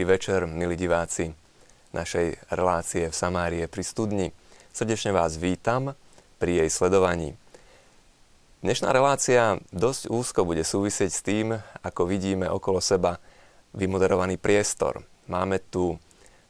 Dobrý 0.00 0.16
večer, 0.16 0.48
milí 0.48 0.80
diváci 0.80 1.28
našej 1.92 2.48
relácie 2.56 3.12
v 3.12 3.12
Samárie 3.12 3.68
pri 3.68 3.84
studni. 3.84 4.32
Srdečne 4.72 5.12
vás 5.12 5.36
vítam 5.36 5.92
pri 6.40 6.64
jej 6.64 6.72
sledovaní. 6.72 7.36
Dnešná 8.64 8.96
relácia 8.96 9.60
dosť 9.76 10.08
úzko 10.08 10.48
bude 10.48 10.64
súvisieť 10.64 11.10
s 11.12 11.20
tým, 11.20 11.52
ako 11.84 12.08
vidíme 12.08 12.48
okolo 12.48 12.80
seba 12.80 13.20
vymoderovaný 13.76 14.40
priestor. 14.40 15.04
Máme 15.28 15.60
tu 15.68 15.92
e, 15.92 15.96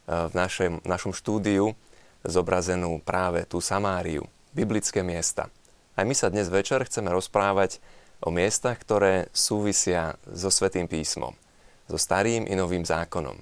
v 0.06 0.30
našem, 0.30 0.78
našom 0.86 1.10
štúdiu 1.10 1.74
zobrazenú 2.22 3.02
práve 3.02 3.50
tú 3.50 3.58
Samáriu, 3.58 4.30
biblické 4.54 5.02
miesta. 5.02 5.50
Aj 5.98 6.06
my 6.06 6.14
sa 6.14 6.30
dnes 6.30 6.46
večer 6.46 6.86
chceme 6.86 7.10
rozprávať 7.10 7.82
o 8.22 8.30
miestach, 8.30 8.78
ktoré 8.78 9.26
súvisia 9.34 10.14
so 10.30 10.54
Svetým 10.54 10.86
písmom 10.86 11.34
so 11.90 11.98
starým 11.98 12.46
i 12.46 12.54
novým 12.54 12.86
zákonom. 12.86 13.34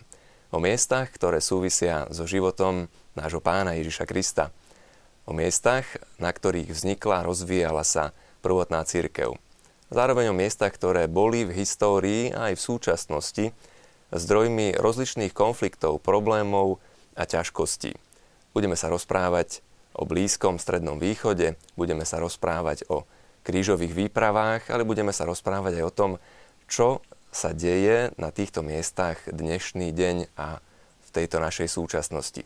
O 0.48 0.56
miestach, 0.56 1.12
ktoré 1.12 1.44
súvisia 1.44 2.08
so 2.08 2.24
životom 2.24 2.88
nášho 3.12 3.44
pána 3.44 3.76
Ježiša 3.76 4.08
Krista. 4.08 4.48
O 5.28 5.36
miestach, 5.36 5.84
na 6.16 6.32
ktorých 6.32 6.72
vznikla 6.72 7.20
a 7.20 7.26
rozvíjala 7.28 7.84
sa 7.84 8.16
prvotná 8.40 8.80
církev. 8.88 9.36
Zároveň 9.92 10.32
o 10.32 10.38
miestach, 10.40 10.72
ktoré 10.72 11.04
boli 11.04 11.44
v 11.44 11.60
histórii 11.60 12.32
a 12.32 12.48
aj 12.48 12.56
v 12.56 12.64
súčasnosti 12.64 13.44
zdrojmi 14.08 14.80
rozličných 14.80 15.36
konfliktov, 15.36 16.00
problémov 16.00 16.80
a 17.12 17.28
ťažkostí. 17.28 17.92
Budeme 18.56 18.76
sa 18.80 18.88
rozprávať 18.88 19.60
o 19.92 20.08
blízkom 20.08 20.56
strednom 20.56 20.96
východe, 20.96 21.60
budeme 21.76 22.08
sa 22.08 22.16
rozprávať 22.16 22.88
o 22.88 23.04
krížových 23.44 23.92
výpravách, 23.92 24.72
ale 24.72 24.88
budeme 24.88 25.12
sa 25.12 25.28
rozprávať 25.28 25.80
aj 25.80 25.84
o 25.84 25.92
tom, 25.92 26.10
čo 26.68 27.04
sa 27.28 27.52
deje 27.52 28.10
na 28.16 28.32
týchto 28.32 28.64
miestach 28.64 29.20
dnešný 29.28 29.92
deň 29.92 30.16
a 30.36 30.58
v 31.04 31.08
tejto 31.12 31.40
našej 31.40 31.68
súčasnosti. 31.68 32.42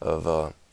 V 0.00 0.26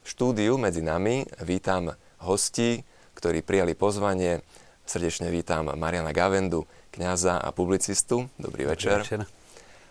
štúdiu 0.06 0.56
medzi 0.56 0.86
nami 0.86 1.26
vítam 1.44 1.94
hostí, 2.22 2.86
ktorí 3.18 3.42
prijali 3.42 3.74
pozvanie. 3.74 4.46
Srdečne 4.88 5.28
vítam 5.34 5.68
Mariana 5.74 6.16
Gavendu, 6.16 6.64
kňaza 6.96 7.44
a 7.44 7.50
publicistu. 7.52 8.30
Dobrý 8.40 8.70
večer. 8.70 9.04
Dobrý 9.04 9.04
večer. 9.04 9.22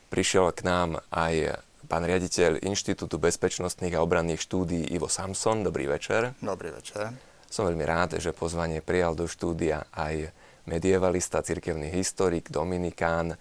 Prišiel 0.09 0.47
k 0.55 0.61
nám 0.65 1.03
aj 1.13 1.61
pán 1.91 2.07
riaditeľ 2.07 2.63
Inštitútu 2.65 3.19
bezpečnostných 3.19 3.95
a 3.99 4.03
obranných 4.03 4.41
štúdií 4.41 4.89
Ivo 4.95 5.11
Samson. 5.11 5.67
Dobrý 5.67 5.91
večer. 5.91 6.33
Dobrý 6.41 6.71
večer. 6.73 7.13
Som 7.51 7.69
veľmi 7.71 7.85
rád, 7.87 8.19
že 8.19 8.35
pozvanie 8.35 8.83
prijal 8.83 9.15
do 9.15 9.31
štúdia 9.31 9.87
aj 9.95 10.35
medievalista, 10.67 11.47
cirkevný 11.47 11.95
historik, 11.95 12.51
dominikán, 12.51 13.39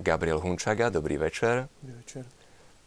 Gabriel 0.00 0.40
Hunčaga. 0.40 0.88
Dobrý 0.88 1.16
večer. 1.20 1.68
Dobrý 1.80 1.96
večer. 2.00 2.22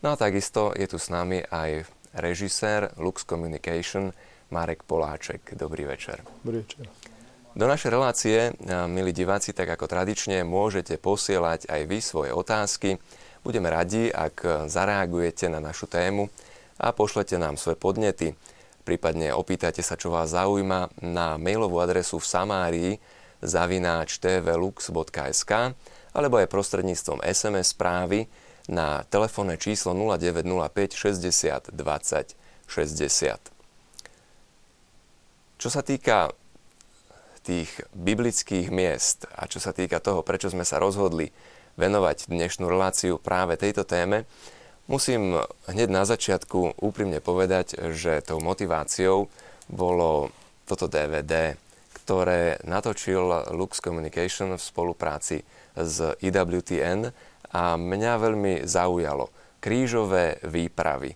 No 0.01 0.13
a 0.13 0.15
takisto 0.17 0.73
je 0.73 0.89
tu 0.89 0.97
s 0.97 1.13
nami 1.13 1.45
aj 1.45 1.85
režisér 2.17 2.91
Lux 2.97 3.21
Communication 3.21 4.09
Marek 4.49 4.83
Poláček. 4.83 5.53
Dobrý 5.53 5.85
večer. 5.85 6.25
Dobrý 6.41 6.65
večer. 6.65 6.89
Do 7.51 7.67
našej 7.67 7.91
relácie, 7.91 8.37
milí 8.87 9.11
diváci, 9.11 9.51
tak 9.51 9.67
ako 9.75 9.83
tradične, 9.83 10.47
môžete 10.47 10.95
posielať 10.95 11.67
aj 11.67 11.81
vy 11.83 11.99
svoje 11.99 12.31
otázky. 12.31 12.95
Budeme 13.43 13.67
radi, 13.67 14.07
ak 14.07 14.67
zareagujete 14.71 15.51
na 15.51 15.59
našu 15.59 15.85
tému 15.91 16.31
a 16.79 16.95
pošlete 16.95 17.35
nám 17.35 17.59
svoje 17.59 17.75
podnety. 17.75 18.39
Prípadne 18.87 19.35
opýtajte 19.35 19.83
sa, 19.83 19.99
čo 19.99 20.09
vás 20.15 20.31
zaujíma 20.31 21.03
na 21.03 21.35
mailovú 21.35 21.83
adresu 21.83 22.17
v 22.17 22.25
Samárii 22.25 22.91
zavináč 23.43 24.17
tvlux.sk 24.21 25.51
alebo 26.11 26.39
aj 26.39 26.51
prostredníctvom 26.51 27.23
SMS 27.23 27.75
správy 27.75 28.27
na 28.69 29.03
telefónne 29.09 29.57
číslo 29.57 29.95
0905 29.95 30.95
60 30.95 31.73
20 31.73 32.41
60. 32.71 33.51
Čo 35.59 35.69
sa 35.69 35.83
týka 35.83 36.31
tých 37.43 37.83
biblických 37.91 38.71
miest 38.71 39.27
a 39.35 39.49
čo 39.49 39.59
sa 39.59 39.75
týka 39.75 39.99
toho, 39.99 40.23
prečo 40.23 40.47
sme 40.47 40.63
sa 40.63 40.79
rozhodli 40.79 41.35
venovať 41.75 42.31
dnešnú 42.31 42.69
reláciu 42.69 43.19
práve 43.19 43.59
tejto 43.59 43.83
téme, 43.83 44.23
musím 44.87 45.41
hneď 45.67 45.89
na 45.91 46.03
začiatku 46.07 46.79
úprimne 46.79 47.19
povedať, 47.19 47.75
že 47.91 48.23
tou 48.23 48.39
motiváciou 48.39 49.27
bolo 49.67 50.31
toto 50.63 50.87
DVD, 50.87 51.59
ktoré 52.01 52.61
natočil 52.63 53.51
Lux 53.51 53.83
Communication 53.83 54.55
v 54.55 54.61
spolupráci 54.61 55.43
z 55.75 56.15
IWTN 56.19 57.11
a 57.51 57.75
mňa 57.75 58.13
veľmi 58.19 58.53
zaujalo. 58.63 59.31
Krížové 59.61 60.41
výpravy. 60.43 61.13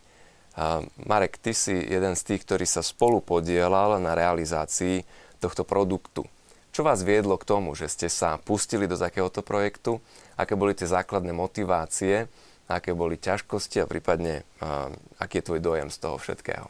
Marek, 1.04 1.42
ty 1.42 1.52
si 1.52 1.76
jeden 1.76 2.16
z 2.16 2.22
tých, 2.24 2.48
ktorý 2.48 2.64
sa 2.64 2.80
spolu 2.80 3.20
podielal 3.20 4.00
na 4.00 4.16
realizácii 4.16 5.04
tohto 5.44 5.68
produktu. 5.68 6.24
Čo 6.72 6.84
vás 6.84 7.04
viedlo 7.04 7.40
k 7.40 7.48
tomu, 7.48 7.72
že 7.76 7.88
ste 7.88 8.08
sa 8.12 8.36
pustili 8.36 8.88
do 8.88 9.00
takéhoto 9.00 9.40
projektu? 9.40 10.04
Aké 10.36 10.60
boli 10.60 10.76
tie 10.76 10.88
základné 10.88 11.32
motivácie? 11.32 12.28
Aké 12.68 12.92
boli 12.92 13.16
ťažkosti 13.16 13.84
a 13.84 13.88
prípadne 13.88 14.44
aký 15.20 15.40
je 15.40 15.46
tvoj 15.48 15.60
dojem 15.64 15.88
z 15.88 15.98
toho 16.00 16.20
všetkého? 16.20 16.68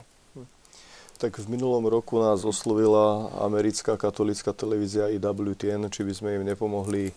Tak 1.15 1.39
v 1.39 1.47
minulom 1.47 1.87
roku 1.87 2.19
nás 2.19 2.43
oslovila 2.43 3.31
americká 3.39 3.95
katolická 3.95 4.51
televízia 4.51 5.07
IWTN, 5.15 5.87
či 5.87 6.03
by 6.03 6.11
sme 6.11 6.29
im 6.35 6.43
nepomohli 6.43 7.15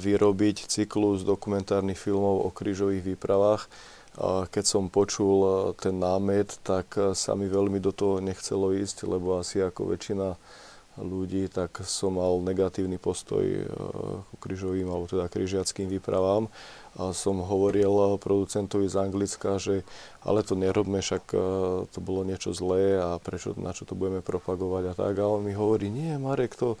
vyrobiť 0.00 0.56
cyklus 0.64 1.20
dokumentárnych 1.20 2.00
filmov 2.00 2.48
o 2.48 2.48
krížových 2.48 3.04
výpravách. 3.12 3.68
Keď 4.48 4.64
som 4.64 4.88
počul 4.88 5.70
ten 5.76 6.00
námet, 6.00 6.56
tak 6.64 6.96
sa 7.12 7.36
mi 7.36 7.52
veľmi 7.52 7.84
do 7.84 7.92
toho 7.92 8.24
nechcelo 8.24 8.72
ísť, 8.72 9.04
lebo 9.04 9.36
asi 9.36 9.60
ako 9.60 9.92
väčšina 9.92 10.32
ľudí, 11.04 11.52
tak 11.52 11.84
som 11.84 12.16
mal 12.16 12.40
negatívny 12.40 12.96
postoj 12.96 13.44
k 13.44 14.40
krížovým 14.40 14.88
alebo 14.88 15.04
teda 15.04 15.28
krížiackým 15.28 15.88
výpravám 16.00 16.48
som 16.92 17.40
hovoril 17.40 18.20
producentovi 18.20 18.84
z 18.84 18.96
Anglicka, 19.00 19.56
že 19.56 19.80
ale 20.22 20.46
to 20.46 20.54
nerobme, 20.54 21.02
však 21.02 21.34
e, 21.34 21.38
to 21.90 21.98
bolo 21.98 22.22
niečo 22.22 22.54
zlé 22.54 22.94
a 23.00 23.18
prečo, 23.18 23.58
na 23.58 23.74
čo 23.74 23.82
to 23.82 23.98
budeme 23.98 24.22
propagovať 24.22 24.92
a 24.92 24.94
tak. 24.94 25.14
A 25.18 25.26
on 25.26 25.42
mi 25.42 25.50
hovorí, 25.50 25.90
nie 25.90 26.14
Marek, 26.14 26.54
to, 26.54 26.78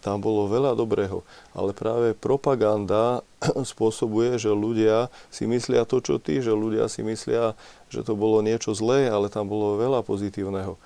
tam 0.00 0.24
bolo 0.24 0.48
veľa 0.48 0.72
dobrého, 0.72 1.20
ale 1.52 1.76
práve 1.76 2.16
propaganda 2.16 3.20
spôsobuje, 3.72 4.40
že 4.40 4.48
ľudia 4.48 5.12
si 5.28 5.44
myslia 5.44 5.84
to, 5.84 6.00
čo 6.00 6.16
ty, 6.16 6.40
že 6.40 6.54
ľudia 6.56 6.88
si 6.88 7.04
myslia, 7.04 7.52
že 7.92 8.00
to 8.00 8.16
bolo 8.16 8.40
niečo 8.40 8.72
zlé, 8.72 9.12
ale 9.12 9.28
tam 9.28 9.52
bolo 9.52 9.76
veľa 9.76 10.00
pozitívneho. 10.00 10.80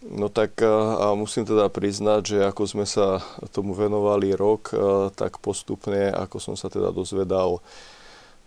No 0.00 0.28
tak 0.28 0.60
e, 0.60 0.68
a 0.68 1.16
musím 1.16 1.48
teda 1.48 1.72
priznať, 1.72 2.36
že 2.36 2.38
ako 2.44 2.62
sme 2.68 2.84
sa 2.84 3.24
tomu 3.56 3.72
venovali 3.72 4.36
rok, 4.36 4.76
tak 5.16 5.40
postupne, 5.40 6.12
ako 6.12 6.36
som 6.36 6.54
sa 6.58 6.68
teda 6.68 6.92
dozvedal 6.92 7.64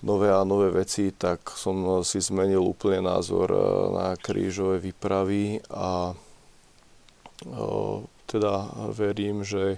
nové 0.03 0.29
a 0.35 0.43
nové 0.43 0.69
veci, 0.69 1.15
tak 1.15 1.55
som 1.55 2.03
si 2.03 2.19
zmenil 2.19 2.59
úplne 2.59 3.07
názor 3.07 3.47
e, 3.49 3.59
na 3.95 4.07
krížové 4.19 4.83
výpravy 4.83 5.63
a 5.71 6.11
e, 6.11 6.15
teda 8.27 8.53
verím, 8.91 9.47
že 9.47 9.63
e, 9.75 9.77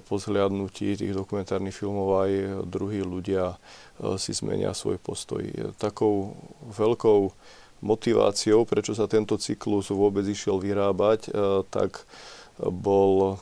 po 0.00 0.16
zhliadnutí 0.16 0.96
tých 0.96 1.12
dokumentárnych 1.12 1.76
filmov 1.76 2.24
aj 2.24 2.32
druhí 2.64 3.04
ľudia 3.04 3.60
si 4.18 4.34
zmenia 4.34 4.74
svoj 4.74 4.98
postoj. 4.98 5.46
Takou 5.78 6.34
veľkou 6.66 7.30
motiváciou, 7.84 8.66
prečo 8.66 8.90
sa 8.90 9.06
tento 9.06 9.38
cyklus 9.38 9.92
vôbec 9.94 10.26
išiel 10.26 10.58
vyrábať, 10.58 11.30
tak 11.70 12.02
bol 12.58 13.38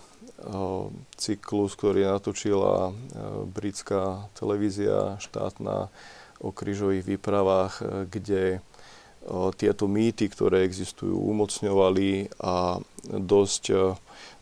cyklus, 1.15 1.79
ktorý 1.79 2.07
natočila 2.07 2.91
britská 3.47 4.27
televízia 4.35 5.17
štátna 5.23 5.87
o 6.43 6.51
krížových 6.51 7.07
výpravách, 7.07 8.07
kde 8.11 8.59
tieto 9.55 9.87
mýty, 9.87 10.27
ktoré 10.27 10.67
existujú, 10.67 11.15
umocňovali 11.15 12.43
a 12.43 12.83
dosť 13.07 13.95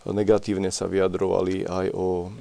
negatívne 0.09 0.73
sa 0.73 0.89
vyjadrovali 0.89 1.69
aj 1.69 1.87
o 1.93 2.33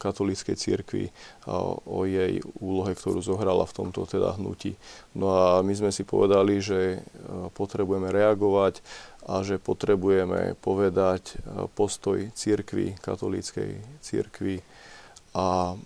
katolíckej 0.00 0.56
cirkvi 0.56 1.04
a 1.44 1.60
o 1.76 2.08
jej 2.08 2.40
úlohe, 2.64 2.96
ktorú 2.96 3.20
zohrala 3.20 3.68
v 3.68 3.76
tomto 3.76 4.08
teda 4.08 4.40
hnutí. 4.40 4.80
No 5.12 5.28
a 5.28 5.46
my 5.60 5.74
sme 5.76 5.90
si 5.92 6.08
povedali, 6.08 6.64
že 6.64 7.04
potrebujeme 7.52 8.08
reagovať 8.08 8.80
a 9.24 9.40
že 9.40 9.56
potrebujeme 9.56 10.52
povedať 10.60 11.22
e, 11.32 11.64
postoj 11.72 12.28
církvy, 12.36 13.00
katolíckej 13.00 13.80
církvy. 14.04 14.60
A, 15.32 15.76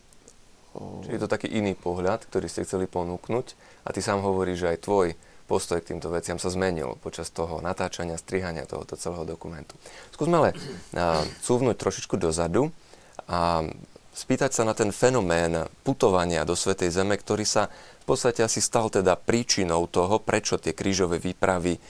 Čiže 0.79 1.15
je 1.15 1.23
to 1.23 1.31
taký 1.31 1.49
iný 1.55 1.75
pohľad, 1.75 2.27
ktorý 2.27 2.47
ste 2.51 2.67
chceli 2.67 2.91
ponúknuť 2.91 3.47
a 3.87 3.95
ty 3.95 4.03
sám 4.03 4.23
hovoríš, 4.23 4.67
že 4.67 4.71
aj 4.75 4.85
tvoj 4.85 5.09
postoj 5.49 5.81
k 5.81 5.97
týmto 5.97 6.13
veciam 6.13 6.37
sa 6.37 6.53
zmenil 6.53 7.01
počas 7.01 7.33
toho 7.33 7.65
natáčania, 7.65 8.21
strihania 8.21 8.69
tohoto 8.69 9.01
celého 9.01 9.25
dokumentu. 9.25 9.73
Skúsme 10.13 10.37
ale 10.37 10.51
cúvnuť 11.41 11.77
trošičku 11.81 12.21
dozadu 12.21 12.69
a 13.25 13.65
spýtať 14.13 14.51
sa 14.53 14.69
na 14.69 14.77
ten 14.77 14.93
fenomén 14.93 15.65
putovania 15.81 16.45
do 16.45 16.53
Svetej 16.53 16.93
Zeme, 16.93 17.17
ktorý 17.17 17.49
sa 17.49 17.73
v 18.03 18.05
podstate 18.05 18.45
asi 18.45 18.61
stal 18.61 18.93
teda 18.93 19.17
príčinou 19.17 19.89
toho, 19.89 20.21
prečo 20.21 20.61
tie 20.61 20.77
krížové 20.77 21.17
výpravy 21.23 21.77
e, 21.77 21.81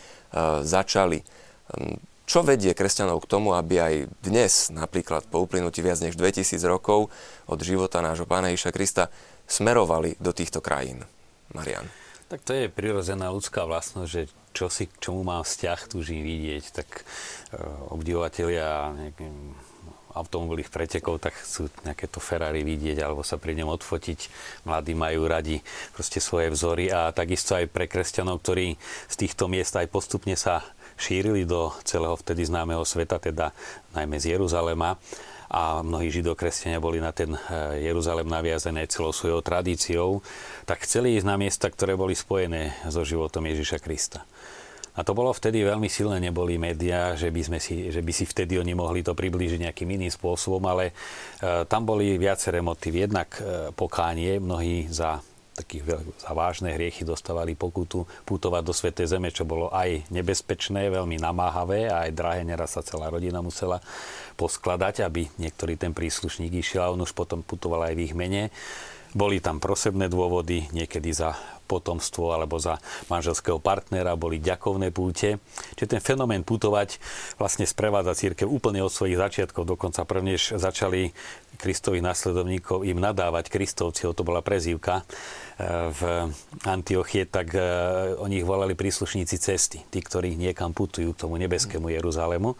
začali. 0.62 1.18
Hm, 1.18 1.96
čo 2.28 2.44
vedie 2.44 2.76
kresťanov 2.76 3.24
k 3.24 3.30
tomu, 3.30 3.56
aby 3.56 3.80
aj 3.80 3.94
dnes, 4.20 4.68
napríklad 4.68 5.24
po 5.32 5.40
uplynutí 5.40 5.80
viac 5.80 5.96
než 6.04 6.20
2000 6.20 6.60
rokov 6.68 7.08
od 7.48 7.58
života 7.64 8.04
nášho 8.04 8.28
Pána 8.28 8.52
Iša 8.52 8.68
Krista, 8.68 9.08
smerovali 9.48 10.20
do 10.20 10.36
týchto 10.36 10.60
krajín? 10.60 11.08
Marian. 11.56 11.88
Tak 12.28 12.44
to 12.44 12.52
je 12.52 12.68
prirodzená 12.68 13.32
ľudská 13.32 13.64
vlastnosť, 13.64 14.10
že 14.12 14.22
čo 14.52 14.68
si 14.68 14.84
k 14.84 15.00
čomu 15.00 15.24
mám 15.24 15.48
vzťah, 15.48 15.80
túžim 15.88 16.20
vidieť. 16.20 16.64
Tak 16.76 16.88
e, 16.92 17.02
obdivovateľia 17.88 18.92
automobilových 20.12 20.72
pretekov, 20.72 21.22
tak 21.22 21.36
chcú 21.36 21.72
nejaké 21.86 22.10
to 22.10 22.18
Ferrari 22.18 22.66
vidieť 22.66 23.00
alebo 23.00 23.24
sa 23.24 23.40
pri 23.40 23.56
ňom 23.56 23.72
odfotiť. 23.72 24.28
Mladí 24.66 24.92
majú 24.92 25.24
radi 25.24 25.62
proste 25.94 26.18
svoje 26.18 26.52
vzory 26.52 26.90
a 26.92 27.14
takisto 27.14 27.54
aj 27.54 27.70
pre 27.70 27.86
kresťanov, 27.86 28.42
ktorí 28.44 28.76
z 29.08 29.14
týchto 29.14 29.46
miest 29.46 29.78
aj 29.78 29.88
postupne 29.88 30.34
sa 30.34 30.64
šírili 30.98 31.46
do 31.46 31.70
celého 31.86 32.18
vtedy 32.18 32.44
známeho 32.44 32.82
sveta, 32.82 33.22
teda 33.22 33.54
najmä 33.94 34.18
z 34.18 34.34
Jeruzalema 34.34 34.98
a 35.48 35.80
mnohí 35.80 36.12
židokresťania 36.12 36.80
boli 36.80 37.00
na 37.00 37.12
ten 37.12 37.32
eh, 37.32 37.88
Jeruzalem 37.88 38.28
naviazené 38.28 38.84
celou 38.86 39.16
svojou 39.16 39.40
tradíciou, 39.40 40.20
tak 40.68 40.84
chceli 40.84 41.16
ísť 41.16 41.26
na 41.26 41.36
miesta, 41.40 41.72
ktoré 41.72 41.96
boli 41.96 42.12
spojené 42.12 42.76
so 42.88 43.04
životom 43.04 43.48
Ježiša 43.48 43.80
Krista. 43.80 44.24
A 44.98 45.06
to 45.06 45.14
bolo 45.14 45.30
vtedy 45.30 45.62
veľmi 45.62 45.86
silné, 45.86 46.18
neboli 46.18 46.58
médiá, 46.58 47.14
že 47.14 47.30
by, 47.30 47.42
sme 47.46 47.58
si, 47.62 47.86
že 47.94 48.02
by 48.02 48.10
si 48.10 48.26
vtedy 48.26 48.58
oni 48.58 48.74
mohli 48.74 49.06
to 49.06 49.14
priblížiť 49.14 49.70
nejakým 49.70 49.94
iným 49.94 50.10
spôsobom, 50.10 50.58
ale 50.66 50.90
e, 50.90 50.92
tam 51.70 51.86
boli 51.86 52.18
viaceré 52.18 52.58
motívy. 52.58 53.06
Jednak 53.06 53.38
e, 53.38 53.70
pokánie, 53.70 54.42
mnohí 54.42 54.90
za 54.90 55.22
takých 55.58 55.98
za 56.22 56.30
vážne 56.30 56.70
hriechy 56.70 57.02
dostávali 57.02 57.58
pokutu 57.58 58.06
putovať 58.22 58.62
do 58.62 58.70
Svetej 58.70 59.10
Zeme, 59.10 59.34
čo 59.34 59.42
bolo 59.42 59.74
aj 59.74 60.06
nebezpečné, 60.14 60.86
veľmi 60.86 61.18
namáhavé 61.18 61.90
a 61.90 62.06
aj 62.06 62.14
drahé, 62.14 62.46
neraz 62.46 62.78
sa 62.78 62.86
celá 62.86 63.10
rodina 63.10 63.42
musela 63.42 63.82
poskladať, 64.38 65.02
aby 65.02 65.26
niektorý 65.42 65.74
ten 65.74 65.90
príslušník 65.90 66.54
išiel 66.62 66.86
a 66.86 66.92
on 66.94 67.02
už 67.02 67.10
potom 67.10 67.42
putoval 67.42 67.90
aj 67.90 67.94
v 67.98 68.04
ich 68.06 68.14
mene. 68.14 68.54
Boli 69.16 69.40
tam 69.40 69.56
prosebné 69.56 70.06
dôvody, 70.12 70.68
niekedy 70.70 71.10
za 71.16 71.32
potomstvo 71.68 72.32
alebo 72.32 72.56
za 72.56 72.80
manželského 73.12 73.60
partnera, 73.60 74.16
boli 74.16 74.40
ďakovné 74.40 74.88
púte. 74.88 75.36
Čiže 75.76 75.96
ten 75.96 76.00
fenomén 76.00 76.44
putovať 76.44 76.96
vlastne 77.36 77.68
sprevádza 77.68 78.16
církev 78.16 78.48
úplne 78.48 78.80
od 78.80 78.92
svojich 78.92 79.20
začiatkov, 79.20 79.68
dokonca 79.68 80.08
prvnež 80.08 80.56
začali 80.56 81.12
Kristových 81.58 82.06
následovníkov 82.06 82.86
im 82.86 83.02
nadávať 83.02 83.50
Kristovci, 83.50 84.06
to 84.06 84.22
bola 84.22 84.46
prezývka 84.46 85.02
e, 85.02 85.04
v 85.90 86.00
Antiochie, 86.62 87.26
tak 87.26 87.50
e, 87.52 87.60
oni 88.14 88.40
ich 88.40 88.46
volali 88.46 88.78
príslušníci 88.78 89.36
cesty, 89.42 89.82
tí, 89.90 89.98
ktorí 89.98 90.38
niekam 90.38 90.70
putujú 90.70 91.12
k 91.12 91.20
tomu 91.26 91.34
nebeskému 91.42 91.90
Jeruzalému. 91.90 92.54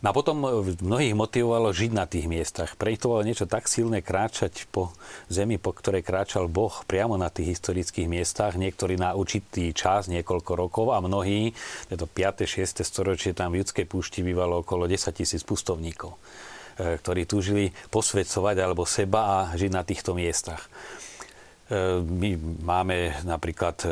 A 0.00 0.16
potom 0.16 0.40
mnohých 0.80 1.12
motivovalo 1.12 1.76
žiť 1.76 1.90
na 1.92 2.08
tých 2.08 2.24
miestach. 2.24 2.72
Pre 2.72 2.88
to 2.96 3.12
bolo 3.12 3.20
niečo 3.20 3.44
tak 3.44 3.68
silné 3.68 4.00
kráčať 4.00 4.64
po 4.72 4.96
zemi, 5.28 5.60
po 5.60 5.76
ktorej 5.76 6.00
kráčal 6.00 6.48
Boh 6.48 6.72
priamo 6.88 7.20
na 7.20 7.28
tých 7.28 7.52
historických 7.52 8.08
miestach, 8.08 8.56
niektorí 8.56 8.96
na 8.96 9.12
určitý 9.12 9.76
čas, 9.76 10.08
niekoľko 10.08 10.52
rokov 10.56 10.96
a 10.96 11.04
mnohí, 11.04 11.52
to 11.92 12.08
5. 12.08 12.48
6. 12.48 12.80
storočie, 12.80 13.36
tam 13.36 13.52
v 13.52 13.60
judskej 13.60 13.84
púšti 13.84 14.24
bývalo 14.24 14.64
okolo 14.64 14.88
10 14.88 15.12
tisíc 15.12 15.44
pustovníkov 15.44 16.16
e, 16.16 16.49
ktorí 16.80 17.28
túžili 17.28 17.74
posvedcovať 17.92 18.56
alebo 18.60 18.88
seba 18.88 19.20
a 19.20 19.36
žiť 19.52 19.70
na 19.70 19.82
týchto 19.84 20.16
miestach. 20.16 20.66
E, 21.70 22.02
my 22.02 22.30
máme 22.66 23.22
napríklad 23.22 23.76
e, 23.86 23.88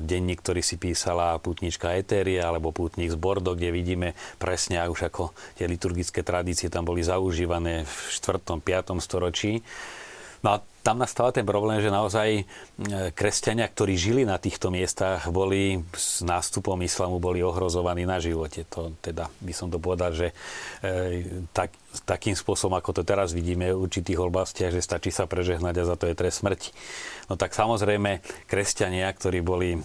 denník, 0.00 0.40
ktorý 0.40 0.64
si 0.64 0.80
písala 0.80 1.36
pútnička 1.36 1.92
Etéria 1.92 2.48
alebo 2.48 2.72
pútnik 2.72 3.12
z 3.12 3.20
Bordo, 3.20 3.52
kde 3.52 3.68
vidíme 3.68 4.08
presne 4.40 4.80
už 4.88 5.12
ako 5.12 5.36
tie 5.60 5.68
liturgické 5.68 6.24
tradície 6.24 6.72
tam 6.72 6.88
boli 6.88 7.04
zaužívané 7.04 7.84
v 7.84 7.96
4. 8.16 8.64
5. 8.64 9.04
storočí. 9.04 9.60
No 10.40 10.56
a 10.56 10.64
tam 10.88 11.04
nastáva 11.04 11.36
ten 11.36 11.44
problém, 11.44 11.84
že 11.84 11.92
naozaj 11.92 12.28
e, 12.40 12.42
kresťania, 13.12 13.68
ktorí 13.68 13.92
žili 13.92 14.22
na 14.24 14.40
týchto 14.40 14.72
miestach, 14.72 15.28
boli 15.28 15.84
s 15.92 16.24
nástupom 16.24 16.80
islamu 16.80 17.20
boli 17.20 17.44
ohrozovaní 17.44 18.08
na 18.08 18.16
živote. 18.16 18.64
To 18.72 18.96
teda 19.04 19.28
by 19.44 19.52
som 19.52 19.68
to 19.68 19.76
povedal, 19.76 20.16
že 20.16 20.32
e, 20.80 21.44
tak, 21.52 21.76
takým 22.08 22.32
spôsobom, 22.32 22.80
ako 22.80 22.96
to 22.96 23.02
teraz 23.04 23.36
vidíme 23.36 23.68
v 23.68 23.84
určitých 23.84 24.16
oblastiach, 24.16 24.72
že 24.72 24.80
stačí 24.80 25.12
sa 25.12 25.28
prežehnať 25.28 25.74
a 25.76 25.88
za 25.92 25.96
to 26.00 26.08
je 26.08 26.16
trest 26.16 26.40
smrti. 26.40 26.72
No 27.28 27.36
tak 27.36 27.52
samozrejme, 27.52 28.24
kresťania, 28.48 29.12
ktorí 29.12 29.44
boli 29.44 29.76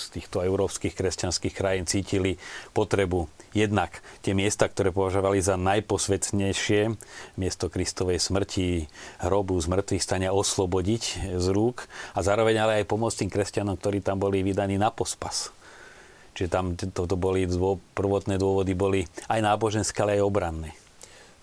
z 0.00 0.16
týchto 0.16 0.40
európskych 0.40 0.96
kresťanských 0.96 1.52
krajín 1.52 1.84
cítili 1.84 2.40
potrebu 2.72 3.28
jednak 3.52 4.00
tie 4.22 4.32
miesta, 4.32 4.70
ktoré 4.70 4.94
považovali 4.94 5.42
za 5.42 5.58
najposvetnejšie, 5.58 6.96
miesto 7.36 7.66
Kristovej 7.68 8.22
smrti, 8.22 8.86
hrobu, 9.20 9.58
zmrtvých 9.58 10.02
stania 10.02 10.30
oslobodiť 10.32 11.34
z 11.36 11.46
rúk 11.50 11.84
a 12.14 12.22
zároveň 12.22 12.56
ale 12.62 12.72
aj 12.82 12.90
pomôcť 12.90 13.26
tým 13.26 13.30
kresťanom, 13.30 13.76
ktorí 13.76 14.00
tam 14.00 14.22
boli 14.22 14.40
vydaní 14.40 14.78
na 14.78 14.88
pospas. 14.94 15.52
Čiže 16.34 16.48
tam 16.48 16.78
to, 16.78 17.04
to 17.04 17.16
boli 17.18 17.44
dô, 17.44 17.82
prvotné 17.92 18.38
dôvody 18.38 18.72
boli 18.72 19.00
aj 19.26 19.40
náboženské, 19.42 19.98
ale 20.06 20.22
aj 20.22 20.24
obranné. 20.24 20.70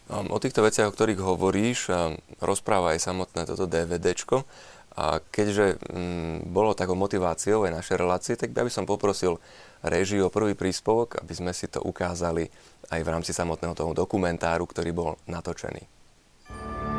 O 0.07 0.39
týchto 0.39 0.63
veciach, 0.63 0.87
o 0.87 0.95
ktorých 0.95 1.19
hovoríš, 1.19 1.91
rozpráva 2.39 2.95
aj 2.95 3.11
samotné 3.11 3.43
toto 3.43 3.67
DVDčko. 3.67 4.47
A 4.97 5.21
keďže 5.21 5.77
mm, 5.77 6.49
bolo 6.49 6.73
takou 6.73 6.97
motiváciou 6.97 7.69
aj 7.69 7.71
naše 7.77 7.93
relácie, 7.93 8.33
tak 8.33 8.49
by 8.57 8.65
som 8.73 8.89
poprosil 8.89 9.37
režiu 9.85 10.25
o 10.25 10.33
prvý 10.33 10.57
príspevok, 10.57 11.21
aby 11.21 11.33
sme 11.37 11.53
si 11.53 11.69
to 11.69 11.85
ukázali 11.85 12.49
aj 12.89 12.99
v 13.05 13.11
rámci 13.13 13.29
samotného 13.29 13.77
toho 13.77 13.93
dokumentáru, 13.93 14.65
ktorý 14.65 14.89
bol 14.97 15.09
natočený. 15.29 15.85
V 15.85 16.49
roku 16.49 16.96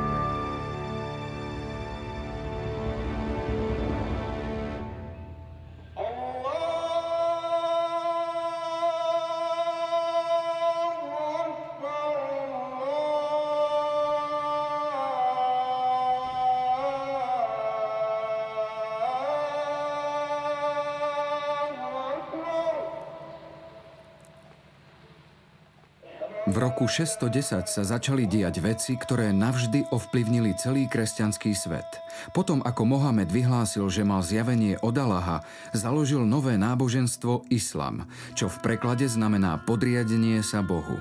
610 26.88 27.68
sa 27.68 27.82
začali 27.84 28.24
diať 28.24 28.64
veci, 28.64 28.96
ktoré 28.96 29.30
navždy 29.30 29.92
ovplyvnili 29.92 30.56
celý 30.56 30.88
kresťanský 30.88 31.52
svet. 31.52 31.86
Potom, 32.32 32.64
ako 32.64 32.88
Mohamed 32.88 33.28
vyhlásil, 33.28 33.84
že 33.92 34.02
mal 34.02 34.24
zjavenie 34.24 34.80
od 34.80 34.96
Allaha, 34.96 35.44
založil 35.76 36.24
nové 36.24 36.56
náboženstvo 36.56 37.46
Islam, 37.52 38.08
čo 38.32 38.48
v 38.48 38.56
preklade 38.64 39.04
znamená 39.04 39.60
podriadenie 39.62 40.40
sa 40.40 40.64
Bohu. 40.64 40.96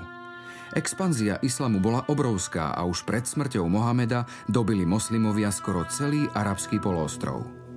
Expanzia 0.76 1.40
islamu 1.40 1.80
bola 1.80 2.04
obrovská 2.12 2.76
a 2.76 2.84
už 2.84 3.08
pred 3.08 3.24
smrťou 3.24 3.64
Mohameda 3.72 4.28
dobili 4.52 4.84
moslimovia 4.84 5.48
skoro 5.48 5.88
celý 5.88 6.28
arabský 6.36 6.76
poloostrov. 6.76 7.67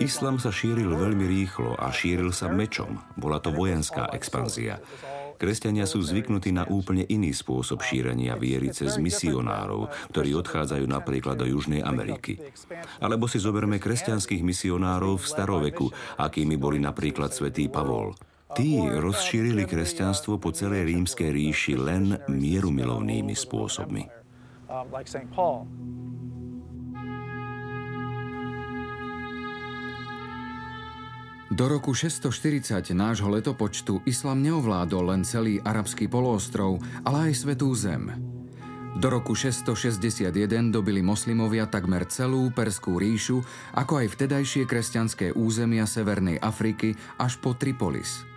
Islam 0.00 0.40
sa 0.40 0.48
šíril 0.48 0.88
veľmi 0.88 1.26
rýchlo 1.28 1.76
a 1.76 1.92
šíril 1.92 2.32
sa 2.32 2.48
mečom. 2.48 2.96
Bola 3.14 3.38
to 3.38 3.52
vojenská 3.52 4.08
expanzia. 4.16 4.80
Kresťania 5.38 5.86
sú 5.86 6.02
zvyknutí 6.02 6.50
na 6.50 6.66
úplne 6.66 7.06
iný 7.06 7.30
spôsob 7.30 7.78
šírenia 7.78 8.34
viery 8.34 8.74
cez 8.74 8.98
misionárov, 8.98 9.86
ktorí 10.10 10.34
odchádzajú 10.34 10.82
napríklad 10.90 11.38
do 11.38 11.46
Južnej 11.46 11.78
Ameriky. 11.78 12.42
Alebo 12.98 13.30
si 13.30 13.38
zoberme 13.38 13.78
kresťanských 13.78 14.42
misionárov 14.42 15.22
v 15.22 15.28
staroveku, 15.30 15.86
akými 16.18 16.58
boli 16.58 16.82
napríklad 16.82 17.30
svätý 17.30 17.70
Pavol. 17.70 18.18
Tí 18.58 18.82
rozšírili 18.82 19.62
kresťanstvo 19.62 20.42
po 20.42 20.50
celej 20.50 20.90
rímskej 20.90 21.30
ríši 21.30 21.78
len 21.78 22.18
mierumilovnými 22.26 23.36
spôsobmi. 23.38 24.10
Do 31.48 31.64
roku 31.64 31.96
640 31.96 32.92
nášho 32.92 33.32
letopočtu 33.32 34.04
islam 34.04 34.44
neovládol 34.44 35.16
len 35.16 35.22
celý 35.24 35.56
arabský 35.64 36.04
poloostrov, 36.04 36.76
ale 37.08 37.32
aj 37.32 37.48
svetú 37.48 37.72
zem. 37.72 38.12
Do 39.00 39.08
roku 39.08 39.32
661 39.32 40.28
dobili 40.68 41.00
moslimovia 41.00 41.64
takmer 41.64 42.04
celú 42.12 42.52
Perskú 42.52 43.00
ríšu, 43.00 43.40
ako 43.72 44.04
aj 44.04 44.06
vtedajšie 44.12 44.68
kresťanské 44.68 45.32
územia 45.32 45.88
Severnej 45.88 46.36
Afriky 46.36 46.92
až 47.16 47.40
po 47.40 47.56
Tripolis. 47.56 48.28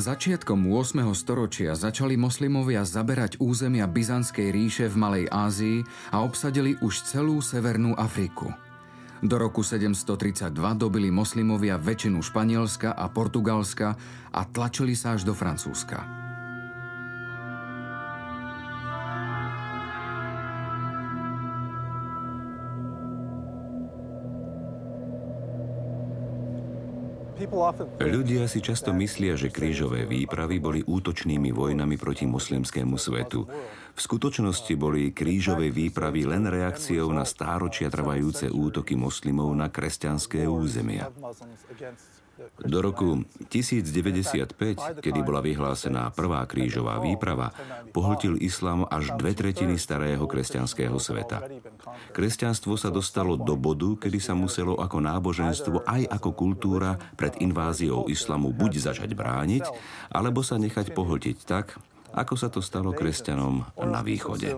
Začiatkom 0.00 0.64
8. 0.64 1.04
storočia 1.12 1.76
začali 1.76 2.16
moslimovia 2.16 2.88
zaberať 2.88 3.36
územia 3.36 3.84
Byzantskej 3.84 4.48
ríše 4.48 4.86
v 4.88 4.96
Malej 4.96 5.26
Ázii 5.28 5.84
a 6.08 6.24
obsadili 6.24 6.74
už 6.80 7.04
celú 7.04 7.44
Severnú 7.44 7.92
Afriku. 8.00 8.63
Do 9.24 9.40
roku 9.40 9.64
732 9.64 10.52
dobili 10.76 11.08
moslimovia 11.08 11.80
väčšinu 11.80 12.20
Španielska 12.20 12.92
a 12.92 13.08
Portugalska 13.08 13.96
a 14.28 14.40
tlačili 14.44 14.92
sa 14.92 15.16
až 15.16 15.24
do 15.24 15.32
Francúzska. 15.32 16.23
Ľudia 28.02 28.50
si 28.50 28.58
často 28.58 28.90
myslia, 28.90 29.38
že 29.38 29.54
krížové 29.54 30.04
výpravy 30.04 30.58
boli 30.58 30.80
útočnými 30.82 31.54
vojnami 31.54 31.94
proti 31.94 32.26
moslimskému 32.26 32.98
svetu. 32.98 33.46
V 33.94 34.00
skutočnosti 34.02 34.74
boli 34.74 35.14
krížové 35.14 35.70
výpravy 35.70 36.26
len 36.26 36.50
reakciou 36.50 37.14
na 37.14 37.22
stáročia 37.22 37.86
trvajúce 37.86 38.50
útoky 38.50 38.98
moslimov 38.98 39.54
na 39.54 39.70
kresťanské 39.70 40.50
územia. 40.50 41.08
Do 42.64 42.78
roku 42.82 43.22
1095, 43.50 45.02
kedy 45.02 45.20
bola 45.22 45.42
vyhlásená 45.42 46.10
prvá 46.14 46.42
krížová 46.46 46.98
výprava, 47.02 47.54
pohltil 47.90 48.38
islám 48.38 48.86
až 48.90 49.14
dve 49.18 49.34
tretiny 49.34 49.78
starého 49.78 50.22
kresťanského 50.26 50.96
sveta. 50.98 51.46
Kresťanstvo 52.14 52.74
sa 52.78 52.90
dostalo 52.94 53.38
do 53.38 53.54
bodu, 53.58 53.98
kedy 53.98 54.18
sa 54.18 54.34
muselo 54.34 54.78
ako 54.78 54.98
náboženstvo 55.02 55.76
aj 55.86 56.10
ako 56.10 56.30
kultúra 56.34 56.98
pred 57.18 57.34
inváziou 57.42 58.06
islamu 58.10 58.54
buď 58.54 58.92
začať 58.92 59.10
brániť, 59.14 59.64
alebo 60.10 60.42
sa 60.42 60.58
nechať 60.58 60.94
pohltiť 60.94 61.36
tak, 61.46 61.78
ako 62.14 62.34
sa 62.38 62.48
to 62.50 62.62
stalo 62.62 62.94
kresťanom 62.94 63.66
na 63.82 64.00
východe. 64.06 64.54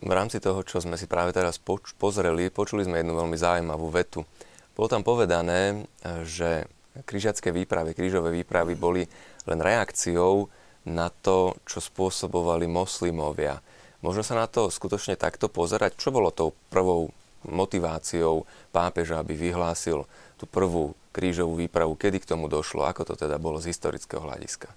V 0.00 0.12
rámci 0.12 0.40
toho, 0.40 0.64
čo 0.64 0.80
sme 0.80 0.96
si 0.96 1.04
práve 1.04 1.36
teraz 1.36 1.60
poč- 1.60 1.92
pozreli, 2.00 2.48
počuli 2.48 2.88
sme 2.88 3.04
jednu 3.04 3.12
veľmi 3.16 3.36
zaujímavú 3.36 3.92
vetu. 3.92 4.24
Bolo 4.72 4.88
tam 4.88 5.04
povedané, 5.04 5.84
že 6.24 6.64
križiacké 7.04 7.52
výpravy, 7.52 7.92
krížové 7.92 8.32
výpravy 8.32 8.72
boli 8.74 9.04
len 9.44 9.60
reakciou 9.60 10.48
na 10.88 11.12
to, 11.12 11.52
čo 11.68 11.84
spôsobovali 11.84 12.64
moslimovia. 12.64 13.60
Možno 14.00 14.24
sa 14.24 14.40
na 14.40 14.48
to 14.48 14.72
skutočne 14.72 15.20
takto 15.20 15.52
pozerať. 15.52 16.00
Čo 16.00 16.08
bolo 16.08 16.32
tou 16.32 16.56
prvou 16.72 17.12
motiváciou 17.44 18.48
pápeža, 18.72 19.20
aby 19.20 19.36
vyhlásil 19.36 20.08
tú 20.40 20.44
prvú 20.48 20.96
krížovú 21.12 21.60
výpravu? 21.60 22.00
Kedy 22.00 22.24
k 22.24 22.30
tomu 22.32 22.48
došlo? 22.48 22.88
Ako 22.88 23.04
to 23.04 23.14
teda 23.20 23.36
bolo 23.36 23.60
z 23.60 23.76
historického 23.76 24.24
hľadiska? 24.24 24.72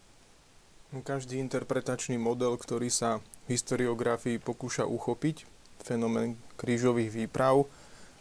Každý 1.02 1.42
interpretačný 1.42 2.22
model, 2.22 2.54
ktorý 2.54 2.94
sa 2.94 3.18
v 3.50 3.58
historiografii 3.58 4.38
pokúša 4.38 4.86
uchopiť 4.86 5.50
fenomén 5.82 6.38
krížových 6.54 7.10
výprav, 7.10 7.66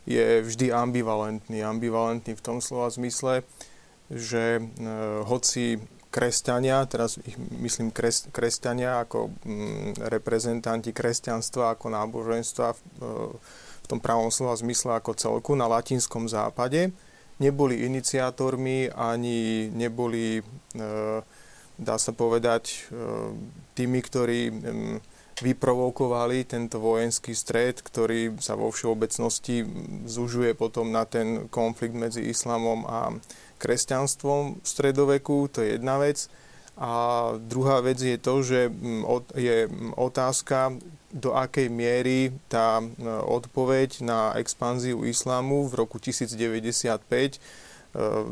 je 0.09 0.41
vždy 0.41 0.73
ambivalentný. 0.73 1.61
Ambivalentný 1.61 2.33
v 2.33 2.43
tom 2.43 2.64
slova 2.64 2.88
zmysle, 2.88 3.45
že 4.09 4.59
e, 4.59 4.62
hoci 5.29 5.79
kresťania, 6.12 6.85
teraz 6.85 7.17
ich 7.25 7.37
myslím 7.38 7.88
kres, 7.88 8.29
kresťania 8.29 9.00
ako 9.05 9.33
mm, 9.33 10.09
reprezentanti 10.12 10.93
kresťanstva, 10.93 11.76
ako 11.76 11.87
náboženstva 11.88 12.69
v, 12.73 12.81
e, 13.00 13.09
v 13.83 13.87
tom 13.88 13.99
pravom 13.99 14.29
slova 14.29 14.59
zmysle 14.61 15.00
ako 15.00 15.17
celku 15.17 15.57
na 15.57 15.64
latinskom 15.64 16.29
západe, 16.29 16.93
neboli 17.41 17.88
iniciátormi 17.88 18.93
ani 18.93 19.73
neboli, 19.73 20.45
e, 20.76 21.23
dá 21.79 21.97
sa 21.97 22.12
povedať, 22.12 22.91
e, 22.93 22.99
tými, 23.75 24.00
ktorí 24.05 24.41
vyprovokovali 25.43 26.47
tento 26.47 26.79
vojenský 26.79 27.35
stred, 27.35 27.83
ktorý 27.83 28.38
sa 28.38 28.55
vo 28.55 28.71
všeobecnosti 28.71 29.67
zužuje 30.07 30.55
potom 30.55 30.95
na 30.95 31.02
ten 31.09 31.50
konflikt 31.50 31.99
medzi 31.99 32.23
islamom 32.23 32.87
a 32.87 33.11
kresťanstvom 33.59 34.62
v 34.62 34.67
stredoveku, 34.67 35.50
to 35.50 35.67
je 35.67 35.79
jedna 35.79 35.99
vec. 35.99 36.31
A 36.79 37.35
druhá 37.37 37.85
vec 37.85 38.00
je 38.00 38.17
to, 38.17 38.41
že 38.41 38.73
je 39.37 39.69
otázka, 39.99 40.79
do 41.12 41.37
akej 41.37 41.69
miery 41.69 42.33
tá 42.49 42.81
odpoveď 43.29 44.00
na 44.00 44.33
expanziu 44.41 45.05
islámu 45.05 45.69
v 45.69 45.85
roku 45.85 46.00
1095 46.00 47.37
E, 47.37 47.62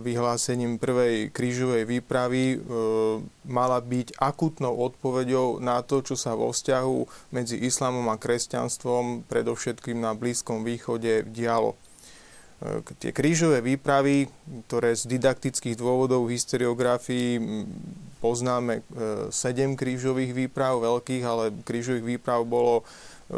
vyhlásením 0.01 0.81
prvej 0.81 1.29
krížovej 1.29 1.85
výpravy 1.85 2.57
e, 2.57 2.59
mala 3.45 3.77
byť 3.85 4.17
akutnou 4.17 4.73
odpoveďou 4.73 5.61
na 5.61 5.85
to, 5.85 6.01
čo 6.01 6.17
sa 6.17 6.33
vo 6.33 6.49
vzťahu 6.49 7.29
medzi 7.37 7.61
islamom 7.61 8.09
a 8.09 8.17
kresťanstvom, 8.17 9.29
predovšetkým 9.29 10.01
na 10.01 10.17
Blízkom 10.17 10.65
východe, 10.65 11.29
dialo. 11.29 11.77
E, 12.65 12.81
tie 13.05 13.13
krížové 13.13 13.61
výpravy, 13.61 14.33
ktoré 14.65 14.97
z 14.97 15.05
didaktických 15.13 15.77
dôvodov 15.77 16.25
v 16.25 16.41
historiografii 16.41 17.31
poznáme 18.25 18.85
sedem 19.29 19.77
krížových 19.77 20.33
výprav 20.33 20.81
veľkých, 20.81 21.25
ale 21.25 21.53
krížových 21.65 22.17
výprav 22.17 22.49
bolo 22.49 22.85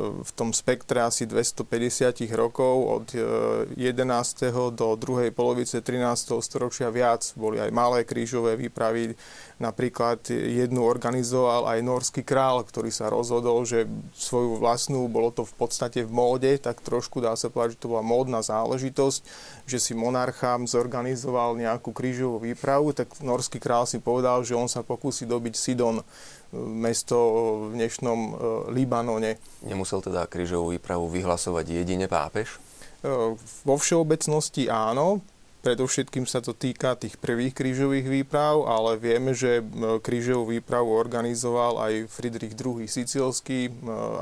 v 0.01 0.31
tom 0.33 0.57
spektre 0.57 1.05
asi 1.05 1.29
250 1.29 2.25
rokov 2.33 2.75
od 2.89 3.07
11. 3.13 3.77
E, 3.77 4.51
do 4.73 4.97
druhej 4.97 5.29
polovice 5.37 5.85
13. 5.85 6.33
storočia 6.41 6.89
viac. 6.89 7.21
Boli 7.37 7.61
aj 7.61 7.69
malé 7.69 8.09
krížové 8.09 8.57
výpravy. 8.57 9.13
Napríklad 9.63 10.27
jednu 10.27 10.83
organizoval 10.83 11.71
aj 11.71 11.87
norský 11.87 12.27
král, 12.27 12.67
ktorý 12.67 12.91
sa 12.91 13.07
rozhodol, 13.07 13.63
že 13.63 13.87
svoju 14.11 14.59
vlastnú, 14.59 15.07
bolo 15.07 15.31
to 15.31 15.47
v 15.47 15.55
podstate 15.55 16.03
v 16.03 16.11
móde, 16.11 16.59
tak 16.59 16.83
trošku 16.83 17.23
dá 17.23 17.39
sa 17.39 17.47
povedať, 17.47 17.79
že 17.79 17.87
to 17.87 17.95
bola 17.95 18.03
módna 18.03 18.43
záležitosť, 18.43 19.21
že 19.71 19.79
si 19.79 19.95
monarchám 19.95 20.67
zorganizoval 20.67 21.55
nejakú 21.55 21.95
krížovú 21.95 22.43
výpravu, 22.43 22.91
tak 22.91 23.15
norský 23.23 23.63
král 23.63 23.87
si 23.87 24.03
povedal, 24.03 24.43
že 24.43 24.59
on 24.59 24.67
sa 24.67 24.83
pokusí 24.83 25.31
dobiť 25.31 25.55
Sidon 25.55 26.03
mesto 26.53 27.17
v 27.71 27.81
dnešnom 27.81 28.19
e, 28.19 28.31
Libanone. 28.75 29.39
Nemusel 29.65 30.05
teda 30.05 30.29
krížovú 30.29 30.77
výpravu 30.77 31.09
vyhlasovať 31.09 31.65
jedine 31.71 32.11
pápež? 32.11 32.61
E, 33.01 33.39
vo 33.39 33.75
všeobecnosti 33.79 34.69
áno, 34.69 35.25
Predovšetkým 35.63 36.27
sa 36.27 36.43
to 36.43 36.59
týka 36.59 36.99
tých 36.99 37.15
prvých 37.23 37.55
krížových 37.55 38.11
výprav, 38.11 38.67
ale 38.67 38.99
vieme, 38.99 39.31
že 39.31 39.63
e, 39.63 40.03
krížovú 40.03 40.59
výpravu 40.59 40.91
organizoval 40.91 41.79
aj 41.79 42.11
Friedrich 42.11 42.59
II. 42.59 42.83
Sicilský 42.83 43.71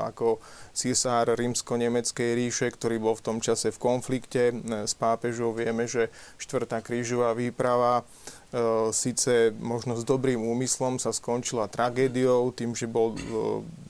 ako 0.05 0.37
cisár 0.69 1.33
rímsko-nemeckej 1.33 2.37
ríše, 2.37 2.69
ktorý 2.69 3.01
bol 3.01 3.17
v 3.17 3.25
tom 3.25 3.37
čase 3.41 3.73
v 3.73 3.81
konflikte 3.81 4.53
s 4.85 4.93
pápežou. 4.93 5.57
Vieme, 5.57 5.89
že 5.89 6.13
štvrtá 6.37 6.85
krížová 6.85 7.33
výprava 7.33 8.05
E, 8.05 8.40
síce 8.91 9.55
možno 9.55 9.95
s 9.95 10.03
dobrým 10.03 10.43
úmyslom 10.43 10.99
sa 10.99 11.15
skončila 11.15 11.71
tragédiou, 11.71 12.51
tým, 12.51 12.75
že 12.75 12.83
bol 12.83 13.15
e, 13.15 13.19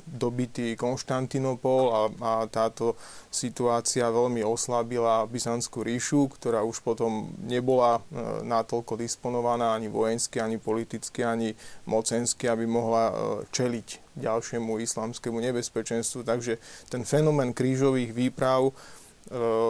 dobitý 0.05 0.77
Konštantinopol 0.77 1.83
a, 1.89 2.01
a 2.21 2.31
táto 2.45 2.93
situácia 3.33 4.05
veľmi 4.13 4.45
oslabila 4.45 5.25
Byzantskú 5.25 5.81
ríšu, 5.81 6.29
ktorá 6.37 6.61
už 6.61 6.77
potom 6.85 7.33
nebola 7.41 8.05
e, 8.05 8.45
natoľko 8.45 9.01
disponovaná 9.01 9.73
ani 9.73 9.89
vojensky, 9.89 10.37
ani 10.37 10.61
politicky, 10.61 11.25
ani 11.25 11.57
mocensky, 11.89 12.45
aby 12.45 12.69
mohla 12.69 13.09
čeliť 13.49 14.13
ďalšiemu 14.21 14.77
islamskému 14.77 15.41
nebezpečenstvu. 15.41 16.21
Takže 16.21 16.61
ten 16.93 17.01
fenomén 17.01 17.49
krížových 17.49 18.13
výprav 18.13 18.69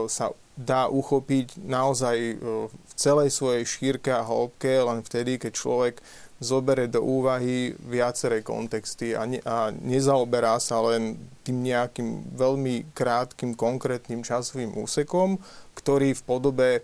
sa 0.09 0.33
dá 0.57 0.87
uchopiť 0.87 1.57
naozaj 1.63 2.17
e, 2.17 2.35
v 2.67 2.93
celej 2.93 3.33
svojej 3.33 3.63
šírke 3.65 4.11
a 4.13 4.25
hĺbke 4.25 4.83
len 4.83 5.01
vtedy, 5.01 5.41
keď 5.41 5.51
človek 5.55 5.95
zobere 6.41 6.89
do 6.89 7.05
úvahy 7.05 7.77
viaceré 7.85 8.41
kontexty 8.41 9.13
a, 9.13 9.29
ne, 9.29 9.39
a 9.45 9.69
nezaoberá 9.69 10.57
sa 10.57 10.81
len 10.81 11.21
tým 11.45 11.61
nejakým 11.61 12.33
veľmi 12.33 12.93
krátkým, 12.97 13.53
konkrétnym 13.53 14.25
časovým 14.25 14.73
úsekom, 14.77 15.37
ktorý 15.77 16.13
v 16.17 16.21
podobe 16.25 16.69
e, 16.77 16.81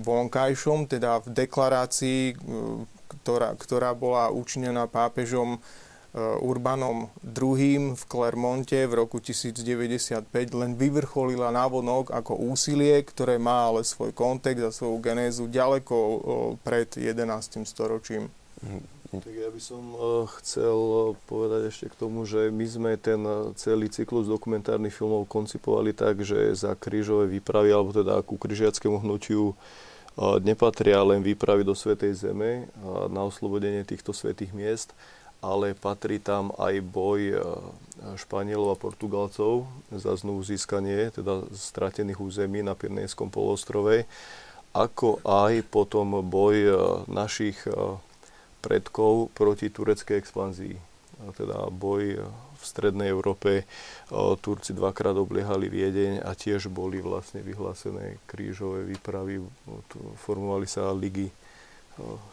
vonkajšom, 0.00 0.90
teda 0.90 1.24
v 1.24 1.28
deklarácii, 1.32 2.22
ktorá, 3.22 3.54
ktorá 3.56 3.94
bola 3.94 4.32
učinená 4.32 4.90
pápežom 4.90 5.60
Eh, 5.60 5.83
Urbanom 6.14 7.10
II. 7.26 7.98
v 7.98 8.02
Clermonte 8.06 8.86
v 8.86 8.94
roku 8.94 9.18
1095 9.18 10.30
len 10.54 10.78
vyvrcholila 10.78 11.50
návonok 11.50 12.14
ako 12.14 12.38
úsilie, 12.38 13.02
ktoré 13.02 13.34
má 13.42 13.66
ale 13.66 13.82
svoj 13.82 14.14
kontext 14.14 14.62
a 14.62 14.70
svoju 14.70 15.02
genézu 15.02 15.50
ďaleko 15.50 15.96
eh, 15.98 16.18
pred 16.62 16.88
11. 16.94 17.66
storočím. 17.66 18.30
Tak 19.10 19.30
ja 19.30 19.46
by 19.46 19.62
som 19.62 19.94
chcel 20.40 20.78
povedať 21.30 21.70
ešte 21.70 21.86
k 21.86 21.98
tomu, 21.98 22.26
že 22.26 22.50
my 22.50 22.66
sme 22.66 22.92
ten 22.98 23.22
celý 23.54 23.86
cyklus 23.86 24.26
dokumentárnych 24.26 24.90
filmov 24.90 25.30
koncipovali 25.30 25.94
tak, 25.94 26.26
že 26.26 26.50
za 26.58 26.74
krížové 26.74 27.30
výpravy, 27.30 27.70
alebo 27.70 27.94
teda 27.94 28.18
ku 28.26 28.34
križiackému 28.34 29.06
hnutiu 29.06 29.54
nepatria 30.42 30.98
len 31.02 31.22
výpravy 31.22 31.62
do 31.62 31.78
Svetej 31.78 32.26
Zeme 32.26 32.66
na 33.10 33.22
oslobodenie 33.22 33.86
týchto 33.86 34.10
svetých 34.10 34.50
miest, 34.50 34.90
ale 35.44 35.76
patrí 35.76 36.16
tam 36.16 36.56
aj 36.56 36.80
boj 36.80 37.20
e, 37.20 37.38
Španielov 38.16 38.72
a 38.72 38.80
Portugalcov 38.80 39.68
za 39.92 40.16
znovu 40.16 40.40
získanie 40.40 41.12
teda 41.12 41.44
stratených 41.52 42.16
území 42.16 42.64
na 42.64 42.72
Pirnejskom 42.72 43.28
polostrove, 43.28 44.08
ako 44.72 45.20
aj 45.20 45.68
potom 45.68 46.24
boj 46.24 46.56
e, 46.56 46.72
našich 47.12 47.60
e, 47.68 48.00
predkov 48.64 49.28
proti 49.36 49.68
tureckej 49.68 50.16
expanzii. 50.16 50.76
Teda 51.36 51.68
boj 51.68 52.24
v 52.58 52.62
strednej 52.64 53.12
Európe. 53.12 53.68
Turci 54.40 54.72
dvakrát 54.72 55.14
obliehali 55.14 55.68
Viedeň 55.68 56.24
a 56.24 56.32
tiež 56.32 56.72
boli 56.72 56.98
vlastne 57.04 57.44
vyhlásené 57.44 58.18
krížové 58.24 58.88
výpravy. 58.88 59.44
Formovali 60.24 60.64
sa 60.64 60.90
ligy 60.96 61.28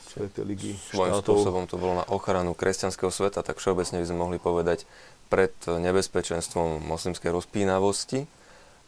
Svetej 0.01 0.43
ligy 0.43 0.71
Svojím 0.75 1.21
štátov. 1.21 1.37
spôsobom 1.37 1.63
to 1.69 1.77
bolo 1.77 2.01
na 2.01 2.05
ochranu 2.09 2.57
kresťanského 2.57 3.13
sveta, 3.13 3.45
tak 3.45 3.61
všeobecne 3.61 4.01
by 4.01 4.05
sme 4.09 4.17
mohli 4.17 4.37
povedať 4.41 4.89
pred 5.29 5.53
nebezpečenstvom 5.65 6.83
moslimskej 6.83 7.31
rozpínavosti. 7.31 8.25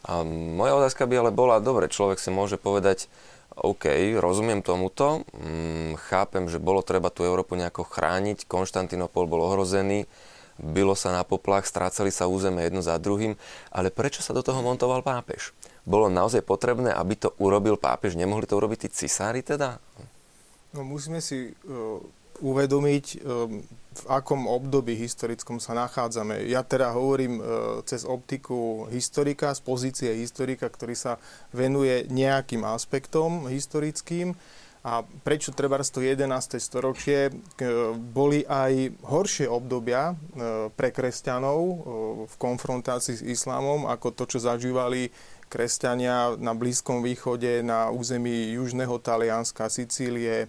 A 0.03 0.25
moja 0.27 0.75
otázka 0.75 1.07
by 1.07 1.15
ale 1.23 1.31
bola, 1.31 1.63
dobre, 1.63 1.87
človek 1.87 2.19
si 2.19 2.27
môže 2.27 2.59
povedať, 2.59 3.07
OK, 3.55 3.85
rozumiem 4.17 4.65
tomuto, 4.65 5.23
mm, 5.31 5.95
chápem, 6.09 6.49
že 6.49 6.57
bolo 6.57 6.81
treba 6.81 7.13
tú 7.13 7.23
Európu 7.23 7.53
nejako 7.53 7.85
chrániť, 7.85 8.49
Konštantinopol 8.49 9.29
bol 9.29 9.45
ohrozený, 9.45 10.09
bylo 10.57 10.97
sa 10.97 11.13
na 11.13 11.23
poplach, 11.23 11.69
strácali 11.69 12.09
sa 12.09 12.29
územie 12.29 12.65
jedno 12.65 12.81
za 12.81 12.97
druhým, 12.97 13.37
ale 13.69 13.93
prečo 13.93 14.25
sa 14.25 14.33
do 14.33 14.41
toho 14.41 14.59
montoval 14.65 15.05
pápež? 15.05 15.53
Bolo 15.85 16.09
naozaj 16.09 16.41
potrebné, 16.45 16.93
aby 16.93 17.13
to 17.17 17.29
urobil 17.37 17.77
pápež? 17.77 18.17
Nemohli 18.17 18.49
to 18.49 18.57
urobiť 18.57 18.87
tí 18.87 19.05
cisári 19.05 19.45
teda? 19.45 19.77
No, 20.73 20.81
musíme 20.81 21.21
si 21.21 21.53
uh, 21.53 22.01
uvedomiť, 22.41 23.05
um, 23.21 23.61
v 23.93 24.03
akom 24.09 24.49
období 24.49 24.97
historickom 24.97 25.61
sa 25.61 25.77
nachádzame. 25.77 26.49
Ja 26.49 26.65
teda 26.65 26.97
hovorím 26.97 27.37
uh, 27.37 27.45
cez 27.85 28.09
optiku 28.09 28.89
historika, 28.89 29.53
z 29.53 29.61
pozície 29.61 30.09
historika, 30.17 30.65
ktorý 30.65 30.97
sa 30.97 31.21
venuje 31.53 32.09
nejakým 32.09 32.65
aspektom 32.65 33.45
historickým. 33.53 34.33
A 34.83 34.99
prečo 35.23 35.55
treba 35.55 35.79
to 35.79 36.03
11. 36.03 36.27
storočie 36.59 37.31
boli 38.11 38.43
aj 38.43 38.91
horšie 39.07 39.47
obdobia 39.47 40.11
pre 40.75 40.91
kresťanov 40.91 41.59
v 42.27 42.35
konfrontácii 42.35 43.15
s 43.15 43.23
islámom, 43.23 43.87
ako 43.87 44.11
to, 44.11 44.35
čo 44.35 44.43
zažívali 44.43 45.07
kresťania 45.53 46.33
na 46.41 46.57
Blízkom 46.57 47.05
východe, 47.05 47.61
na 47.61 47.93
území 47.93 48.57
južného 48.57 48.97
Talianska, 48.97 49.69
Sicílie, 49.69 50.37
e, 50.41 50.47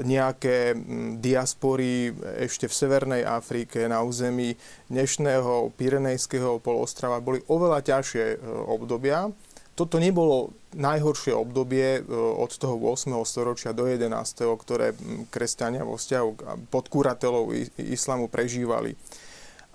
nejaké 0.00 0.72
diaspory 1.20 2.16
ešte 2.40 2.72
v 2.72 2.74
Severnej 2.74 3.22
Afrike, 3.28 3.84
na 3.84 4.00
území 4.00 4.56
dnešného 4.88 5.76
Pirenejského 5.76 6.56
polostrava 6.64 7.20
boli 7.20 7.44
oveľa 7.52 7.84
ťažšie 7.84 8.24
e, 8.24 8.36
obdobia. 8.72 9.28
Toto 9.76 10.00
nebolo 10.00 10.56
najhoršie 10.72 11.36
obdobie 11.36 12.00
e, 12.00 12.02
od 12.08 12.48
toho 12.56 12.80
8. 12.80 13.12
storočia 13.28 13.76
do 13.76 13.84
11., 13.84 14.08
ktoré 14.56 14.96
kresťania 15.28 15.84
vo 15.84 16.00
vzťahu 16.00 16.64
pod 16.72 16.88
kuratelou 16.88 17.52
islamu 17.76 18.32
prežívali. 18.32 18.96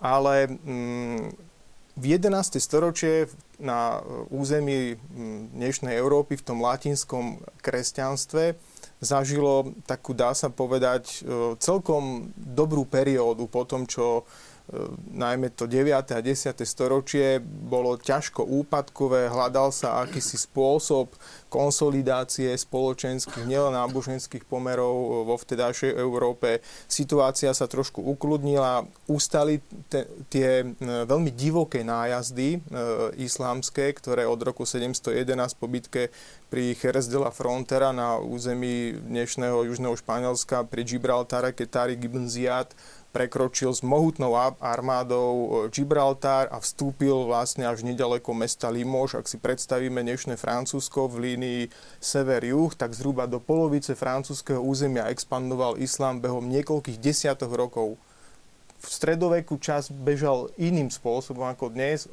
Ale 0.01 0.49
v 1.93 2.05
11. 2.17 2.57
storočie 2.57 3.29
na 3.63 4.03
území 4.27 4.99
dnešnej 5.55 5.95
Európy 5.95 6.35
v 6.35 6.45
tom 6.45 6.59
latinskom 6.59 7.39
kresťanstve 7.63 8.59
zažilo 8.99 9.71
takú, 9.87 10.11
dá 10.15 10.31
sa 10.35 10.47
povedať, 10.51 11.23
e, 11.23 11.55
celkom 11.59 12.31
dobrú 12.35 12.87
periódu 12.87 13.47
po 13.47 13.67
tom, 13.67 13.83
čo 13.83 14.23
E, 14.23 14.52
najmä 15.11 15.51
to 15.51 15.67
9. 15.67 15.91
a 15.91 16.21
10. 16.23 16.55
storočie 16.63 17.43
bolo 17.43 17.99
ťažko 17.99 18.47
úpadkové, 18.47 19.27
hľadal 19.27 19.75
sa 19.75 19.99
akýsi 20.07 20.39
spôsob 20.39 21.11
konsolidácie 21.51 22.55
spoločenských, 22.55 23.43
nielen 23.43 23.75
náboženských 23.75 24.47
pomerov 24.47 25.27
vo 25.27 25.35
vtedajšej 25.35 25.99
Európe. 25.99 26.63
Situácia 26.87 27.51
sa 27.51 27.67
trošku 27.67 28.01
ukludnila, 28.01 28.87
ustali 29.05 29.59
te, 29.91 30.07
tie 30.31 30.63
e, 30.63 30.65
veľmi 31.05 31.29
divoké 31.35 31.83
nájazdy 31.83 32.57
e, 32.57 32.59
islámske, 33.19 33.91
ktoré 33.99 34.23
od 34.25 34.41
roku 34.41 34.63
711 34.63 35.59
po 35.59 35.67
bitke 35.67 36.09
pri 36.47 36.73
Jerez 36.73 37.11
de 37.11 37.19
la 37.19 37.29
Frontera 37.29 37.91
na 37.91 38.17
území 38.17 38.95
dnešného 38.95 39.69
južného 39.69 39.93
Španielska 39.93 40.65
pri 40.65 40.81
Gibraltare, 40.87 41.53
keď 41.53 41.67
Tariq 41.69 41.99
ibn 42.07 42.25
Ziyad 42.25 42.73
prekročil 43.13 43.69
s 43.69 43.85
mohutnou 43.85 44.33
armádou 44.57 45.31
e, 45.31 45.47
Gibraltar 45.69 46.49
a 46.49 46.57
vstúpil 46.57 47.29
vlastne 47.29 47.69
až 47.69 47.85
nedaleko 47.85 48.33
mesta 48.33 48.73
Limoges. 48.73 49.21
Ak 49.21 49.29
si 49.29 49.37
predstavíme 49.37 50.01
dnešné 50.01 50.33
Francúzsko 50.33 51.05
v 51.05 51.31
línii 51.31 51.61
sever-juh, 52.01 52.73
tak 52.73 52.97
zhruba 52.97 53.29
do 53.29 53.37
polovice 53.37 53.93
francúzského 53.93 54.59
územia 54.59 55.13
expandoval 55.13 55.77
islám 55.77 56.17
behom 56.17 56.49
niekoľkých 56.49 56.97
desiatok 56.97 57.53
rokov. 57.53 58.01
V 58.81 58.87
stredoveku 58.89 59.61
čas 59.61 59.93
bežal 59.93 60.49
iným 60.57 60.89
spôsobom 60.89 61.47
ako 61.47 61.71
dnes. 61.71 62.09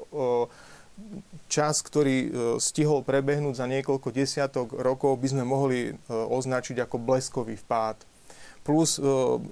Čas, 1.48 1.80
ktorý 1.80 2.16
e, 2.20 2.28
stihol 2.60 3.00
prebehnúť 3.00 3.56
za 3.56 3.66
niekoľko 3.66 4.12
desiatok 4.12 4.76
rokov, 4.76 5.16
by 5.16 5.32
sme 5.32 5.44
mohli 5.48 5.78
e, 5.90 5.92
označiť 6.12 6.76
ako 6.84 7.00
bleskový 7.00 7.56
vpád 7.56 8.09
plus 8.70 9.02
e, 9.02 9.04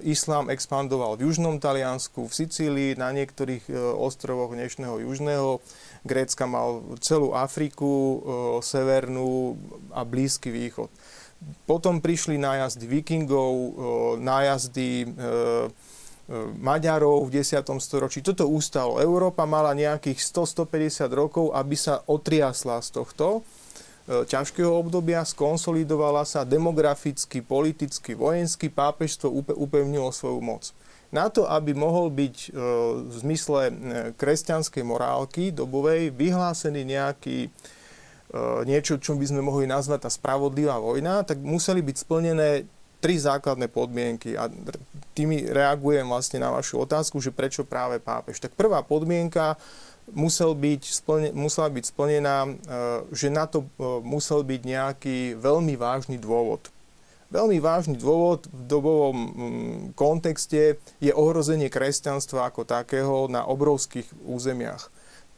islám 0.07 0.47
expandoval 0.47 1.19
v 1.19 1.27
južnom 1.27 1.59
Taliansku, 1.59 2.23
v 2.23 2.31
Sicílii, 2.31 2.91
na 2.95 3.11
niektorých 3.11 3.67
e, 3.67 3.75
ostrovoch 3.75 4.55
dnešného 4.55 5.03
južného 5.03 5.59
Grécka 6.07 6.47
mal 6.47 6.79
celú 7.03 7.35
Afriku, 7.35 7.91
e, 7.91 8.17
severnú 8.63 9.59
a 9.91 10.07
Blízky 10.07 10.55
východ. 10.55 10.87
Potom 11.67 11.99
prišli 11.99 12.39
nájazdy 12.39 12.83
vikingov, 12.83 13.51
nájazdy 14.19 15.07
Maďarov 16.59 17.31
v 17.31 17.39
10. 17.39 17.63
storočí. 17.79 18.19
Toto 18.19 18.43
ústalo. 18.43 18.99
Európa 18.99 19.47
mala 19.47 19.71
nejakých 19.71 20.19
100-150 20.19 21.07
rokov, 21.15 21.55
aby 21.55 21.79
sa 21.79 22.03
otriasla 22.11 22.83
z 22.83 22.91
tohto. 22.91 23.47
E, 24.09 24.25
ťažkého 24.25 24.73
obdobia, 24.73 25.21
skonsolidovala 25.21 26.25
sa 26.25 26.41
demograficky, 26.41 27.45
politicky, 27.45 28.17
vojensky, 28.17 28.65
pápežstvo 28.65 29.29
upevnilo 29.53 30.09
svoju 30.09 30.41
moc. 30.41 30.73
Na 31.13 31.29
to, 31.29 31.45
aby 31.45 31.77
mohol 31.77 32.09
byť 32.09 32.35
e, 32.41 32.49
v 33.05 33.13
zmysle 33.21 33.61
e, 33.69 33.73
kresťanskej 34.17 34.81
morálky 34.81 35.53
dobovej 35.53 36.09
vyhlásený 36.09 36.81
nejaký 36.89 37.53
niečo, 38.69 39.01
čo 39.01 39.17
by 39.17 39.25
sme 39.25 39.41
mohli 39.41 39.65
nazvať 39.65 40.05
tá 40.05 40.09
spravodlivá 40.13 40.77
vojna, 40.77 41.25
tak 41.25 41.41
museli 41.41 41.81
byť 41.81 41.95
splnené 41.97 42.61
tri 43.01 43.17
základné 43.17 43.73
podmienky 43.73 44.37
a 44.37 44.45
tými 45.17 45.49
reagujem 45.49 46.05
vlastne 46.05 46.37
na 46.37 46.53
vašu 46.53 46.85
otázku, 46.85 47.17
že 47.17 47.33
prečo 47.33 47.65
práve 47.65 47.97
pápež. 47.97 48.37
Tak 48.37 48.53
prvá 48.53 48.85
podmienka 48.85 49.57
musel 50.13 50.55
byť 50.57 50.81
splne, 50.85 51.29
musela 51.33 51.69
byť 51.69 51.83
splnená, 51.89 52.37
e, 52.45 52.51
že 53.13 53.27
na 53.29 53.45
to 53.45 53.65
e, 53.65 53.67
musel 54.03 54.45
byť 54.45 54.61
nejaký 54.63 55.17
veľmi 55.37 55.75
vážny 55.79 56.17
dôvod. 56.17 56.71
Veľmi 57.29 57.61
vážny 57.61 57.93
dôvod 57.93 58.49
v 58.49 58.61
dobovom 58.65 59.17
kontexte 59.93 60.81
je 60.97 61.11
ohrozenie 61.13 61.69
kresťanstva 61.69 62.49
ako 62.49 62.65
takého 62.65 63.29
na 63.29 63.45
obrovských 63.45 64.09
územiach. 64.25 64.89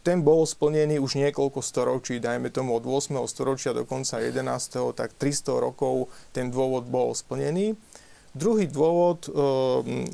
Ten 0.02 0.26
bol 0.26 0.48
splnený 0.50 0.98
už 0.98 1.20
niekoľko 1.20 1.62
storočí, 1.62 2.18
dajme 2.18 2.50
tomu 2.50 2.74
od 2.74 2.82
8. 2.88 3.22
storočia 3.30 3.76
do 3.76 3.86
konca 3.86 4.18
11. 4.18 4.98
tak 4.98 5.14
300 5.14 5.62
rokov 5.62 6.10
ten 6.34 6.50
dôvod 6.50 6.90
bol 6.90 7.14
splnený. 7.14 7.78
Druhý 8.32 8.64
dôvod 8.72 9.28
eh, 9.28 9.34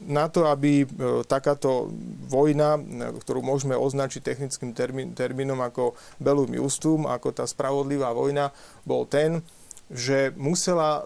na 0.09 0.25
to, 0.25 0.49
aby 0.49 0.83
eh, 0.83 0.87
takáto 1.29 1.93
vojna, 2.25 2.81
ktorú 3.21 3.45
môžeme 3.45 3.77
označiť 3.77 4.25
technickým 4.25 4.73
termín, 4.73 5.13
termínom 5.13 5.61
ako 5.61 5.93
Bellum 6.17 6.49
Justum, 6.49 7.05
ako 7.05 7.29
tá 7.29 7.45
spravodlivá 7.45 8.09
vojna, 8.17 8.49
bol 8.89 9.05
ten, 9.05 9.45
že 9.93 10.33
musela 10.33 11.05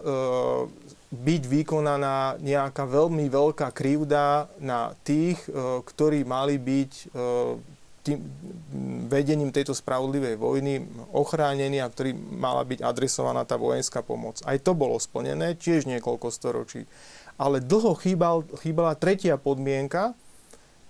byť 1.12 1.42
vykonaná 1.44 2.40
nejaká 2.40 2.88
veľmi 2.88 3.28
veľká 3.28 3.68
krivda 3.76 4.48
na 4.56 4.96
tých, 5.04 5.44
ktorí 5.84 6.24
mali 6.24 6.56
byť 6.56 7.12
tým 8.02 8.18
vedením 9.06 9.54
tejto 9.54 9.78
spravodlivej 9.78 10.34
vojny 10.34 10.82
ochránený 11.14 11.78
a 11.78 11.90
ktorý 11.90 12.14
mala 12.14 12.66
byť 12.66 12.82
adresovaná 12.82 13.46
tá 13.46 13.54
vojenská 13.54 14.02
pomoc. 14.02 14.42
Aj 14.42 14.58
to 14.58 14.74
bolo 14.74 14.98
splnené, 14.98 15.54
tiež 15.54 15.86
niekoľko 15.86 16.28
storočí. 16.34 16.90
Ale 17.38 17.62
dlho 17.62 17.94
chýbal, 17.94 18.42
chýbala 18.58 18.98
tretia 18.98 19.38
podmienka, 19.38 20.18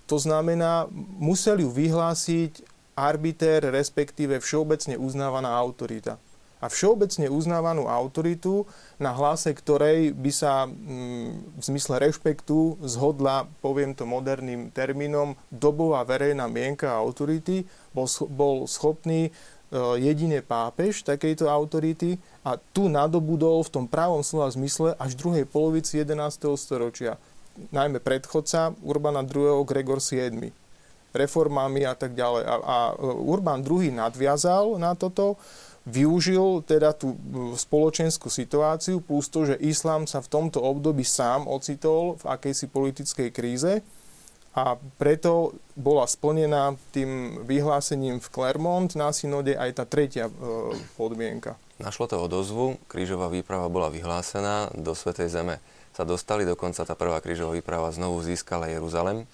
to 0.09 0.19
znamená, 0.19 0.89
museli 1.21 1.63
ju 1.63 1.71
vyhlásiť 1.71 2.65
arbiter, 2.97 3.71
respektíve 3.71 4.41
všeobecne 4.41 4.99
uznávaná 4.99 5.53
autorita 5.53 6.19
a 6.63 6.71
všeobecne 6.71 7.27
uznávanú 7.27 7.91
autoritu, 7.91 8.63
na 8.95 9.11
hlase 9.11 9.51
ktorej 9.51 10.15
by 10.15 10.31
sa 10.31 10.63
mm, 10.63 11.59
v 11.59 11.61
zmysle 11.61 11.99
rešpektu 11.99 12.79
zhodla, 12.79 13.51
poviem 13.59 13.91
to 13.91 14.07
moderným 14.07 14.71
termínom, 14.71 15.35
dobová 15.51 16.07
verejná 16.07 16.47
mienka 16.47 16.95
autority, 16.95 17.67
bol, 17.91 18.07
bol 18.31 18.63
schopný 18.63 19.27
e, 19.27 19.31
jediné 19.99 20.39
pápež 20.39 21.03
takejto 21.03 21.51
autority 21.51 22.15
a 22.47 22.55
tu 22.55 22.87
nadobudol 22.87 23.67
v 23.67 23.73
tom 23.75 23.83
právom 23.83 24.23
slova 24.23 24.47
zmysle 24.47 24.95
až 24.95 25.19
v 25.19 25.19
druhej 25.19 25.45
polovici 25.51 25.99
11. 25.99 26.15
storočia. 26.55 27.19
Najmä 27.75 27.99
predchodca 27.99 28.71
Urbana 28.81 29.21
II. 29.27 29.67
Gregor 29.67 29.99
VII 29.99 30.63
reformami 31.13 31.85
a 31.85 31.93
tak 31.93 32.17
ďalej. 32.17 32.43
A, 32.43 32.55
a 32.57 32.77
Urban 33.05 33.61
II 33.61 33.93
nadviazal 33.93 34.81
na 34.81 34.97
toto 34.97 35.37
využil 35.83 36.63
teda 36.63 36.95
tú 36.95 37.19
spoločenskú 37.59 38.31
situáciu 38.31 39.03
plus 39.03 39.27
to, 39.27 39.43
že 39.43 39.59
islám 39.59 40.07
sa 40.07 40.23
v 40.23 40.31
tomto 40.31 40.63
období 40.63 41.03
sám 41.03 41.47
ocitol 41.47 42.15
v 42.23 42.23
akejsi 42.31 42.71
politickej 42.71 43.29
kríze 43.35 43.83
a 44.53 44.77
preto 45.01 45.57
bola 45.73 46.05
splnená 46.05 46.77
tým 46.93 47.41
vyhlásením 47.43 48.21
v 48.21 48.27
Clermont 48.31 48.87
na 48.93 49.09
synode 49.09 49.57
aj 49.57 49.81
tá 49.81 49.83
tretia 49.83 50.29
e, 50.29 50.33
podmienka. 50.93 51.57
Našlo 51.81 52.05
to 52.05 52.21
odozvu, 52.21 52.77
krížová 52.85 53.33
výprava 53.33 53.65
bola 53.67 53.89
vyhlásená, 53.89 54.69
do 54.77 54.93
Svetej 54.93 55.33
Zeme 55.33 55.57
sa 55.91 56.05
dostali, 56.05 56.45
dokonca 56.45 56.85
tá 56.85 56.93
prvá 56.93 57.17
krížová 57.19 57.57
výprava 57.57 57.89
znovu 57.91 58.21
získala 58.21 58.69
Jeruzalem. 58.69 59.25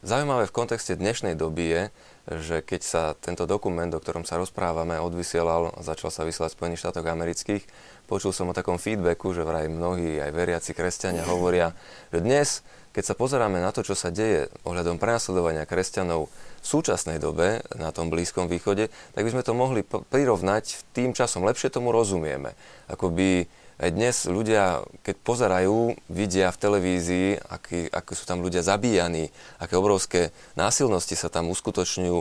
Zaujímavé 0.00 0.48
v 0.48 0.56
kontexte 0.56 0.96
dnešnej 0.96 1.36
doby 1.36 1.64
je, 1.68 1.82
že 2.28 2.60
keď 2.60 2.80
sa 2.84 3.02
tento 3.16 3.48
dokument, 3.48 3.88
o 3.92 4.02
ktorom 4.02 4.28
sa 4.28 4.36
rozprávame, 4.36 5.00
odvysielal, 5.00 5.72
začal 5.80 6.12
sa 6.12 6.26
vysielať 6.26 6.52
v 6.52 6.58
Spojených 6.58 6.82
štátoch 6.84 7.06
amerických, 7.08 7.64
počul 8.10 8.34
som 8.34 8.50
o 8.50 8.56
takom 8.56 8.76
feedbacku, 8.76 9.32
že 9.32 9.46
vraj 9.46 9.70
mnohí 9.70 10.18
aj 10.20 10.30
veriaci 10.34 10.74
kresťania 10.76 11.24
hovoria, 11.24 11.72
že 12.10 12.18
dnes, 12.20 12.48
keď 12.90 13.04
sa 13.06 13.14
pozeráme 13.14 13.62
na 13.62 13.70
to, 13.70 13.86
čo 13.86 13.94
sa 13.94 14.10
deje 14.10 14.50
ohľadom 14.66 14.98
prenasledovania 14.98 15.62
kresťanov 15.62 16.26
v 16.60 16.66
súčasnej 16.66 17.22
dobe 17.22 17.62
na 17.78 17.94
tom 17.94 18.10
Blízkom 18.10 18.50
východe, 18.50 18.90
tak 19.14 19.22
by 19.22 19.30
sme 19.30 19.46
to 19.46 19.54
mohli 19.54 19.86
prirovnať 19.86 20.90
tým 20.90 21.14
časom. 21.14 21.46
Lepšie 21.46 21.70
tomu 21.70 21.94
rozumieme. 21.94 22.58
Akoby 22.90 23.46
aj 23.80 23.90
dnes 23.96 24.16
ľudia, 24.28 24.84
keď 25.00 25.16
pozerajú, 25.24 25.96
vidia 26.12 26.52
v 26.52 26.60
televízii, 26.60 27.28
aký, 27.48 27.88
ako 27.88 28.12
sú 28.12 28.24
tam 28.28 28.44
ľudia 28.44 28.60
zabíjaní, 28.60 29.32
aké 29.56 29.74
obrovské 29.80 30.36
násilnosti 30.52 31.16
sa 31.16 31.32
tam 31.32 31.48
uskutočňujú, 31.48 32.18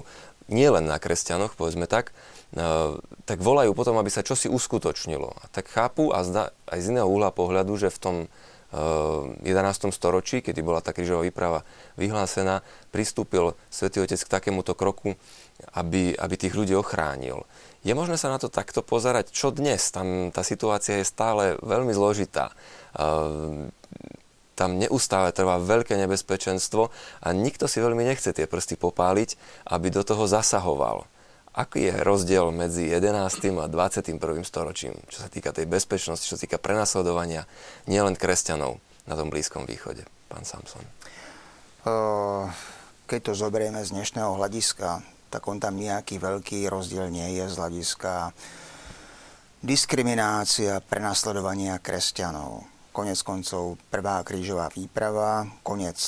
nielen 0.50 0.88
na 0.88 0.98
kresťanoch, 0.98 1.60
povedzme 1.60 1.86
tak, 1.86 2.16
uh, 2.56 2.98
tak 3.28 3.44
volajú 3.44 3.76
potom, 3.76 4.00
aby 4.00 4.08
sa 4.08 4.26
čosi 4.26 4.48
uskutočnilo. 4.48 5.30
A 5.30 5.46
tak 5.52 5.68
chápu 5.70 6.16
a 6.16 6.24
zda, 6.24 6.56
aj 6.72 6.80
z 6.80 6.90
iného 6.96 7.12
uhla 7.12 7.30
pohľadu, 7.36 7.76
že 7.76 7.94
v 7.94 8.00
tom 8.02 8.16
uh, 8.72 9.30
11. 9.44 9.94
storočí, 9.94 10.42
kedy 10.42 10.64
bola 10.64 10.80
tá 10.80 10.96
krížová 10.96 11.28
výprava 11.28 11.68
vyhlásená, 12.00 12.64
pristúpil 12.90 13.54
svätý 13.68 14.00
Otec 14.02 14.18
k 14.18 14.32
takémuto 14.32 14.74
kroku, 14.74 15.20
aby, 15.76 16.16
aby 16.16 16.36
tých 16.40 16.56
ľudí 16.56 16.74
ochránil. 16.74 17.44
Je 17.80 17.96
možné 17.96 18.20
sa 18.20 18.28
na 18.28 18.40
to 18.42 18.52
takto 18.52 18.84
pozerať? 18.84 19.32
Čo 19.32 19.56
dnes? 19.56 19.88
Tam 19.96 20.36
tá 20.36 20.44
situácia 20.44 21.00
je 21.00 21.08
stále 21.08 21.56
veľmi 21.64 21.96
zložitá. 21.96 22.52
Ehm, 23.00 23.72
tam 24.60 24.76
neustále 24.76 25.32
trvá 25.32 25.56
veľké 25.56 25.96
nebezpečenstvo 25.96 26.92
a 27.24 27.28
nikto 27.32 27.72
si 27.72 27.80
veľmi 27.80 28.04
nechce 28.04 28.36
tie 28.36 28.44
prsty 28.44 28.76
popáliť, 28.76 29.40
aby 29.72 29.88
do 29.88 30.04
toho 30.04 30.28
zasahoval. 30.28 31.08
Aký 31.56 31.88
je 31.88 31.96
rozdiel 32.04 32.52
medzi 32.52 32.92
11. 32.92 33.64
a 33.64 33.68
21. 33.72 34.20
storočím, 34.44 35.00
čo 35.08 35.24
sa 35.24 35.32
týka 35.32 35.56
tej 35.56 35.64
bezpečnosti, 35.64 36.28
čo 36.28 36.36
sa 36.36 36.44
týka 36.44 36.60
prenasledovania 36.60 37.48
nielen 37.88 38.20
kresťanov 38.20 38.84
na 39.08 39.16
tom 39.16 39.32
Blízkom 39.32 39.64
východe? 39.64 40.04
Pán 40.28 40.44
Samson. 40.44 40.84
Keď 43.10 43.20
to 43.26 43.34
zoberieme 43.34 43.82
z 43.82 43.96
dnešného 43.96 44.38
hľadiska, 44.38 45.02
tak 45.30 45.46
on 45.46 45.62
tam 45.62 45.78
nejaký 45.78 46.18
veľký 46.18 46.66
rozdiel 46.68 47.14
nie 47.14 47.38
je 47.38 47.46
z 47.46 47.56
hľadiska 47.56 48.34
diskriminácia, 49.60 50.80
prenasledovania 50.80 51.78
kresťanov. 51.78 52.64
Konec 52.90 53.20
koncov 53.22 53.78
prvá 53.92 54.24
krížová 54.26 54.72
výprava, 54.72 55.46
konec 55.62 56.00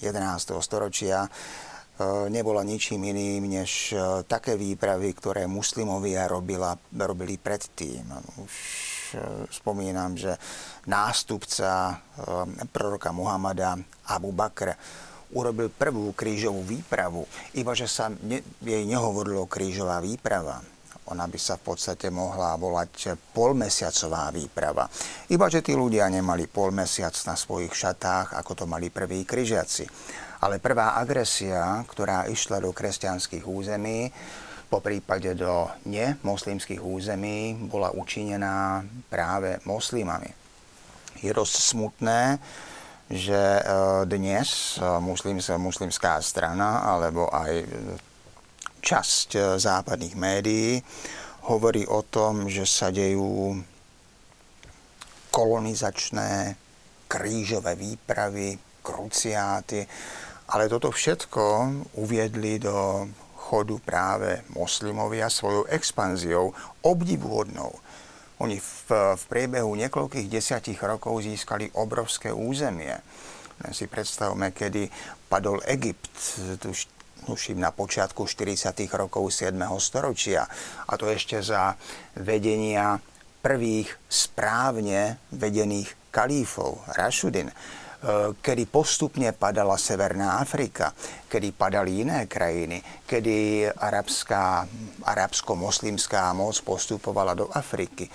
11. 0.00 0.56
Eh, 0.56 0.62
storočia, 0.62 1.26
eh, 1.26 2.30
nebola 2.32 2.64
ničím 2.64 3.04
iným 3.04 3.60
než 3.60 3.92
eh, 3.92 4.00
také 4.24 4.56
výpravy, 4.56 5.12
ktoré 5.12 5.42
muslimovia 5.50 6.30
robila, 6.30 6.78
robili 6.94 7.36
predtým. 7.36 8.06
Už 8.42 8.54
spomínam, 9.54 10.18
že 10.18 10.34
nástupca 10.90 12.02
proroka 12.74 13.14
Muhammada 13.14 13.78
Abu 14.10 14.34
Bakr 14.34 14.74
urobil 15.36 15.68
prvú 15.68 16.16
krížovú 16.16 16.64
výpravu, 16.64 17.28
iba 17.52 17.76
že 17.76 17.84
sa 17.84 18.08
ne, 18.08 18.40
jej 18.64 18.82
nehovorilo 18.88 19.44
krížová 19.44 20.00
výprava. 20.00 20.64
Ona 21.06 21.30
by 21.30 21.38
sa 21.38 21.54
v 21.54 21.70
podstate 21.70 22.10
mohla 22.10 22.58
volať 22.58 23.14
polmesiacová 23.30 24.32
výprava. 24.34 24.90
Iba 25.30 25.46
že 25.46 25.62
tí 25.62 25.76
ľudia 25.76 26.10
nemali 26.10 26.50
polmesiac 26.50 27.14
na 27.30 27.38
svojich 27.38 27.70
šatách, 27.70 28.34
ako 28.34 28.52
to 28.58 28.64
mali 28.66 28.90
prví 28.90 29.22
križiaci. 29.22 29.86
Ale 30.42 30.58
prvá 30.58 30.98
agresia, 30.98 31.86
ktorá 31.86 32.26
išla 32.26 32.58
do 32.58 32.74
kresťanských 32.74 33.46
území, 33.46 34.10
po 34.66 34.82
prípade 34.82 35.30
do 35.38 35.70
nemoslimských 35.86 36.82
území, 36.82 37.54
bola 37.70 37.94
učinená 37.94 38.82
práve 39.06 39.62
moslimami. 39.62 40.34
Je 41.22 41.30
dosť 41.30 41.54
smutné, 41.54 42.42
že 43.06 43.38
e, 43.38 43.62
dnes 44.10 44.78
e, 44.78 44.98
muslimská 45.58 46.18
strana 46.18 46.82
alebo 46.82 47.30
aj 47.30 47.62
časť 48.82 49.28
e, 49.34 49.40
západných 49.62 50.14
médií 50.18 50.82
hovorí 51.46 51.86
o 51.86 52.02
tom, 52.02 52.50
že 52.50 52.66
sa 52.66 52.90
dejú 52.90 53.54
kolonizačné 55.30 56.58
krížové 57.06 57.78
výpravy, 57.78 58.58
kruciáty, 58.82 59.86
ale 60.50 60.66
toto 60.66 60.90
všetko 60.90 61.42
uviedli 62.02 62.58
do 62.58 63.06
chodu 63.46 63.78
práve 63.78 64.42
moslimovia 64.58 65.30
svojou 65.30 65.70
expanziou 65.70 66.50
obdivuhodnou 66.82 67.70
oni 68.36 68.60
v, 68.60 69.16
v 69.16 69.22
priebehu 69.32 69.72
niekoľkých 69.76 70.28
desiatich 70.28 70.80
rokov 70.84 71.24
získali 71.24 71.72
obrovské 71.76 72.28
územie. 72.28 72.92
Si 73.72 73.88
predstavme, 73.88 74.52
kedy 74.52 74.92
padol 75.32 75.64
Egypt, 75.64 76.36
tuším 77.24 77.58
na 77.64 77.72
počiatku 77.72 78.28
40. 78.28 78.76
rokov 78.92 79.32
7. 79.32 79.56
storočia. 79.80 80.44
A 80.84 80.92
to 81.00 81.08
ešte 81.08 81.40
za 81.40 81.72
vedenia 82.20 83.00
prvých 83.40 83.88
správne 84.04 85.16
vedených 85.32 86.12
kalífov, 86.12 86.84
Rašudin 86.92 87.48
kedy 88.38 88.70
postupne 88.70 89.34
padala 89.34 89.74
Severná 89.74 90.38
Afrika, 90.38 90.94
kedy 91.26 91.50
padali 91.52 92.06
iné 92.06 92.30
krajiny, 92.30 92.78
kedy 93.02 93.66
arabská, 93.66 94.66
arabsko-moslimská 95.02 96.30
moc 96.30 96.54
postupovala 96.62 97.34
do 97.34 97.50
Afriky, 97.50 98.06
e, 98.06 98.10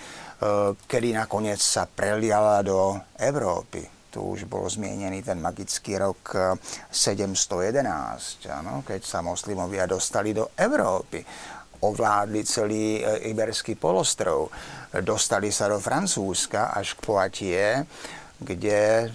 kedy 0.88 1.12
nakoniec 1.16 1.60
sa 1.60 1.88
preliala 1.88 2.64
do 2.64 2.96
Európy. 3.20 3.84
Tu 4.12 4.20
už 4.20 4.44
bol 4.48 4.68
zmienený 4.68 5.24
ten 5.24 5.40
magický 5.40 6.00
rok 6.00 6.56
711, 6.92 8.48
e, 8.48 8.52
ano, 8.52 8.88
keď 8.88 9.02
sa 9.04 9.20
moslimovia 9.20 9.88
dostali 9.88 10.32
do 10.32 10.56
Európy 10.56 11.24
ovládli 11.82 12.46
celý 12.46 13.02
Iberský 13.02 13.74
polostrov. 13.74 14.54
Dostali 15.02 15.50
sa 15.50 15.66
do 15.66 15.82
Francúzska 15.82 16.70
až 16.78 16.94
k 16.94 17.00
Poitiers 17.02 17.90
kde 18.42 19.06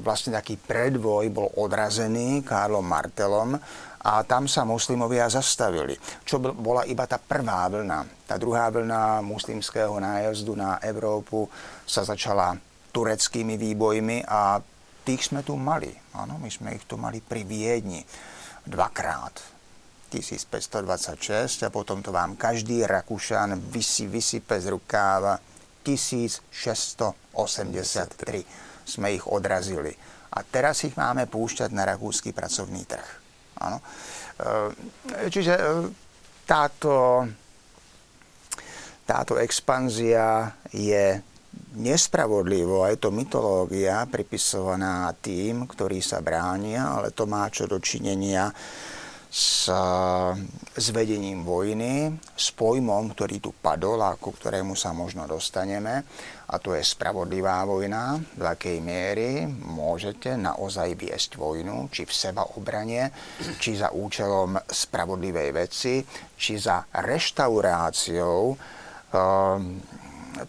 vlastne 0.00 0.32
taký 0.32 0.56
predvoj 0.56 1.28
bol 1.28 1.52
odrazený 1.60 2.40
Karlom 2.40 2.84
Martelom 2.84 3.60
a 3.98 4.24
tam 4.24 4.48
sa 4.48 4.64
muslimovia 4.64 5.28
zastavili. 5.28 5.92
Čo 6.24 6.40
bola 6.40 6.88
iba 6.88 7.04
tá 7.04 7.20
prvá 7.20 7.68
vlna. 7.68 8.24
Tá 8.24 8.40
druhá 8.40 8.72
vlna 8.72 9.20
muslimského 9.20 9.92
nájazdu 10.00 10.56
na 10.56 10.80
Európu 10.80 11.44
sa 11.84 12.08
začala 12.08 12.56
tureckými 12.88 13.60
výbojmi 13.60 14.24
a 14.24 14.56
tých 15.04 15.28
sme 15.28 15.44
tu 15.44 15.60
mali. 15.60 15.92
Áno, 16.16 16.40
my 16.40 16.48
sme 16.48 16.80
ich 16.80 16.88
tu 16.88 16.96
mali 16.96 17.20
pri 17.20 17.44
Viedni 17.44 18.00
dvakrát. 18.64 19.60
1526 20.08 21.68
a 21.68 21.68
potom 21.68 22.00
to 22.00 22.08
vám 22.08 22.32
každý 22.40 22.80
Rakúšan 22.88 23.60
vysí, 23.68 24.08
vysype 24.08 24.56
z 24.56 24.72
rukáva 24.72 25.36
1683. 25.96 28.44
Sme 28.84 29.16
ich 29.16 29.24
odrazili. 29.24 29.96
A 30.28 30.44
teraz 30.44 30.84
ich 30.84 30.92
máme 30.92 31.24
púšťať 31.24 31.72
na 31.72 31.88
rakúsky 31.88 32.36
pracovný 32.36 32.84
trh. 32.84 33.08
Áno. 33.64 33.80
E, 33.80 34.76
čiže 35.32 35.56
e, 35.56 35.88
táto, 36.44 37.24
táto 39.08 39.40
expanzia 39.40 40.52
je 40.68 41.24
nespravodlivo, 41.74 42.86
je 42.86 42.96
to 43.00 43.10
mytológia 43.10 44.06
pripisovaná 44.08 45.10
tým, 45.18 45.66
ktorí 45.66 46.00
sa 46.04 46.20
bránia, 46.20 46.86
ale 46.86 47.10
to 47.10 47.26
má 47.26 47.48
čo 47.48 47.66
dočinenia 47.66 48.52
s, 49.28 49.68
s 50.72 50.86
vedením 50.90 51.44
vojny, 51.44 52.16
s 52.32 52.48
pojmom, 52.56 53.12
ktorý 53.12 53.44
tu 53.44 53.52
padol 53.52 54.00
a 54.00 54.16
ku 54.16 54.32
ktorému 54.32 54.72
sa 54.72 54.96
možno 54.96 55.28
dostaneme. 55.28 56.02
A 56.48 56.56
to 56.56 56.72
je 56.72 56.80
spravodlivá 56.80 57.60
vojna, 57.68 58.16
v 58.16 58.44
akej 58.48 58.80
miery 58.80 59.44
môžete 59.48 60.32
naozaj 60.40 60.96
viesť 60.96 61.36
vojnu, 61.36 61.92
či 61.92 62.08
v 62.08 62.12
seba 62.16 62.48
obranie, 62.56 63.12
či 63.60 63.76
za 63.76 63.92
účelom 63.92 64.56
spravodlivej 64.64 65.50
veci, 65.52 66.00
či 66.32 66.56
za 66.56 66.88
reštauráciou 66.88 68.40
um, 68.48 68.56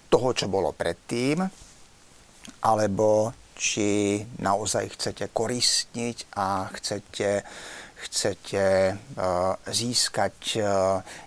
toho, 0.08 0.30
čo 0.32 0.48
bolo 0.48 0.72
predtým, 0.72 1.44
alebo 2.64 3.36
či 3.60 4.24
naozaj 4.40 4.96
chcete 4.96 5.36
koristniť 5.36 6.18
a 6.40 6.72
chcete, 6.72 7.44
chcete 8.00 8.96
uh, 8.96 9.56
získať 9.68 10.36
uh, 10.60 10.66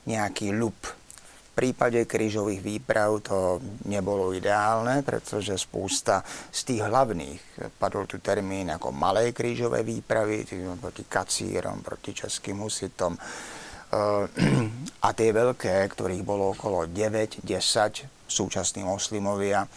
nejaký 0.09 0.57
ľub. 0.57 0.77
V 0.83 1.51
prípade 1.53 2.09
krížových 2.09 2.65
výprav 2.65 3.21
to 3.21 3.61
nebolo 3.85 4.33
ideálne, 4.33 5.05
pretože 5.05 5.53
spústa 5.61 6.25
z 6.49 6.61
tých 6.65 6.83
hlavných, 6.89 7.77
padol 7.77 8.09
tu 8.09 8.25
termín 8.25 8.73
ako 8.73 8.89
malé 8.89 9.37
krížové 9.37 9.85
výpravy, 9.85 10.49
proti 10.81 11.05
kacírom, 11.05 11.85
proti 11.85 12.17
českým 12.17 12.65
husitom, 12.65 13.13
uh, 13.13 14.25
a 15.07 15.09
tie 15.13 15.29
veľké, 15.29 15.77
ktorých 15.93 16.25
bolo 16.25 16.57
okolo 16.57 16.89
9, 16.89 17.45
10, 17.45 18.25
súčasní 18.33 18.89
moslimovia, 18.89 19.69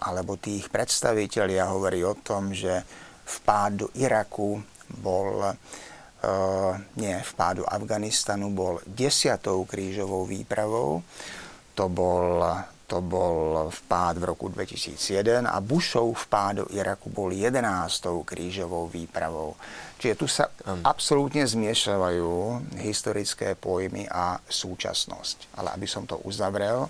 alebo 0.00 0.36
tých 0.36 0.68
predstavitelia 0.68 1.68
hovorí 1.68 2.04
o 2.04 2.16
tom, 2.16 2.52
že 2.52 2.84
vpád 3.40 3.72
do 3.72 3.86
Iraku 3.96 4.60
bol, 5.00 5.44
nie, 7.00 7.16
vpád 7.16 7.64
do 7.64 7.64
Afganistanu 7.64 8.52
bol 8.52 8.84
desiatou 8.84 9.64
krížovou 9.64 10.28
výpravou. 10.28 11.00
To 11.74 11.88
bol, 11.88 12.44
to 12.84 13.00
bol 13.00 13.70
vpád 13.72 14.20
v 14.20 14.28
roku 14.28 14.52
2001 14.52 15.48
a 15.48 15.56
Bushov 15.64 16.28
vpád 16.28 16.52
do 16.60 16.64
Iraku 16.76 17.08
bol 17.08 17.32
jedenáctou 17.32 18.20
krížovou 18.26 18.92
výpravou. 18.92 19.56
Čiže 19.96 20.14
tu 20.16 20.26
sa 20.28 20.48
um. 20.68 20.84
absolútne 20.84 21.44
zmiešavajú 21.44 22.60
historické 22.80 23.56
pojmy 23.56 24.08
a 24.08 24.40
súčasnosť. 24.44 25.56
Ale 25.56 25.72
aby 25.72 25.88
som 25.88 26.04
to 26.04 26.20
uzavrel, 26.24 26.88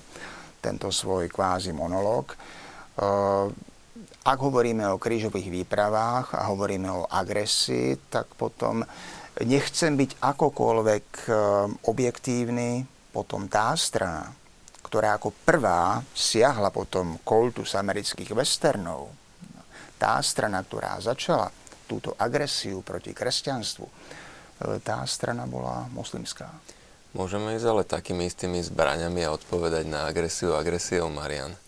tento 0.60 0.92
svoj 0.92 1.26
kvázi 1.32 1.72
monológ. 1.72 2.36
Eh, 2.36 3.46
ak 4.20 4.38
hovoríme 4.38 4.84
o 4.92 5.00
krížových 5.00 5.64
výpravách 5.64 6.36
a 6.36 6.52
hovoríme 6.52 6.92
o 6.92 7.08
agresii, 7.08 8.12
tak 8.12 8.28
potom 8.36 8.84
nechcem 9.44 9.96
byť 9.96 10.20
akokoľvek 10.20 11.06
eh, 11.26 11.34
objektívny, 11.88 12.84
potom 13.10 13.50
tá 13.50 13.74
strana, 13.74 14.30
ktorá 14.86 15.18
ako 15.18 15.34
prvá 15.42 15.98
siahla 16.14 16.70
potom 16.70 17.18
koltus 17.26 17.74
amerických 17.74 18.30
westernov, 18.34 19.10
tá 19.98 20.16
strana, 20.22 20.62
ktorá 20.62 20.96
začala 21.02 21.50
túto 21.90 22.14
agresiu 22.14 22.86
proti 22.86 23.10
kresťanstvu, 23.10 23.86
eh, 23.86 24.78
tá 24.84 25.02
strana 25.08 25.48
bola 25.48 25.88
moslimská. 25.90 26.48
Môžeme 27.10 27.58
ísť 27.58 27.66
ale 27.66 27.82
takými 27.82 28.30
istými 28.30 28.62
zbraňami 28.62 29.26
a 29.26 29.34
odpovedať 29.34 29.82
na 29.90 30.06
agresiu 30.06 30.54
agresiou, 30.54 31.10
Marian. 31.10 31.58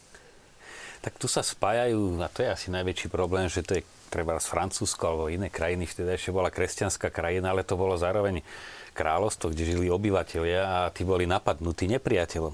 Tak 1.03 1.19
tu 1.19 1.27
sa 1.27 1.43
spájajú, 1.43 2.23
a 2.23 2.31
to 2.31 2.47
je 2.47 2.49
asi 2.55 2.71
najväčší 2.71 3.11
problém, 3.11 3.51
že 3.51 3.67
to 3.67 3.75
je 3.75 3.83
treba 4.13 4.37
z 4.37 4.53
Francúzsko 4.53 5.03
alebo 5.09 5.33
iné 5.33 5.49
krajiny, 5.49 5.89
vtedy 5.89 6.13
ešte 6.13 6.37
bola 6.37 6.53
kresťanská 6.53 7.09
krajina, 7.09 7.57
ale 7.57 7.65
to 7.65 7.81
bolo 7.81 7.97
zároveň 7.97 8.45
kráľovstvo, 8.93 9.49
kde 9.49 9.73
žili 9.73 9.89
obyvateľia 9.89 10.61
a 10.61 10.79
tí 10.93 11.09
boli 11.09 11.25
napadnutí 11.25 11.89
nepriateľom. 11.89 12.53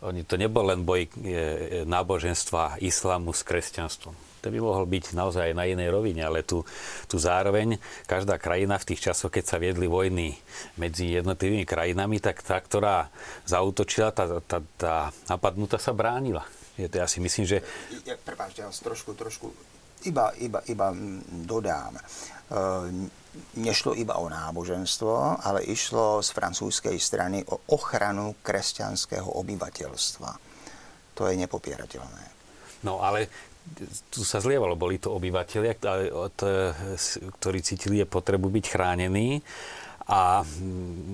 Oni, 0.00 0.24
to 0.24 0.40
nebol 0.40 0.64
len 0.64 0.80
boj 0.80 1.04
e, 1.04 1.08
e, 1.12 1.28
náboženstva 1.84 2.80
islamu 2.80 3.36
s 3.36 3.44
kresťanstvom 3.44 4.30
to 4.40 4.48
by 4.48 4.58
mohol 4.58 4.88
byť 4.88 5.12
naozaj 5.12 5.52
na 5.52 5.68
inej 5.68 5.92
rovine, 5.92 6.24
ale 6.24 6.40
tu, 6.42 6.64
tu 7.04 7.20
zároveň 7.20 7.76
každá 8.08 8.40
krajina 8.40 8.80
v 8.80 8.88
tých 8.92 9.12
časoch, 9.12 9.28
keď 9.28 9.44
sa 9.44 9.56
viedli 9.60 9.84
vojny 9.84 10.32
medzi 10.80 11.20
jednotlivými 11.20 11.68
krajinami, 11.68 12.18
tak 12.18 12.40
tá, 12.40 12.56
ktorá 12.56 13.12
zautočila, 13.44 14.10
tá, 14.16 14.40
tá, 14.40 14.58
tá 14.80 14.94
napadnutá 15.28 15.76
sa 15.76 15.92
bránila. 15.92 16.48
Ja 16.80 17.04
si 17.04 17.20
myslím, 17.20 17.44
že... 17.44 17.60
Prepáčte, 18.24 18.64
ja 18.64 18.72
trošku, 18.72 19.12
trošku 19.12 19.52
iba, 20.04 20.32
iba, 20.40 20.60
iba 20.68 20.86
dodám. 21.44 21.96
E, 21.96 22.02
nešlo 23.56 23.94
iba 23.94 24.18
o 24.18 24.26
náboženstvo, 24.26 25.42
ale 25.46 25.66
išlo 25.66 26.18
z 26.22 26.30
francúzskej 26.34 26.96
strany 26.98 27.38
o 27.46 27.62
ochranu 27.70 28.34
kresťanského 28.42 29.26
obyvateľstva. 29.38 30.30
To 31.14 31.22
je 31.30 31.34
nepopierateľné. 31.38 32.24
No 32.82 33.04
ale 33.04 33.30
tu 34.10 34.24
sa 34.26 34.42
zlievalo, 34.42 34.74
boli 34.74 34.98
to 34.98 35.14
obyvateľia, 35.14 35.78
ktorí 37.38 37.58
cítili 37.62 38.02
potrebu 38.02 38.50
byť 38.50 38.64
chránení 38.66 39.38
a 40.10 40.42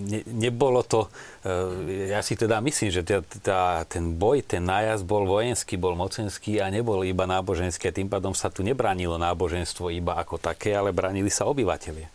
ne, 0.09 0.25
nebolo 0.25 0.81
to, 0.81 1.13
e, 1.45 2.09
ja 2.09 2.25
si 2.25 2.33
teda 2.33 2.65
myslím, 2.65 2.89
že 2.89 3.05
tá, 3.05 3.21
tá, 3.45 3.61
ten 3.85 4.17
boj, 4.17 4.41
ten 4.41 4.65
nájazd 4.65 5.05
bol 5.05 5.29
vojenský, 5.29 5.77
bol 5.77 5.93
mocenský 5.93 6.65
a 6.65 6.73
nebol 6.73 7.05
iba 7.05 7.29
náboženský 7.29 7.93
tým 7.93 8.09
pádom 8.09 8.33
sa 8.33 8.49
tu 8.49 8.65
nebránilo 8.65 9.21
náboženstvo 9.21 9.93
iba 9.93 10.17
ako 10.17 10.41
také, 10.41 10.73
ale 10.73 10.97
bránili 10.97 11.29
sa 11.29 11.45
obyvateľia. 11.45 12.09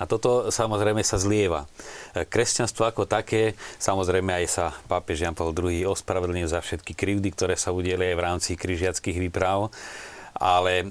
A 0.00 0.08
toto 0.08 0.50
samozrejme 0.50 1.04
sa 1.06 1.20
zlieva. 1.20 1.68
Kresťanstvo 2.16 2.88
ako 2.88 3.06
také, 3.06 3.54
samozrejme 3.78 4.34
aj 4.34 4.46
sa 4.50 4.66
pápež 4.90 5.22
Jan 5.22 5.36
Paul 5.36 5.54
II 5.54 5.92
ospravedlnil 5.94 6.50
za 6.50 6.58
všetky 6.58 6.96
krivdy, 6.96 7.30
ktoré 7.30 7.54
sa 7.54 7.70
udieli 7.70 8.10
aj 8.10 8.16
v 8.18 8.24
rámci 8.24 8.50
križiackých 8.58 9.22
výprav, 9.28 9.70
ale 10.42 10.90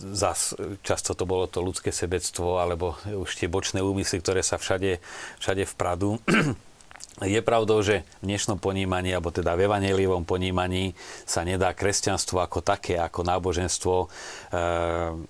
zas 0.00 0.56
často 0.80 1.12
to 1.12 1.28
bolo 1.28 1.44
to 1.44 1.60
ľudské 1.60 1.92
sebectvo 1.92 2.56
alebo 2.56 2.96
už 3.04 3.36
tie 3.36 3.52
bočné 3.52 3.84
úmysly, 3.84 4.24
ktoré 4.24 4.40
sa 4.40 4.56
všade, 4.56 4.96
všade 5.38 5.68
vpradú. 5.76 6.16
Je 7.20 7.36
pravdou, 7.44 7.84
že 7.84 8.00
v 8.24 8.32
dnešnom 8.32 8.56
ponímaní, 8.56 9.12
alebo 9.12 9.28
teda 9.28 9.52
v 9.52 9.68
evaneliovom 9.68 10.24
ponímaní 10.24 10.96
sa 11.28 11.44
nedá 11.44 11.76
kresťanstvo 11.76 12.40
ako 12.40 12.64
také, 12.64 12.96
ako 12.96 13.20
náboženstvo 13.28 13.94
e, 14.00 14.06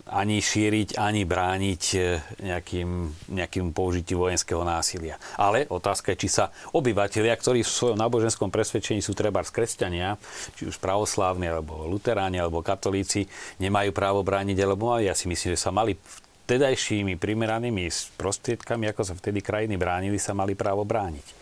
ani 0.06 0.38
šíriť, 0.38 0.94
ani 0.94 1.26
brániť 1.26 1.82
e, 1.98 2.00
nejakým, 2.46 2.90
nejakým 3.34 3.74
použitím 3.74 4.22
vojenského 4.22 4.62
násilia. 4.62 5.18
Ale 5.34 5.66
otázka 5.66 6.14
je, 6.14 6.22
či 6.22 6.28
sa 6.30 6.54
obyvateľia, 6.70 7.34
ktorí 7.34 7.66
v 7.66 7.74
svojom 7.74 7.98
náboženskom 7.98 8.54
presvedčení 8.54 9.02
sú 9.02 9.10
treba 9.18 9.42
z 9.42 9.50
kresťania, 9.50 10.14
či 10.54 10.70
už 10.70 10.78
pravoslávni, 10.78 11.50
alebo 11.50 11.90
luteráni, 11.90 12.38
alebo 12.38 12.62
katolíci, 12.62 13.26
nemajú 13.58 13.90
právo 13.90 14.22
brániť, 14.22 14.62
alebo 14.62 14.94
ja 15.02 15.18
si 15.18 15.26
myslím, 15.26 15.58
že 15.58 15.66
sa 15.66 15.74
mali 15.74 15.98
vtedajšími 16.46 17.18
primeranými 17.18 17.90
prostriedkami, 18.14 18.94
ako 18.94 19.02
sa 19.02 19.18
vtedy 19.18 19.42
krajiny 19.42 19.74
bránili, 19.74 20.22
sa 20.22 20.38
mali 20.38 20.54
právo 20.54 20.86
brániť 20.86 21.39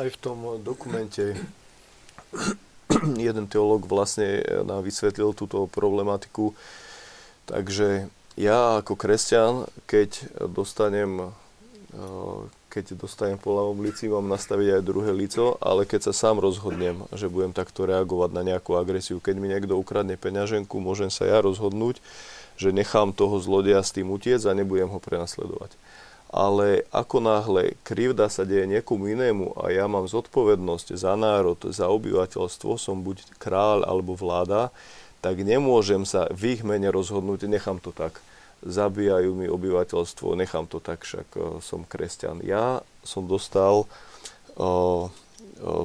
aj 0.00 0.08
v 0.14 0.20
tom 0.20 0.38
dokumente 0.62 1.36
jeden 3.16 3.46
teológ 3.46 3.86
vlastne 3.86 4.42
nám 4.66 4.82
vysvetlil 4.82 5.32
túto 5.36 5.66
problematiku. 5.70 6.54
Takže 7.46 8.10
ja 8.38 8.80
ako 8.82 8.94
kresťan, 8.94 9.66
keď 9.86 10.30
dostanem 10.50 11.34
keď 12.70 12.94
dostanem 13.02 13.34
po 13.34 13.50
ľavom 13.50 13.82
lici, 13.82 14.06
mám 14.06 14.30
nastaviť 14.30 14.78
aj 14.78 14.86
druhé 14.86 15.10
lico, 15.10 15.58
ale 15.58 15.82
keď 15.82 16.06
sa 16.06 16.14
sám 16.14 16.38
rozhodnem, 16.38 17.02
že 17.10 17.26
budem 17.26 17.50
takto 17.50 17.82
reagovať 17.82 18.30
na 18.30 18.46
nejakú 18.46 18.78
agresiu, 18.78 19.18
keď 19.18 19.42
mi 19.42 19.50
niekto 19.50 19.74
ukradne 19.74 20.14
peňaženku, 20.14 20.78
môžem 20.78 21.10
sa 21.10 21.26
ja 21.26 21.42
rozhodnúť, 21.42 21.98
že 22.54 22.70
nechám 22.70 23.10
toho 23.10 23.42
zlodeja 23.42 23.82
s 23.82 23.90
tým 23.90 24.14
utiec 24.14 24.38
a 24.46 24.54
nebudem 24.54 24.86
ho 24.86 25.02
prenasledovať 25.02 25.74
ale 26.30 26.86
ako 26.94 27.18
náhle 27.18 27.74
krivda 27.82 28.30
sa 28.30 28.46
deje 28.46 28.62
niekomu 28.70 29.10
inému 29.10 29.58
a 29.58 29.74
ja 29.74 29.90
mám 29.90 30.06
zodpovednosť 30.06 30.94
za 30.94 31.18
národ, 31.18 31.58
za 31.58 31.90
obyvateľstvo, 31.90 32.78
som 32.78 33.02
buď 33.02 33.26
kráľ 33.42 33.82
alebo 33.82 34.14
vláda, 34.14 34.70
tak 35.18 35.42
nemôžem 35.42 36.06
sa 36.06 36.30
v 36.30 36.54
ich 36.54 36.62
mene 36.62 36.86
rozhodnúť, 36.88 37.50
nechám 37.50 37.82
to 37.82 37.90
tak. 37.90 38.22
zabíjajú 38.60 39.32
mi 39.34 39.48
obyvateľstvo, 39.48 40.36
nechám 40.36 40.68
to 40.68 40.78
tak, 40.84 41.02
však 41.02 41.28
uh, 41.36 41.58
som 41.64 41.82
kresťan. 41.82 42.44
Ja 42.44 42.84
som 43.00 43.24
dostal 43.24 43.88
uh, 44.60 45.08
uh, 45.08 45.84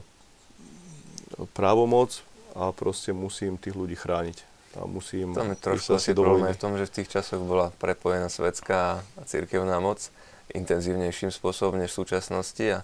právomoc 1.56 2.20
a 2.52 2.76
proste 2.76 3.16
musím 3.16 3.56
tých 3.56 3.76
ľudí 3.76 3.96
chrániť. 3.96 4.44
A 4.76 4.84
musím 4.84 5.32
Tam 5.32 5.56
je 5.56 5.60
trošku 5.60 5.96
asi 5.96 6.12
problém 6.12 6.52
v 6.52 6.60
tom, 6.60 6.76
že 6.76 6.84
v 6.84 6.96
tých 7.00 7.08
časoch 7.08 7.40
bola 7.40 7.72
prepojená 7.80 8.28
svetská 8.28 9.00
a 9.00 9.22
církevná 9.24 9.80
moc 9.80 10.12
intenzívnejším 10.56 11.30
spôsobom 11.30 11.78
než 11.78 11.92
v 11.94 12.00
súčasnosti 12.06 12.66
a 12.66 12.80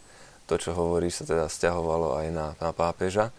to, 0.45 0.60
čo 0.60 0.75
hovorí, 0.75 1.07
sa 1.07 1.23
teda 1.23 1.47
stiahovalo 1.47 2.19
aj 2.19 2.27
na, 2.29 2.47
na 2.60 2.69
pápeža. 2.75 3.31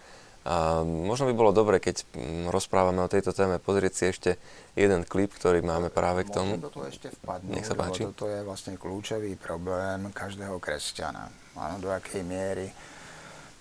A 0.42 0.82
možno 0.82 1.30
by 1.30 1.34
bolo 1.38 1.54
dobre, 1.54 1.78
keď 1.78 2.02
mm, 2.02 2.50
rozprávame 2.50 2.98
o 2.98 3.12
tejto 3.12 3.30
téme, 3.30 3.62
pozrieť 3.62 3.92
si 3.94 4.04
ešte 4.10 4.30
jeden 4.74 5.06
klip, 5.06 5.30
ktorý 5.38 5.62
máme 5.62 5.86
práve 5.86 6.26
k 6.26 6.34
tomu. 6.34 6.58
Môžem 6.58 6.66
do 6.66 6.74
toho 6.74 6.86
ešte 6.90 7.14
vpadnúť, 7.14 7.52
Nech 7.54 7.66
sa 7.68 7.78
páči. 7.78 8.02
Toto 8.10 8.26
je 8.26 8.42
vlastne 8.42 8.74
kľúčový 8.74 9.38
problém 9.38 10.10
každého 10.10 10.58
kresťana. 10.58 11.30
Áno, 11.54 11.76
do 11.78 11.94
akej 11.94 12.26
miery. 12.26 12.66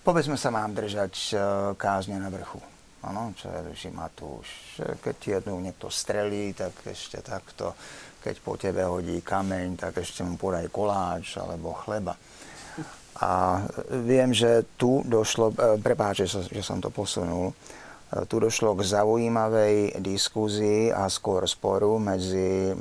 Povedzme 0.02 0.34
sa 0.34 0.50
mám 0.50 0.74
držať 0.74 1.14
e, 1.14 1.34
kázne 1.78 2.18
na 2.18 2.26
vrchu. 2.34 2.58
Áno, 3.06 3.30
čo 3.38 3.46
je 3.50 3.90
Matúš. 3.94 4.78
Keď 4.78 5.42
jednu 5.42 5.58
niekto 5.62 5.86
strelí, 5.86 6.50
tak 6.54 6.74
ešte 6.86 7.22
takto. 7.22 7.78
Keď 8.22 8.36
po 8.38 8.54
tebe 8.54 8.86
hodí 8.86 9.18
kameň, 9.18 9.74
tak 9.74 9.98
ešte 9.98 10.22
mu 10.22 10.38
podaj 10.38 10.70
koláč 10.70 11.42
alebo 11.42 11.74
chleba. 11.74 12.14
A 13.18 13.62
viem, 14.02 14.32
že 14.32 14.64
tu 14.78 15.04
došlo, 15.04 15.52
e, 15.52 15.76
prepáč, 15.82 16.24
že, 16.24 16.62
som 16.64 16.80
to 16.80 16.88
posunul, 16.88 17.52
e, 17.52 17.54
tu 18.24 18.40
došlo 18.40 18.72
k 18.78 18.88
zaujímavej 18.88 20.00
diskúzii 20.00 20.94
a 20.94 21.10
skôr 21.12 21.44
sporu 21.44 22.00
medzi 22.00 22.72
e, 22.72 22.74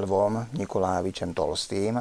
Lvom 0.00 0.54
Nikolávičem 0.54 1.34
Tolstým. 1.34 1.98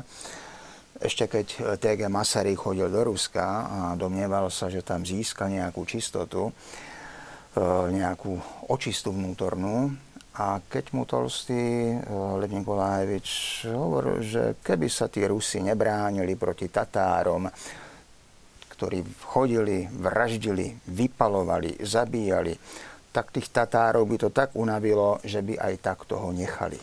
Ešte 0.99 1.31
keď 1.31 1.79
T.G. 1.79 2.11
Masaryk 2.11 2.59
chodil 2.59 2.91
do 2.91 3.07
Ruska 3.07 3.47
a 3.65 3.79
domnieval 3.95 4.51
sa, 4.51 4.67
že 4.67 4.83
tam 4.83 5.07
získa 5.07 5.47
nejakú 5.47 5.87
čistotu, 5.87 6.51
nejakú 7.87 8.35
očistu 8.67 9.15
vnútornú, 9.15 9.95
a 10.39 10.63
keď 10.63 10.85
mu 10.95 11.03
Tolstý, 11.03 11.91
eh, 11.91 11.99
Lev 12.39 12.47
Nikolajevič, 12.47 13.29
hovoril, 13.75 14.23
že 14.23 14.43
keby 14.63 14.87
sa 14.87 15.11
tí 15.11 15.27
Rusi 15.27 15.59
nebránili 15.59 16.39
proti 16.39 16.71
Tatárom, 16.71 17.51
ktorí 18.71 19.03
chodili, 19.27 19.83
vraždili, 19.91 20.71
vypalovali, 20.87 21.83
zabíjali, 21.83 22.55
tak 23.11 23.35
tých 23.35 23.51
Tatárov 23.51 24.07
by 24.07 24.15
to 24.15 24.29
tak 24.31 24.55
unavilo, 24.55 25.19
že 25.19 25.43
by 25.43 25.59
aj 25.59 25.73
tak 25.83 26.07
toho 26.07 26.31
nechali. 26.31 26.79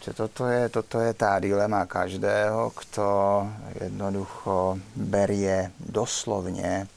Čiže 0.00 0.16
toto 0.16 0.48
je, 0.50 0.66
toto 0.72 0.96
je 0.98 1.12
tá 1.14 1.38
dilema 1.38 1.86
každého, 1.86 2.72
kto 2.74 3.06
jednoducho 3.78 4.80
berie 4.96 5.70
doslovne, 5.78 6.88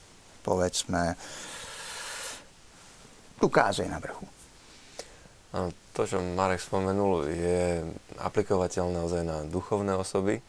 povedzme, 0.41 1.13
kázeň 3.43 3.91
na 3.91 3.99
vrchu. 3.99 4.32
To, 5.93 6.01
čo 6.09 6.17
Marek 6.17 6.57
spomenul, 6.57 7.29
je 7.29 7.85
aplikovateľné 8.17 8.97
naozaj 8.97 9.21
na 9.21 9.45
duchovné 9.45 9.93
osoby. 9.93 10.41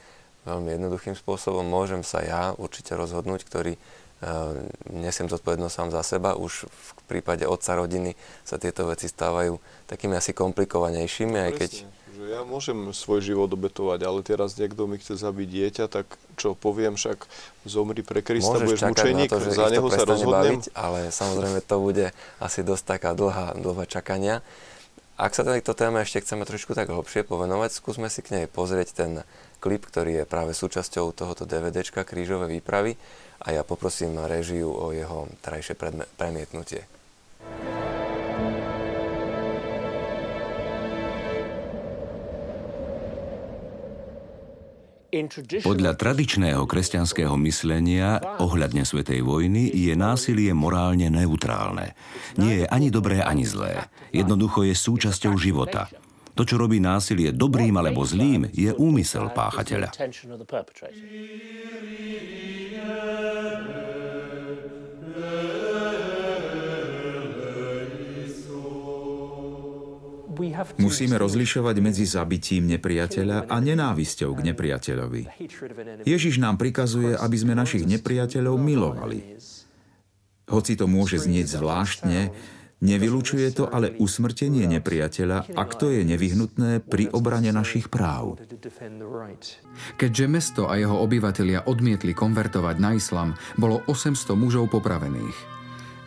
Veľmi 0.48 0.80
jednoduchým 0.80 1.12
spôsobom 1.12 1.60
môžem 1.60 2.00
sa 2.00 2.24
ja 2.24 2.56
určite 2.56 2.96
rozhodnúť, 2.96 3.44
ktorý 3.44 3.76
uh, 3.76 4.56
nesiem 4.88 5.28
zodpovednosť 5.28 5.74
sám 5.76 5.88
za 5.92 6.00
seba. 6.00 6.40
Už 6.40 6.64
v 6.68 6.88
prípade 7.04 7.44
otca 7.44 7.76
rodiny 7.76 8.16
sa 8.48 8.56
tieto 8.56 8.88
veci 8.88 9.04
stávajú 9.04 9.60
takými 9.84 10.16
asi 10.16 10.32
komplikovanejšími, 10.32 11.36
aj 11.36 11.52
keď... 11.52 11.70
Že 12.16 12.24
ja 12.24 12.40
môžem 12.48 12.78
svoj 12.96 13.20
život 13.20 13.52
obetovať, 13.52 14.00
ale 14.08 14.24
teraz 14.24 14.56
niekto 14.56 14.88
mi 14.88 14.96
chce 14.96 15.20
zabiť 15.20 15.48
dieťa, 15.48 15.84
tak 15.92 16.08
čo 16.40 16.56
poviem, 16.56 16.96
však 16.96 17.28
zomri 17.68 18.00
pre 18.00 18.24
Krista, 18.24 18.56
Môžeš 18.56 18.64
budeš 18.64 18.82
mučeník, 18.88 19.28
na 19.28 19.32
to, 19.36 19.44
že 19.44 19.50
za 19.52 19.68
neho 19.68 19.88
sa 19.92 20.04
rozhodnem. 20.08 20.56
Baviť, 20.56 20.64
ale 20.72 21.12
samozrejme 21.12 21.60
to 21.60 21.76
bude 21.76 22.06
asi 22.40 22.60
dosť 22.64 22.84
taká 22.96 23.12
dlhá, 23.12 23.52
dlhá 23.60 23.84
čakania. 23.84 24.40
Ak 25.14 25.30
sa 25.30 25.46
tejto 25.46 25.78
téme 25.78 26.02
ešte 26.02 26.26
chceme 26.26 26.42
trošku 26.42 26.74
tak 26.74 26.90
hlbšie 26.90 27.22
povenovať, 27.22 27.70
skúsme 27.78 28.10
si 28.10 28.18
k 28.18 28.34
nej 28.34 28.46
pozrieť 28.50 28.98
ten 28.98 29.22
klip, 29.62 29.86
ktorý 29.86 30.22
je 30.22 30.24
práve 30.26 30.58
súčasťou 30.58 31.14
tohoto 31.14 31.46
DVDčka 31.46 32.02
Krížové 32.02 32.50
výpravy 32.50 32.98
a 33.46 33.54
ja 33.54 33.62
poprosím 33.62 34.18
režiu 34.26 34.74
o 34.74 34.90
jeho 34.90 35.30
trajšie 35.38 35.78
premietnutie. 36.18 36.82
Podľa 45.62 45.92
tradičného 45.94 46.62
kresťanského 46.66 47.34
myslenia 47.46 48.18
ohľadne 48.42 48.82
Svetej 48.82 49.22
vojny 49.22 49.70
je 49.70 49.94
násilie 49.94 50.50
morálne 50.50 51.06
neutrálne. 51.06 51.94
Nie 52.34 52.64
je 52.64 52.66
ani 52.66 52.90
dobré, 52.90 53.22
ani 53.22 53.46
zlé. 53.46 53.86
Jednoducho 54.10 54.66
je 54.66 54.74
súčasťou 54.74 55.38
života. 55.38 55.86
To, 56.34 56.42
čo 56.42 56.58
robí 56.58 56.82
násilie 56.82 57.30
dobrým 57.30 57.78
alebo 57.78 58.02
zlým, 58.02 58.50
je 58.50 58.74
úmysel 58.74 59.30
páchateľa. 59.30 59.94
Musíme 70.76 71.16
rozlišovať 71.16 71.76
medzi 71.80 72.04
zabitím 72.04 72.68
nepriateľa 72.76 73.48
a 73.48 73.56
nenávisťou 73.62 74.30
k 74.34 74.40
nepriateľovi. 74.52 75.22
Ježiš 76.04 76.42
nám 76.42 76.60
prikazuje, 76.60 77.14
aby 77.16 77.36
sme 77.38 77.54
našich 77.56 77.86
nepriateľov 77.88 78.56
milovali. 78.58 79.38
Hoci 80.44 80.76
to 80.76 80.84
môže 80.84 81.24
znieť 81.24 81.56
zvláštne, 81.56 82.28
nevylučuje 82.84 83.48
to 83.56 83.64
ale 83.64 83.96
usmrtenie 83.96 84.68
nepriateľa, 84.68 85.56
ak 85.56 85.70
to 85.80 85.88
je 85.88 86.04
nevyhnutné 86.04 86.84
pri 86.84 87.08
obrane 87.16 87.48
našich 87.48 87.88
práv. 87.88 88.36
Keďže 89.96 90.26
mesto 90.28 90.62
a 90.68 90.76
jeho 90.76 91.00
obyvatelia 91.00 91.64
odmietli 91.64 92.12
konvertovať 92.12 92.76
na 92.76 92.92
islam, 92.92 93.32
bolo 93.56 93.80
800 93.88 94.36
mužov 94.36 94.68
popravených. 94.68 95.56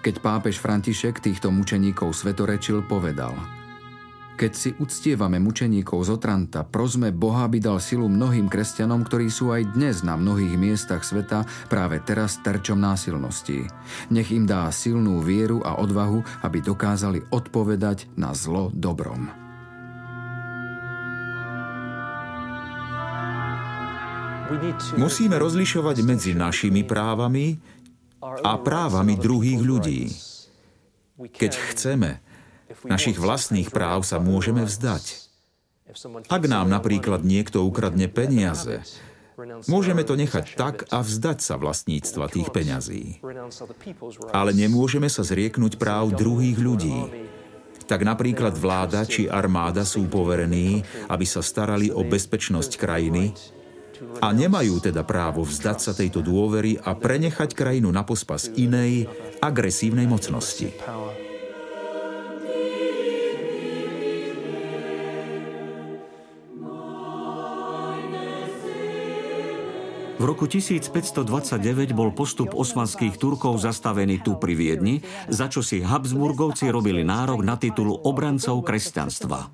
Keď 0.06 0.22
pápež 0.22 0.62
František 0.62 1.18
týchto 1.18 1.50
mučeníkov 1.50 2.14
svetorečil, 2.14 2.86
povedal– 2.86 3.34
keď 4.38 4.52
si 4.54 4.70
uctievame 4.78 5.42
mučeníkov 5.42 6.06
z 6.06 6.10
Otranta, 6.14 6.62
prosme 6.62 7.10
Boha, 7.10 7.50
aby 7.50 7.58
dal 7.58 7.82
silu 7.82 8.06
mnohým 8.06 8.46
kresťanom, 8.46 9.02
ktorí 9.02 9.34
sú 9.34 9.50
aj 9.50 9.74
dnes 9.74 10.06
na 10.06 10.14
mnohých 10.14 10.54
miestach 10.54 11.02
sveta 11.02 11.42
práve 11.74 11.98
teraz 12.06 12.38
terčom 12.46 12.78
násilnosti. 12.78 13.66
Nech 14.14 14.30
im 14.30 14.46
dá 14.46 14.70
silnú 14.70 15.26
vieru 15.26 15.66
a 15.66 15.82
odvahu, 15.82 16.22
aby 16.46 16.62
dokázali 16.62 17.26
odpovedať 17.34 18.14
na 18.14 18.38
zlo 18.38 18.70
dobrom. 18.70 19.34
Musíme 24.96 25.36
rozlišovať 25.36 25.98
medzi 26.08 26.32
našimi 26.32 26.86
právami 26.88 27.58
a 28.22 28.56
právami 28.62 29.20
druhých 29.20 29.60
ľudí. 29.60 30.08
Keď 31.18 31.52
chceme, 31.74 32.27
Našich 32.84 33.18
vlastných 33.18 33.72
práv 33.72 34.04
sa 34.04 34.20
môžeme 34.20 34.68
vzdať. 34.68 35.28
Ak 36.28 36.44
nám 36.46 36.68
napríklad 36.68 37.24
niekto 37.24 37.64
ukradne 37.64 38.12
peniaze, 38.12 38.84
môžeme 39.72 40.04
to 40.04 40.20
nechať 40.20 40.60
tak 40.60 40.76
a 40.92 41.00
vzdať 41.00 41.38
sa 41.40 41.56
vlastníctva 41.56 42.28
tých 42.28 42.50
peňazí. 42.52 43.24
Ale 44.36 44.52
nemôžeme 44.52 45.08
sa 45.08 45.24
zrieknúť 45.24 45.80
práv 45.80 46.12
druhých 46.12 46.60
ľudí. 46.60 47.32
Tak 47.88 48.04
napríklad 48.04 48.52
vláda 48.60 49.08
či 49.08 49.32
armáda 49.32 49.88
sú 49.88 50.12
poverení, 50.12 50.84
aby 51.08 51.24
sa 51.24 51.40
starali 51.40 51.88
o 51.88 52.04
bezpečnosť 52.04 52.76
krajiny 52.76 53.32
a 54.20 54.36
nemajú 54.36 54.84
teda 54.84 55.08
právo 55.08 55.48
vzdať 55.48 55.78
sa 55.80 55.92
tejto 55.96 56.20
dôvery 56.20 56.78
a 56.84 56.94
prenechať 56.94 57.56
krajinu 57.56 57.90
na 57.90 58.04
pospas 58.04 58.52
inej, 58.60 59.08
agresívnej 59.40 60.06
mocnosti. 60.06 60.74
V 70.18 70.26
roku 70.26 70.50
1529 70.50 71.94
bol 71.94 72.10
postup 72.10 72.58
osmanských 72.58 73.22
Turkov 73.22 73.62
zastavený 73.62 74.26
tu 74.26 74.42
pri 74.42 74.58
Viedni, 74.58 75.06
za 75.30 75.46
čo 75.46 75.62
si 75.62 75.86
Habsburgovci 75.86 76.74
robili 76.74 77.06
nárok 77.06 77.46
na 77.46 77.54
titul 77.54 77.94
obrancov 78.02 78.66
kresťanstva. 78.66 79.54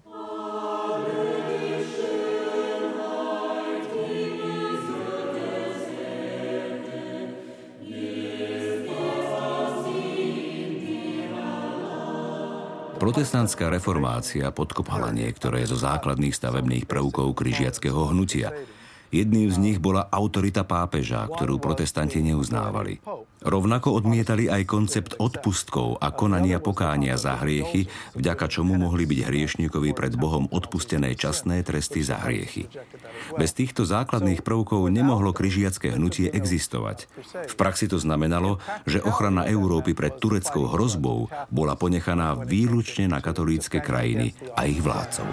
Protestantská 13.03 13.67
reformácia 13.67 14.47
podkopala 14.55 15.11
niektoré 15.11 15.67
zo 15.67 15.75
základných 15.75 16.31
stavebných 16.31 16.87
prvkov 16.87 17.35
križiackého 17.35 18.15
hnutia. 18.15 18.55
Jedným 19.13 19.53
z 19.53 19.61
nich 19.61 19.77
bola 19.77 20.09
autorita 20.09 20.65
pápeža, 20.65 21.29
ktorú 21.29 21.61
protestanti 21.61 22.17
neuznávali. 22.25 22.97
Rovnako 23.45 24.01
odmietali 24.01 24.49
aj 24.49 24.65
koncept 24.65 25.11
odpustkov 25.21 26.01
a 26.01 26.09
konania 26.09 26.57
pokánia 26.57 27.13
za 27.19 27.37
hriechy, 27.37 27.85
vďaka 28.17 28.49
čomu 28.49 28.73
mohli 28.79 29.05
byť 29.05 29.19
hriešníkovi 29.29 29.93
pred 29.93 30.17
Bohom 30.17 30.49
odpustené 30.49 31.13
časné 31.13 31.61
tresty 31.61 32.01
za 32.01 32.23
hriechy. 32.25 32.65
Bez 33.37 33.53
týchto 33.53 33.85
základných 33.85 34.41
prvkov 34.41 34.89
nemohlo 34.89 35.29
križiacké 35.35 35.93
hnutie 35.93 36.31
existovať. 36.33 37.05
V 37.51 37.55
praxi 37.59 37.85
to 37.85 38.01
znamenalo, 38.01 38.57
že 38.89 39.03
ochrana 39.03 39.45
Európy 39.45 39.93
pred 39.93 40.17
tureckou 40.17 40.73
hrozbou 40.73 41.29
bola 41.53 41.77
ponechaná 41.77 42.33
výlučne 42.47 43.05
na 43.11 43.21
katolícke 43.21 43.77
krajiny 43.77 44.33
a 44.57 44.65
ich 44.65 44.81
vládcov. 44.81 45.29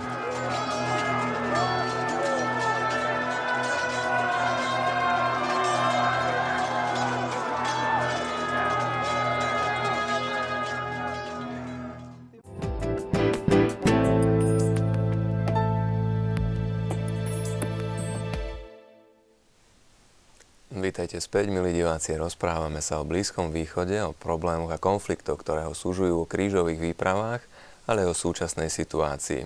Vítajte 21.21 21.37
späť, 21.37 21.53
milí 21.53 21.77
diváci. 21.77 22.17
Rozprávame 22.17 22.81
sa 22.81 22.97
o 22.97 23.05
Blízkom 23.05 23.53
východe, 23.53 23.93
o 24.01 24.17
problémoch 24.17 24.73
a 24.73 24.81
konfliktoch, 24.81 25.37
ktoré 25.37 25.69
ho 25.69 25.77
súžujú 25.77 26.25
o 26.25 26.25
krížových 26.25 26.81
výpravách, 26.81 27.45
ale 27.85 28.09
aj 28.09 28.17
o 28.17 28.17
súčasnej 28.17 28.73
situácii. 28.73 29.45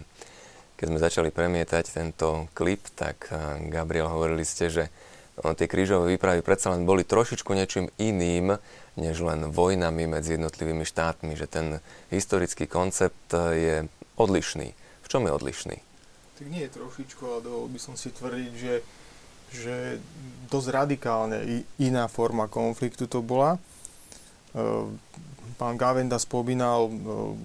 Keď 0.78 0.86
sme 0.86 1.02
začali 1.02 1.34
premietať 1.34 1.90
tento 1.90 2.46
klip, 2.54 2.78
tak 2.94 3.26
eh, 3.26 3.58
Gabriel 3.74 4.06
hovorili 4.06 4.46
ste, 4.46 4.70
že 4.70 4.86
tie 5.34 5.66
krížové 5.66 6.14
výpravy 6.14 6.46
predsa 6.46 6.70
len 6.70 6.86
boli 6.86 7.02
trošičku 7.02 7.50
niečím 7.50 7.90
iným, 7.98 8.54
než 8.94 9.26
len 9.26 9.50
vojnami 9.50 10.06
medzi 10.06 10.38
jednotlivými 10.38 10.86
štátmi, 10.86 11.34
že 11.34 11.50
ten 11.50 11.82
historický 12.14 12.70
koncept 12.70 13.34
eh, 13.34 13.42
je 13.50 13.76
odlišný. 14.14 14.70
V 15.02 15.06
čom 15.10 15.26
je 15.26 15.34
odlišný? 15.34 15.82
Tak 16.38 16.46
nie 16.46 16.70
je 16.70 16.78
trošičku, 16.78 17.18
ale 17.26 17.42
dovolil 17.42 17.74
by 17.74 17.80
som 17.82 17.98
si 17.98 18.14
tvrdiť, 18.14 18.52
že 18.62 18.72
že 19.55 20.02
dosť 20.50 20.68
radikálne 20.68 21.64
iná 21.78 22.11
forma 22.11 22.50
konfliktu 22.50 23.07
to 23.07 23.22
bola. 23.22 23.57
E, 23.57 23.59
pán 25.55 25.78
Gavenda 25.78 26.18
spomínal, 26.18 26.90
e, 26.90 26.92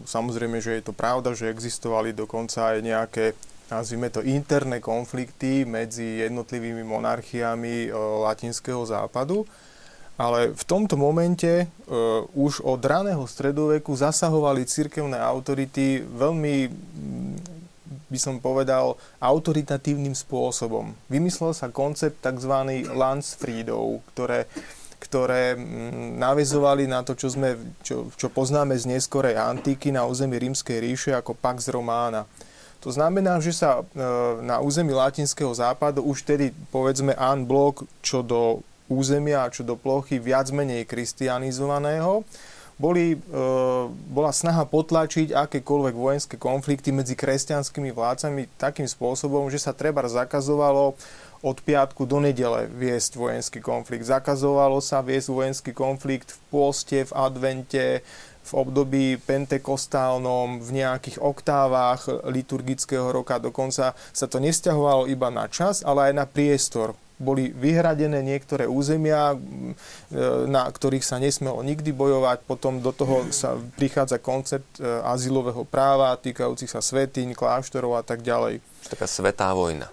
samozrejme, 0.10 0.58
že 0.60 0.82
je 0.82 0.84
to 0.90 0.94
pravda, 0.94 1.38
že 1.38 1.54
existovali 1.54 2.12
dokonca 2.12 2.76
aj 2.76 2.78
nejaké 2.82 3.26
nazvime 3.70 4.10
to 4.10 4.26
interné 4.26 4.82
konflikty 4.82 5.62
medzi 5.62 6.26
jednotlivými 6.26 6.82
monarchiami 6.82 7.88
e, 7.88 7.90
latinského 8.26 8.82
západu. 8.84 9.46
Ale 10.20 10.52
v 10.52 10.64
tomto 10.68 11.00
momente 11.00 11.64
uh, 11.64 12.28
už 12.36 12.60
od 12.68 12.84
raného 12.84 13.24
stredoveku 13.24 13.96
zasahovali 13.96 14.68
cirkevné 14.68 15.16
autority 15.16 16.04
veľmi 16.04 16.68
by 18.10 18.20
som 18.20 18.42
povedal, 18.42 18.98
autoritatívnym 19.22 20.18
spôsobom. 20.18 20.98
Vymyslel 21.08 21.54
sa 21.54 21.70
koncept 21.70 22.20
tzv. 22.26 22.54
Landsfriedov, 22.90 24.02
ktoré 24.14 24.50
ktoré 25.00 25.56
mm, 25.56 26.20
navezovali 26.20 26.84
na 26.84 27.00
to, 27.08 27.16
čo, 27.16 27.32
sme, 27.32 27.56
čo, 27.80 28.12
čo 28.20 28.28
poznáme 28.28 28.76
z 28.76 29.00
neskorej 29.00 29.40
antiky 29.40 29.96
na 29.96 30.04
území 30.04 30.36
Rímskej 30.36 30.84
ríše 30.84 31.12
ako 31.16 31.40
Pax 31.40 31.72
Romana. 31.72 32.28
To 32.84 32.92
znamená, 32.92 33.40
že 33.40 33.56
sa 33.56 33.80
e, 33.80 33.84
na 34.44 34.60
území 34.60 34.92
latinského 34.92 35.52
západu 35.56 36.04
už 36.04 36.24
tedy 36.28 36.52
povedzme 36.72 37.16
blok 37.48 37.88
čo 38.04 38.20
do 38.24 38.60
územia 38.92 39.48
a 39.48 39.52
čo 39.52 39.64
do 39.64 39.80
plochy 39.80 40.20
viac 40.20 40.52
menej 40.52 40.88
kristianizovaného 40.88 42.24
boli, 42.80 43.14
e, 43.14 43.18
bola 44.08 44.32
snaha 44.32 44.64
potlačiť 44.64 45.36
akékoľvek 45.36 45.96
vojenské 46.00 46.36
konflikty 46.40 46.96
medzi 46.96 47.14
kresťanskými 47.20 47.92
vládcami 47.92 48.48
takým 48.56 48.88
spôsobom, 48.88 49.52
že 49.52 49.60
sa 49.60 49.76
treba 49.76 50.08
zakazovalo 50.08 50.96
od 51.40 51.58
piatku 51.60 52.08
do 52.08 52.24
nedele 52.24 52.72
viesť 52.72 53.20
vojenský 53.20 53.60
konflikt. 53.60 54.08
Zakazovalo 54.08 54.80
sa 54.80 55.04
viesť 55.04 55.28
vojenský 55.28 55.72
konflikt 55.76 56.36
v 56.36 56.40
pôste, 56.52 57.04
v 57.04 57.12
advente, 57.16 58.04
v 58.50 58.52
období 58.56 59.20
pentekostálnom, 59.24 60.64
v 60.64 60.70
nejakých 60.84 61.20
oktávach 61.22 62.08
liturgického 62.28 63.12
roka. 63.12 63.38
Dokonca 63.38 63.94
sa 63.94 64.26
to 64.26 64.40
nesťahovalo 64.40 65.06
iba 65.12 65.28
na 65.30 65.52
čas, 65.52 65.84
ale 65.84 66.12
aj 66.12 66.14
na 66.16 66.26
priestor 66.26 66.96
boli 67.20 67.52
vyhradené 67.52 68.24
niektoré 68.24 68.64
územia, 68.64 69.36
na 70.48 70.64
ktorých 70.64 71.04
sa 71.04 71.20
nesmelo 71.20 71.60
nikdy 71.60 71.92
bojovať. 71.92 72.48
Potom 72.48 72.80
do 72.80 72.96
toho 72.96 73.28
sa 73.36 73.60
prichádza 73.76 74.24
koncept 74.24 74.80
e, 74.80 74.88
azylového 74.88 75.68
práva 75.68 76.16
týkajúcich 76.16 76.72
sa 76.72 76.80
svetiň, 76.80 77.36
kláštorov 77.36 78.00
a 78.00 78.04
tak 78.08 78.24
ďalej. 78.24 78.64
Taká 78.88 79.06
svetá 79.06 79.52
vojna. 79.52 79.92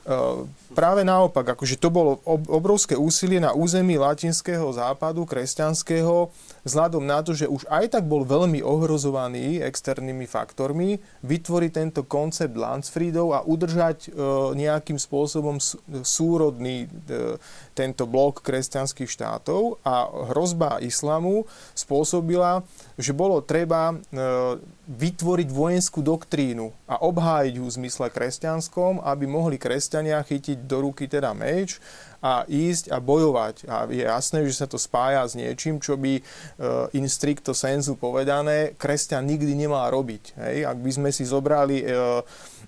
Práve 0.72 1.02
naopak, 1.02 1.56
akože 1.56 1.80
to 1.80 1.90
bolo 1.90 2.22
obrovské 2.28 2.94
úsilie 2.94 3.42
na 3.42 3.50
území 3.56 3.98
latinského 3.98 4.68
západu, 4.72 5.26
kresťanského, 5.26 6.30
vzhľadom 6.62 7.04
na 7.04 7.24
to, 7.24 7.34
že 7.34 7.50
už 7.50 7.66
aj 7.66 7.98
tak 7.98 8.04
bol 8.04 8.22
veľmi 8.22 8.60
ohrozovaný 8.60 9.64
externými 9.64 10.28
faktormi, 10.28 11.00
vytvoriť 11.24 11.70
tento 11.72 12.00
koncept 12.06 12.54
Landsfriedov 12.54 13.36
a 13.36 13.44
udržať 13.44 14.12
nejakým 14.54 15.00
spôsobom 15.00 15.58
súrodný 16.04 16.86
tento 17.74 18.04
blok 18.08 18.40
kresťanských 18.44 19.10
štátov 19.10 19.80
a 19.84 20.08
hrozba 20.32 20.80
islamu 20.84 21.44
spôsobila, 21.76 22.64
že 22.96 23.12
bolo 23.16 23.40
treba 23.44 23.96
vytvoriť 24.86 25.48
vojenskú 25.50 25.98
doktrínu 25.98 26.70
a 26.86 27.02
obhájiť 27.02 27.58
ju 27.58 27.64
v 27.66 27.76
zmysle 27.82 28.06
kresťanskom, 28.06 28.85
aby 29.02 29.26
mohli 29.26 29.56
kresťania 29.58 30.22
chytiť 30.22 30.66
do 30.66 30.86
ruky 30.86 31.10
teda 31.10 31.34
meč 31.34 31.82
a 32.22 32.46
ísť 32.46 32.90
a 32.94 32.98
bojovať. 33.02 33.54
A 33.66 33.86
je 33.90 34.04
jasné, 34.06 34.46
že 34.46 34.58
sa 34.58 34.66
to 34.66 34.78
spája 34.80 35.26
s 35.26 35.34
niečím, 35.34 35.82
čo 35.82 35.98
by 35.98 36.18
e, 36.18 36.22
in 36.96 37.06
stricto 37.10 37.52
sensu 37.52 37.98
povedané 37.98 38.74
kresťan 38.78 39.26
nikdy 39.26 39.52
nemal 39.52 39.86
robiť. 39.90 40.24
Hej? 40.38 40.56
Ak 40.64 40.78
by 40.80 40.90
sme 40.90 41.10
si 41.12 41.26
zobrali 41.26 41.82
e, 41.82 41.86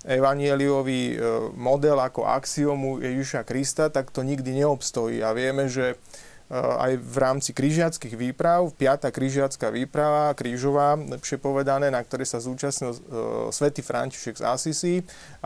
evanieliový 0.07 1.19
model 1.59 1.99
ako 1.99 2.23
axiomu 2.23 3.03
Ježiša 3.03 3.43
Krista, 3.43 3.91
tak 3.91 4.15
to 4.15 4.23
nikdy 4.23 4.55
neobstojí. 4.63 5.19
A 5.19 5.35
vieme, 5.35 5.67
že 5.67 5.99
Eh, 5.99 6.27
aj 6.49 6.97
v 6.97 7.15
rámci 7.21 7.53
križiackých 7.53 8.17
výprav, 8.17 8.73
piata 8.73 9.13
križiacká 9.13 9.69
výprava, 9.69 10.33
krížová, 10.33 10.97
lepšie 10.97 11.37
povedané, 11.37 11.93
na 11.93 12.01
ktorej 12.01 12.25
sa 12.25 12.41
zúčastnil 12.41 12.97
uh, 12.97 12.99
svätý 13.53 13.85
František 13.85 14.41
z 14.41 14.43
Asisi 14.43 14.95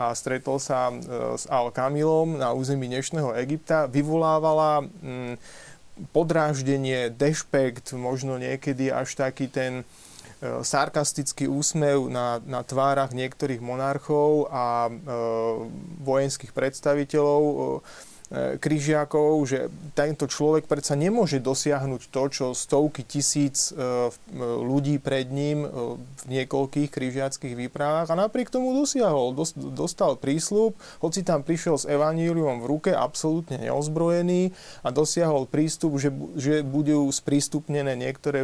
a 0.00 0.16
stretol 0.16 0.56
sa 0.56 0.88
uh, 0.88 1.36
s 1.36 1.44
Al-Kamilom 1.44 2.40
na 2.40 2.56
území 2.56 2.88
dnešného 2.88 3.36
Egypta, 3.36 3.84
vyvolávala 3.84 4.80
um, 4.80 5.36
podráždenie, 6.16 7.12
dešpekt, 7.12 7.92
možno 7.92 8.40
niekedy 8.40 8.88
až 8.88 9.14
taký 9.14 9.46
ten 9.46 9.84
sarkastický 10.44 11.48
úsmev 11.48 12.12
na, 12.12 12.42
na 12.44 12.60
tvárach 12.60 13.16
niektorých 13.16 13.64
monarchov 13.64 14.50
a 14.52 14.88
e, 14.88 14.92
vojenských 16.04 16.52
predstaviteľov. 16.52 17.40
E, 17.40 17.54
E, 18.34 18.58
kryžiakov, 18.58 19.46
že 19.46 19.70
tento 19.94 20.26
človek 20.26 20.66
predsa 20.66 20.98
nemôže 20.98 21.38
dosiahnuť 21.38 22.10
to, 22.10 22.22
čo 22.34 22.46
stovky 22.50 23.06
tisíc 23.06 23.70
e, 23.70 24.10
ľudí 24.58 24.98
pred 24.98 25.30
ním 25.30 25.62
e, 25.62 25.68
v 25.94 26.24
niekoľkých 26.26 26.90
kryžiackých 26.90 27.54
výpravách 27.54 28.10
a 28.10 28.18
napriek 28.18 28.50
tomu 28.50 28.74
dosiahol. 28.74 29.38
Dostal 29.54 30.18
prísľub, 30.18 30.74
hoci 30.98 31.22
tam 31.22 31.46
prišiel 31.46 31.78
s 31.78 31.86
evanílium 31.86 32.58
v 32.58 32.66
ruke, 32.66 32.90
absolútne 32.90 33.54
neozbrojený 33.62 34.50
a 34.82 34.90
dosiahol 34.90 35.46
prístup, 35.46 35.94
že, 36.02 36.10
že 36.34 36.66
budú 36.66 37.06
sprístupnené 37.14 37.94
niektoré 37.94 38.42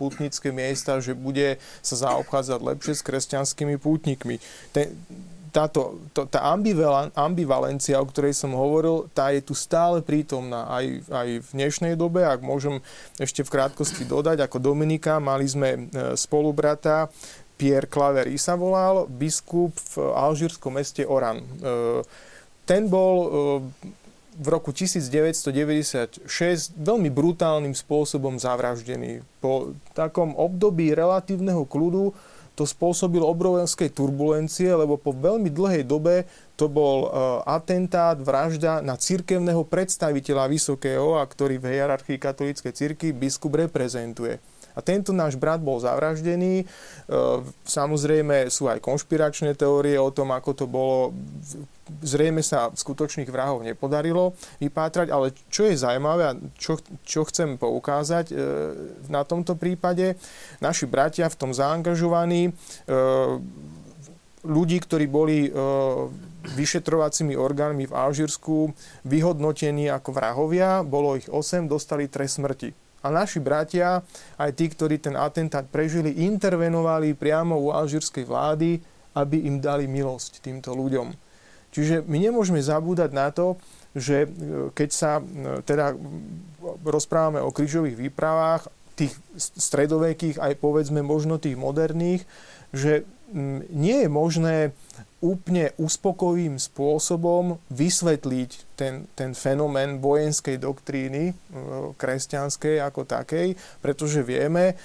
pútnické 0.00 0.48
miesta, 0.48 0.96
že 1.04 1.12
bude 1.12 1.60
sa 1.84 2.08
zaobchádzať 2.08 2.60
lepšie 2.62 2.94
s 2.96 3.04
kresťanskými 3.04 3.76
pútnikmi. 3.76 4.40
Ten, 4.72 4.96
táto, 5.50 6.00
to, 6.14 6.26
tá 6.30 6.54
ambivalencia, 7.14 8.00
o 8.00 8.06
ktorej 8.06 8.34
som 8.34 8.54
hovoril, 8.54 9.10
tá 9.10 9.34
je 9.34 9.42
tu 9.42 9.52
stále 9.52 10.00
prítomná 10.00 10.70
aj, 10.70 10.86
aj 11.10 11.28
v 11.44 11.48
dnešnej 11.54 11.94
dobe. 11.98 12.22
Ak 12.22 12.40
môžem 12.40 12.78
ešte 13.18 13.42
v 13.42 13.52
krátkosti 13.52 14.06
dodať, 14.06 14.40
ako 14.46 14.62
Dominika 14.62 15.18
mali 15.18 15.44
sme 15.44 15.68
e, 15.74 15.80
spolubrata, 16.14 17.10
Pierre 17.60 17.90
Clavery 17.90 18.40
sa 18.40 18.56
volal, 18.56 19.04
biskup 19.10 19.76
v 19.76 20.16
alžírskom 20.16 20.80
meste 20.80 21.04
Oran. 21.04 21.44
E, 21.44 21.46
ten 22.64 22.88
bol 22.88 23.14
e, 23.20 23.28
v 24.40 24.46
roku 24.48 24.72
1996 24.72 26.24
veľmi 26.72 27.12
brutálnym 27.12 27.76
spôsobom 27.76 28.40
zavraždený. 28.40 29.20
Po 29.44 29.76
takom 29.92 30.32
období 30.32 30.96
relatívneho 30.96 31.68
kľudu 31.68 32.16
to 32.60 32.68
spôsobilo 32.68 33.24
obrovské 33.24 33.88
turbulencie, 33.88 34.68
lebo 34.68 35.00
po 35.00 35.16
veľmi 35.16 35.48
dlhej 35.48 35.88
dobe 35.88 36.28
to 36.60 36.68
bol 36.68 37.08
atentát, 37.48 38.20
vražda 38.20 38.84
na 38.84 39.00
cirkevného 39.00 39.64
predstaviteľa 39.64 40.44
vysokého, 40.52 41.16
a 41.16 41.24
ktorý 41.24 41.56
v 41.56 41.80
hierarchii 41.80 42.20
katolíckej 42.20 42.72
cirky 42.76 43.16
biskup 43.16 43.56
reprezentuje. 43.56 44.36
A 44.80 44.84
tento 44.88 45.12
náš 45.12 45.36
brat 45.36 45.60
bol 45.60 45.76
zavraždený. 45.76 46.64
E, 46.64 46.66
samozrejme 47.68 48.48
sú 48.48 48.72
aj 48.72 48.80
konšpiračné 48.80 49.52
teórie 49.52 50.00
o 50.00 50.08
tom, 50.08 50.32
ako 50.32 50.50
to 50.56 50.64
bolo. 50.64 51.12
Zrejme 52.00 52.40
sa 52.40 52.72
skutočných 52.72 53.28
vrahov 53.28 53.60
nepodarilo 53.60 54.32
vypátrať, 54.56 55.12
ale 55.12 55.36
čo 55.52 55.68
je 55.68 55.76
zaujímavé 55.76 56.22
a 56.24 56.38
čo, 56.56 56.80
čo 57.04 57.28
chcem 57.28 57.60
poukázať 57.60 58.32
e, 58.32 58.34
na 59.12 59.20
tomto 59.28 59.52
prípade, 59.52 60.16
naši 60.64 60.88
bratia 60.88 61.28
v 61.28 61.36
tom 61.36 61.52
zaangažovaní, 61.52 62.48
e, 62.48 62.52
ľudí, 64.40 64.80
ktorí 64.80 65.04
boli 65.04 65.52
vyšetrovacími 66.40 67.36
orgánmi 67.36 67.84
v 67.84 67.92
Alžírsku 67.92 68.72
vyhodnotení 69.04 69.92
ako 69.92 70.16
vrahovia, 70.16 70.80
bolo 70.80 71.20
ich 71.20 71.28
8, 71.28 71.68
dostali 71.68 72.08
trest 72.08 72.40
smrti. 72.40 72.89
A 73.00 73.08
naši 73.08 73.40
bratia, 73.40 74.04
aj 74.36 74.50
tí, 74.52 74.68
ktorí 74.68 75.00
ten 75.00 75.16
atentát 75.16 75.64
prežili, 75.64 76.24
intervenovali 76.28 77.16
priamo 77.16 77.56
u 77.56 77.72
alžírskej 77.72 78.28
vlády, 78.28 78.80
aby 79.16 79.48
im 79.48 79.58
dali 79.58 79.88
milosť 79.88 80.44
týmto 80.44 80.76
ľuďom. 80.76 81.10
Čiže 81.70 82.04
my 82.04 82.18
nemôžeme 82.18 82.60
zabúdať 82.60 83.10
na 83.14 83.30
to, 83.30 83.56
že 83.94 84.26
e, 84.26 84.28
keď 84.74 84.90
sa 84.90 85.18
e, 85.18 85.22
teda 85.64 85.94
rozprávame 86.84 87.42
o 87.42 87.54
krížových 87.54 87.96
výpravách, 87.96 88.68
tých 89.00 89.16
stredovekých, 89.38 90.36
aj 90.36 90.60
povedzme 90.60 91.00
možno 91.00 91.40
tých 91.40 91.56
moderných, 91.56 92.28
že 92.76 93.08
nie 93.72 94.04
je 94.04 94.08
možné 94.12 94.56
úplne 95.20 95.76
uspokojivým 95.76 96.56
spôsobom 96.56 97.60
vysvetliť 97.68 98.50
ten, 98.74 99.04
ten 99.12 99.36
fenomén 99.36 100.00
vojenskej 100.00 100.56
doktríny 100.56 101.30
e, 101.30 101.34
kresťanskej 101.94 102.80
ako 102.80 103.04
takej, 103.04 103.54
pretože 103.84 104.24
vieme, 104.24 104.80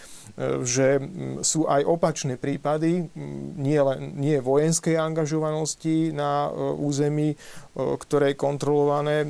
že 0.67 0.99
sú 1.41 1.63
aj 1.69 1.87
opačné 1.87 2.35
prípady, 2.35 3.07
nie, 3.55 3.79
len, 3.79 4.19
nie 4.19 4.43
vojenskej 4.43 4.99
angažovanosti 4.99 6.11
na 6.11 6.47
e, 6.47 6.75
území, 6.75 7.39
ktoré 7.75 8.31
je 8.31 8.39
kontrolované 8.39 9.27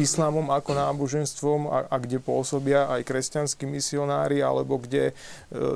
islámom 0.00 0.48
ako 0.48 0.72
náboženstvom 0.72 1.60
a, 1.68 1.78
a 1.92 1.96
kde 2.00 2.20
pôsobia 2.24 2.88
aj 2.88 3.04
kresťanskí 3.04 3.68
misionári, 3.68 4.40
alebo 4.40 4.80
kde 4.80 5.12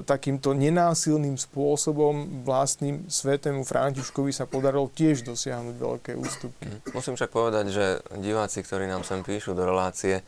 takýmto 0.09 0.57
nenásilným 0.57 1.37
spôsobom 1.37 2.45
vlastným 2.49 3.05
svetému 3.05 3.69
Františkovi 3.69 4.33
sa 4.33 4.49
podarilo 4.49 4.89
tiež 4.89 5.29
dosiahnuť 5.29 5.77
veľké 5.77 6.13
ústupky. 6.17 6.69
Musím 6.97 7.21
však 7.21 7.29
povedať, 7.29 7.69
že 7.69 7.87
diváci, 8.17 8.65
ktorí 8.65 8.89
nám 8.89 9.05
sem 9.05 9.21
píšu 9.21 9.53
do 9.53 9.69
relácie, 9.69 10.25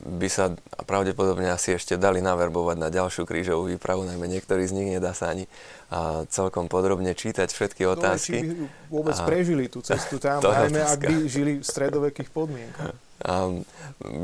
by 0.00 0.28
sa 0.32 0.56
pravdepodobne 0.88 1.52
asi 1.52 1.76
ešte 1.76 2.00
dali 2.00 2.24
naverbovať 2.24 2.76
na 2.80 2.88
ďalšiu 2.88 3.28
krížovú 3.28 3.68
výpravu, 3.68 4.08
najmä 4.08 4.24
niektorí 4.24 4.64
z 4.64 4.72
nich 4.72 4.88
nedá 4.96 5.12
sa 5.12 5.36
ani 5.36 5.44
a 5.90 6.22
celkom 6.30 6.70
podrobne 6.70 7.12
čítať 7.18 7.50
všetky 7.50 7.82
otázky. 7.82 8.38
No, 8.40 8.46
či 8.46 8.46
by 8.46 8.66
vôbec 8.88 9.16
a... 9.18 9.24
prežili 9.26 9.66
tú 9.66 9.82
cestu 9.82 10.22
tam, 10.22 10.38
najmä 10.46 10.80
ak 10.86 11.00
by 11.02 11.14
žili 11.26 11.52
v 11.60 11.64
stredovekých 11.66 12.30
podmienkach. 12.30 12.94
Um, 13.20 13.68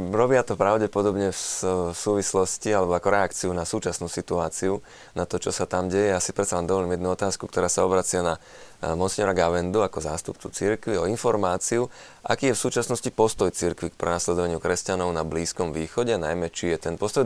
robia 0.08 0.40
to 0.40 0.56
pravdepodobne 0.56 1.28
v 1.28 1.92
súvislosti 1.92 2.72
alebo 2.72 2.96
ako 2.96 3.08
reakciu 3.12 3.50
na 3.52 3.68
súčasnú 3.68 4.08
situáciu, 4.08 4.80
na 5.12 5.28
to, 5.28 5.36
čo 5.36 5.52
sa 5.52 5.68
tam 5.68 5.92
deje. 5.92 6.16
Ja 6.16 6.20
si 6.22 6.32
predsa 6.32 6.56
len 6.56 6.64
dovolím 6.64 6.96
jednu 6.96 7.12
otázku, 7.12 7.44
ktorá 7.44 7.68
sa 7.68 7.84
obracia 7.84 8.24
na 8.24 8.40
Monsignora 8.82 9.32
Gavendu 9.32 9.80
ako 9.80 10.04
zástupcu 10.04 10.52
cirkvi 10.52 11.00
o 11.00 11.08
informáciu, 11.08 11.88
aký 12.20 12.52
je 12.52 12.56
v 12.56 12.62
súčasnosti 12.68 13.08
postoj 13.08 13.48
cirkvi 13.48 13.88
k 13.88 13.96
prenasledovaniu 13.96 14.60
kresťanov 14.60 15.08
na 15.16 15.24
Blízkom 15.24 15.72
východe, 15.72 16.12
najmä 16.20 16.52
či 16.52 16.76
je 16.76 16.78
ten 16.90 16.94
postoj 17.00 17.24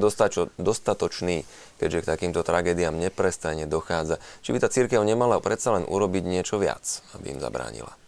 dostatočný, 0.57 1.43
keďže 1.83 1.99
k 2.07 2.11
takýmto 2.15 2.47
tragédiám 2.47 2.95
neprestane 2.95 3.67
dochádza. 3.67 4.23
Či 4.47 4.55
by 4.55 4.59
tá 4.63 4.69
církev 4.71 5.03
nemala 5.03 5.43
predsa 5.43 5.75
len 5.75 5.83
urobiť 5.91 6.23
niečo 6.23 6.63
viac, 6.63 7.03
aby 7.19 7.35
im 7.35 7.43
zabránila? 7.43 7.99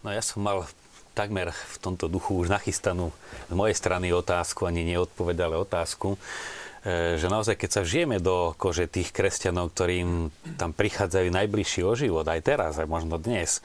No 0.00 0.08
ja 0.14 0.24
som 0.24 0.40
mal 0.40 0.64
takmer 1.16 1.52
v 1.52 1.76
tomto 1.80 2.12
duchu 2.12 2.36
už 2.36 2.52
nachystanú 2.52 3.08
z 3.48 3.54
mojej 3.56 3.72
strany 3.72 4.12
otázku, 4.12 4.68
ani 4.68 4.84
neodpovedal 4.84 5.52
otázku, 5.64 6.20
že 7.18 7.26
naozaj, 7.26 7.58
keď 7.58 7.70
sa 7.70 7.82
žijeme 7.82 8.22
do 8.22 8.54
kože 8.54 8.86
tých 8.86 9.10
kresťanov, 9.10 9.74
ktorým 9.74 10.30
tam 10.54 10.70
prichádzajú 10.70 11.34
najbližší 11.34 11.82
o 11.82 11.98
život, 11.98 12.22
aj 12.30 12.40
teraz, 12.46 12.78
aj 12.78 12.86
možno 12.86 13.18
dnes, 13.18 13.58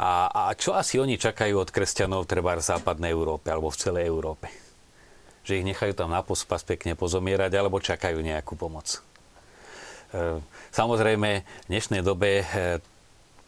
a, 0.00 0.30
a 0.30 0.42
čo 0.54 0.74
asi 0.74 0.96
oni 0.96 1.18
čakajú 1.18 1.60
od 1.60 1.70
kresťanov 1.70 2.26
treba 2.30 2.54
v 2.56 2.62
západnej 2.62 3.10
Európe 3.10 3.50
alebo 3.50 3.68
v 3.68 3.80
celej 3.80 4.04
Európe? 4.06 4.46
Že 5.42 5.62
ich 5.62 5.68
nechajú 5.68 5.92
tam 5.98 6.14
na 6.14 6.22
pospas 6.22 6.62
pekne 6.62 6.94
pozomierať 6.94 7.52
alebo 7.58 7.82
čakajú 7.82 8.22
nejakú 8.22 8.54
pomoc? 8.54 9.02
E, 10.14 10.38
samozrejme, 10.70 11.30
v 11.42 11.66
dnešnej 11.68 12.06
dobe 12.06 12.42
e, 12.42 12.44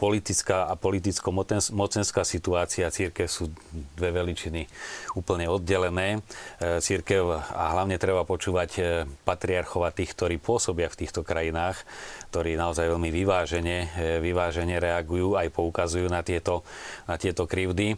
politická 0.02 0.66
a 0.66 0.74
politicko-mocenská 0.74 2.26
situácia 2.26 2.90
církev 2.90 3.30
sú 3.30 3.54
dve 3.94 4.10
veličiny 4.10 4.66
úplne 5.14 5.46
oddelené. 5.46 6.18
E, 6.58 6.82
církev 6.82 7.22
a 7.30 7.64
hlavne 7.78 7.94
treba 8.02 8.26
počúvať 8.26 8.70
e, 8.74 8.82
patriarchova 9.22 9.94
tých, 9.94 10.18
ktorí 10.18 10.42
pôsobia 10.42 10.90
v 10.90 11.06
týchto 11.06 11.22
krajinách, 11.22 11.86
ktorí 12.34 12.58
naozaj 12.58 12.90
veľmi 12.90 13.14
vyvážene, 13.14 13.78
e, 13.94 14.18
vyvážene 14.18 14.82
reagujú, 14.82 15.38
aj 15.38 15.54
poukazujú 15.54 16.10
na 16.10 16.26
tieto, 16.26 16.66
na 17.06 17.14
tieto 17.14 17.46
krivdy 17.46 17.94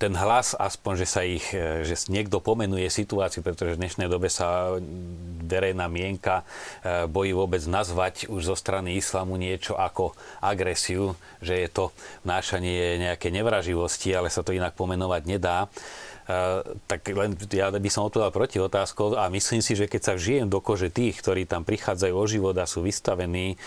ten 0.00 0.16
hlas, 0.16 0.56
aspoň, 0.56 1.04
že 1.04 1.06
sa 1.06 1.20
ich, 1.20 1.44
e, 1.52 1.84
že 1.84 2.08
niekto 2.08 2.40
pomenuje 2.40 2.88
situáciu, 2.88 3.44
pretože 3.44 3.76
v 3.76 3.84
dnešnej 3.84 4.08
dobe 4.08 4.32
sa 4.32 4.80
verejná 5.44 5.92
mienka 5.92 6.40
e, 6.80 7.04
bojí 7.04 7.36
vôbec 7.36 7.60
nazvať 7.68 8.32
už 8.32 8.48
zo 8.48 8.56
strany 8.56 8.96
islamu 8.96 9.36
niečo 9.36 9.76
ako 9.76 10.16
agresiu, 10.40 11.20
že 11.44 11.60
je 11.60 11.68
to 11.68 11.84
vnášanie 12.24 12.96
nejaké 12.96 13.28
nevraživosti, 13.28 14.16
ale 14.16 14.32
sa 14.32 14.40
to 14.40 14.56
inak 14.56 14.72
pomenovať 14.72 15.22
nedá 15.28 15.68
tak 16.86 17.00
len 17.10 17.34
ja 17.50 17.72
by 17.72 17.90
som 17.90 18.06
odpovedal 18.06 18.32
proti 18.32 18.58
otázkou 18.62 19.18
a 19.18 19.26
myslím 19.32 19.60
si, 19.64 19.74
že 19.74 19.90
keď 19.90 20.00
sa 20.02 20.14
žijem 20.20 20.46
do 20.46 20.62
kože 20.62 20.92
tých, 20.92 21.18
ktorí 21.18 21.48
tam 21.48 21.66
prichádzajú 21.66 22.14
o 22.14 22.24
život 22.28 22.54
a 22.58 22.68
sú 22.68 22.84
vystavení 22.84 23.58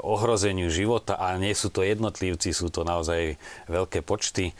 ohrozeniu 0.00 0.72
života 0.72 1.18
a 1.18 1.36
nie 1.36 1.52
sú 1.52 1.68
to 1.68 1.84
jednotlivci, 1.84 2.52
sú 2.52 2.72
to 2.72 2.86
naozaj 2.86 3.36
veľké 3.68 4.00
počty, 4.06 4.56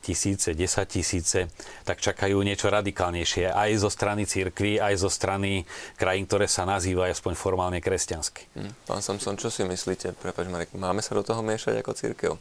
tisíce, 0.00 0.56
desať 0.56 1.00
tisíce, 1.00 1.40
tak 1.84 2.00
čakajú 2.00 2.40
niečo 2.40 2.72
radikálnejšie 2.72 3.52
aj 3.52 3.70
zo 3.80 3.90
strany 3.92 4.24
cirkvy, 4.24 4.80
aj 4.80 4.94
zo 5.00 5.10
strany 5.12 5.68
krajín, 6.00 6.24
ktoré 6.24 6.48
sa 6.48 6.64
nazývajú 6.64 7.12
aspoň 7.12 7.34
formálne 7.36 7.78
kresťansky. 7.84 8.48
Hm. 8.56 8.72
Pán 8.88 9.00
Samson, 9.04 9.36
čo 9.36 9.52
si 9.52 9.62
myslíte? 9.66 10.16
Prepač, 10.16 10.48
Marek, 10.48 10.72
máme 10.72 11.04
sa 11.04 11.12
do 11.12 11.20
toho 11.20 11.44
miešať 11.44 11.84
ako 11.84 11.92
církev? 11.92 12.32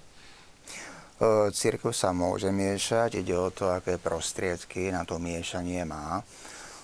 E, 1.19 1.51
Církev 1.51 1.91
sa 1.91 2.15
môže 2.15 2.47
miešať, 2.47 3.19
ide 3.19 3.35
o 3.35 3.51
to, 3.51 3.67
aké 3.67 3.99
prostriedky 3.99 4.87
na 4.87 5.03
to 5.03 5.19
miešanie 5.19 5.83
má. 5.83 6.23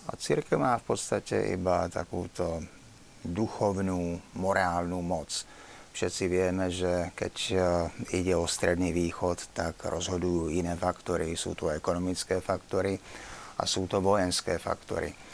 A 0.06 0.12
církev 0.20 0.60
má 0.60 0.76
v 0.78 0.92
podstate 0.92 1.56
iba 1.56 1.88
takúto 1.90 2.62
duchovnú, 3.26 4.22
morálnu 4.38 5.02
moc. 5.02 5.32
Všetci 5.96 6.24
vieme, 6.28 6.68
že 6.68 7.16
keď 7.16 7.36
e, 7.50 7.56
ide 8.20 8.36
o 8.36 8.44
Stredný 8.44 8.92
východ, 8.92 9.56
tak 9.56 9.80
rozhodujú 9.88 10.52
iné 10.52 10.76
faktory. 10.76 11.40
Sú 11.40 11.56
to 11.56 11.72
ekonomické 11.72 12.44
faktory 12.44 13.00
a 13.56 13.64
sú 13.64 13.88
to 13.88 14.04
vojenské 14.04 14.60
faktory 14.60 15.25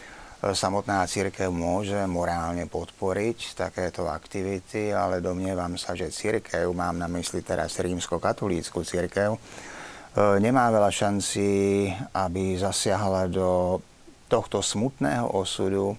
samotná 0.42 1.06
církev 1.06 1.54
môže 1.54 2.02
morálne 2.10 2.66
podporiť 2.66 3.54
takéto 3.54 4.10
aktivity, 4.10 4.90
ale 4.90 5.22
domnievam 5.22 5.78
sa, 5.78 5.94
že 5.94 6.10
církev, 6.10 6.66
mám 6.74 6.98
na 6.98 7.06
mysli 7.14 7.46
teraz 7.46 7.78
rímsko-katolícku 7.78 8.82
církev, 8.82 9.38
e, 9.38 9.40
nemá 10.42 10.74
veľa 10.74 10.90
šancí, 10.90 11.50
aby 12.18 12.58
zasiahla 12.58 13.30
do 13.30 13.78
tohto 14.26 14.66
smutného 14.66 15.30
osudu 15.30 15.94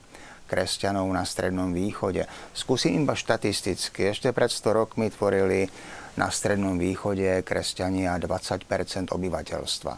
kresťanov 0.50 1.06
na 1.14 1.22
Strednom 1.22 1.70
východe. 1.70 2.26
Skúsim 2.50 2.98
iba 2.98 3.14
štatisticky. 3.14 4.10
Ešte 4.10 4.34
pred 4.34 4.50
100 4.50 4.74
rokmi 4.74 5.06
tvorili 5.14 5.70
na 6.18 6.34
Strednom 6.34 6.74
východe 6.82 7.46
kresťania 7.46 8.18
20 8.18 8.66
obyvateľstva. 9.06 9.94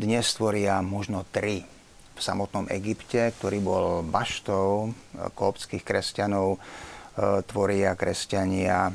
Dnes 0.00 0.26
tvoria 0.32 0.80
možno 0.80 1.28
3 1.28 1.75
v 2.16 2.24
samotnom 2.24 2.64
Egypte, 2.72 3.36
ktorý 3.36 3.58
bol 3.60 3.84
baštou 4.08 4.88
eh, 4.88 5.28
kópskych 5.36 5.84
kresťanov, 5.84 6.56
eh, 6.56 7.44
tvoria 7.44 7.92
kresťania 7.92 8.90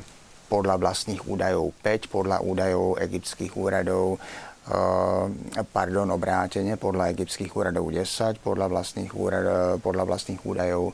podľa 0.50 0.76
vlastných 0.76 1.24
údajov 1.24 1.72
5, 1.80 2.12
podľa 2.12 2.44
údajov 2.44 2.98
egyptských 2.98 3.54
úradov 3.54 4.18
eh, 4.18 5.62
pardon, 5.70 6.10
obrátene, 6.10 6.74
podľa 6.74 7.14
egyptských 7.14 7.54
úradov 7.54 7.86
10, 7.88 8.42
podľa 8.42 8.66
vlastných, 8.66 9.12
úrad, 9.14 9.78
podľa 9.78 10.04
vlastných 10.04 10.42
údajov 10.42 10.92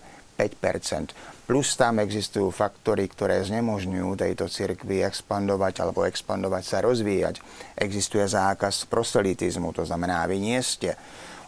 Plus 1.48 1.74
tam 1.74 1.98
existujú 1.98 2.54
faktory, 2.54 3.10
ktoré 3.10 3.42
znemožňujú 3.42 4.10
tejto 4.14 4.46
cirkvi 4.46 5.02
expandovať 5.02 5.82
alebo 5.82 6.06
expandovať 6.06 6.62
sa, 6.62 6.84
rozvíjať. 6.86 7.42
Existuje 7.74 8.22
zákaz 8.22 8.86
proselitizmu, 8.86 9.74
to 9.74 9.82
znamená, 9.82 10.22
vy 10.30 10.38
nie 10.38 10.60
ste 10.62 10.94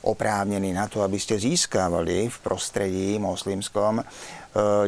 oprávnení 0.07 0.73
na 0.73 0.89
to, 0.89 1.05
aby 1.05 1.21
ste 1.21 1.37
získavali 1.37 2.33
v 2.33 2.37
prostredí 2.41 3.21
moslimskom 3.21 4.01
e, 4.01 4.05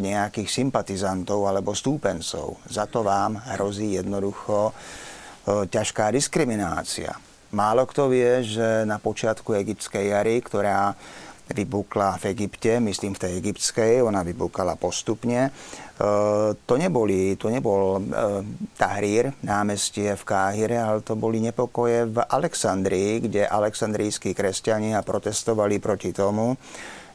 nejakých 0.01 0.49
sympatizantov 0.49 1.45
alebo 1.49 1.77
stúpencov. 1.77 2.63
Za 2.69 2.89
to 2.89 3.05
vám 3.05 3.37
hrozí 3.57 4.01
jednoducho 4.01 4.71
e, 4.71 4.73
ťažká 5.69 6.09
diskriminácia. 6.13 7.13
Málo 7.53 7.85
kto 7.85 8.09
vie, 8.09 8.41
že 8.41 8.89
na 8.89 8.97
počiatku 8.97 9.53
egyptskej 9.53 10.17
jary, 10.17 10.41
ktorá 10.41 10.97
vypukla 11.51 12.17
v 12.23 12.25
Egypte, 12.33 12.79
myslím 12.81 13.19
v 13.19 13.23
tej 13.27 13.33
egyptskej, 13.43 14.03
ona 14.03 14.23
vypukala 14.23 14.79
postupne. 14.79 15.49
E, 15.49 15.51
to, 16.55 16.75
neboli, 16.79 17.35
to 17.35 17.51
nebol 17.51 17.99
e, 17.99 18.03
námestie 19.43 20.15
v 20.15 20.23
Káhire, 20.23 20.79
ale 20.79 21.03
to 21.03 21.19
boli 21.19 21.43
nepokoje 21.43 22.07
v 22.07 22.19
Alexandrii, 22.23 23.27
kde 23.27 23.47
alexandrijskí 23.47 24.33
kresťania 24.33 25.03
protestovali 25.03 25.83
proti 25.83 26.15
tomu, 26.15 26.55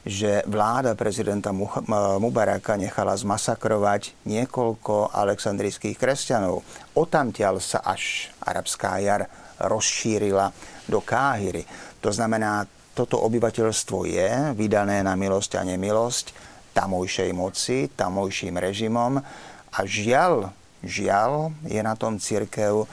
že 0.08 0.40
vláda 0.46 0.94
prezidenta 0.94 1.52
Mubaraka 1.52 2.80
nechala 2.80 3.12
zmasakrovať 3.12 4.24
niekoľko 4.24 5.12
alexandrijských 5.12 5.98
kresťanov. 5.98 6.64
Otamtiaľ 6.96 7.60
sa 7.60 7.84
až 7.84 8.32
arabská 8.40 9.02
jar 9.04 9.28
rozšírila 9.58 10.54
do 10.86 11.02
Káhyry. 11.02 11.66
To 12.00 12.14
znamená, 12.14 12.64
toto 12.98 13.22
obyvateľstvo 13.22 14.10
je 14.10 14.28
vydané 14.58 15.06
na 15.06 15.14
milosť 15.14 15.54
a 15.54 15.62
nemilosť 15.62 16.26
tamojšej 16.74 17.30
moci, 17.30 17.86
tamojším 17.94 18.58
režimom 18.58 19.22
a 19.70 19.78
žiaľ, 19.86 20.50
žiaľ 20.82 21.54
je 21.62 21.78
na 21.78 21.94
tom 21.94 22.18
církev 22.18 22.82
e, 22.82 22.86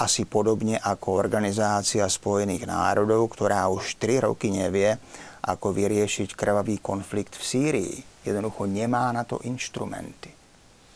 asi 0.00 0.24
podobne 0.24 0.80
ako 0.80 1.20
Organizácia 1.20 2.08
spojených 2.08 2.64
národov, 2.64 3.28
ktorá 3.36 3.68
už 3.68 4.00
3 4.00 4.24
roky 4.24 4.48
nevie, 4.48 4.96
ako 5.44 5.76
vyriešiť 5.76 6.32
krvavý 6.32 6.80
konflikt 6.80 7.36
v 7.36 7.44
Sýrii. 7.44 7.94
Jednoducho 8.24 8.64
nemá 8.64 9.12
na 9.12 9.28
to 9.28 9.36
inštrumenty. 9.44 10.32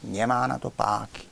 Nemá 0.08 0.48
na 0.48 0.56
to 0.56 0.72
páky. 0.72 1.28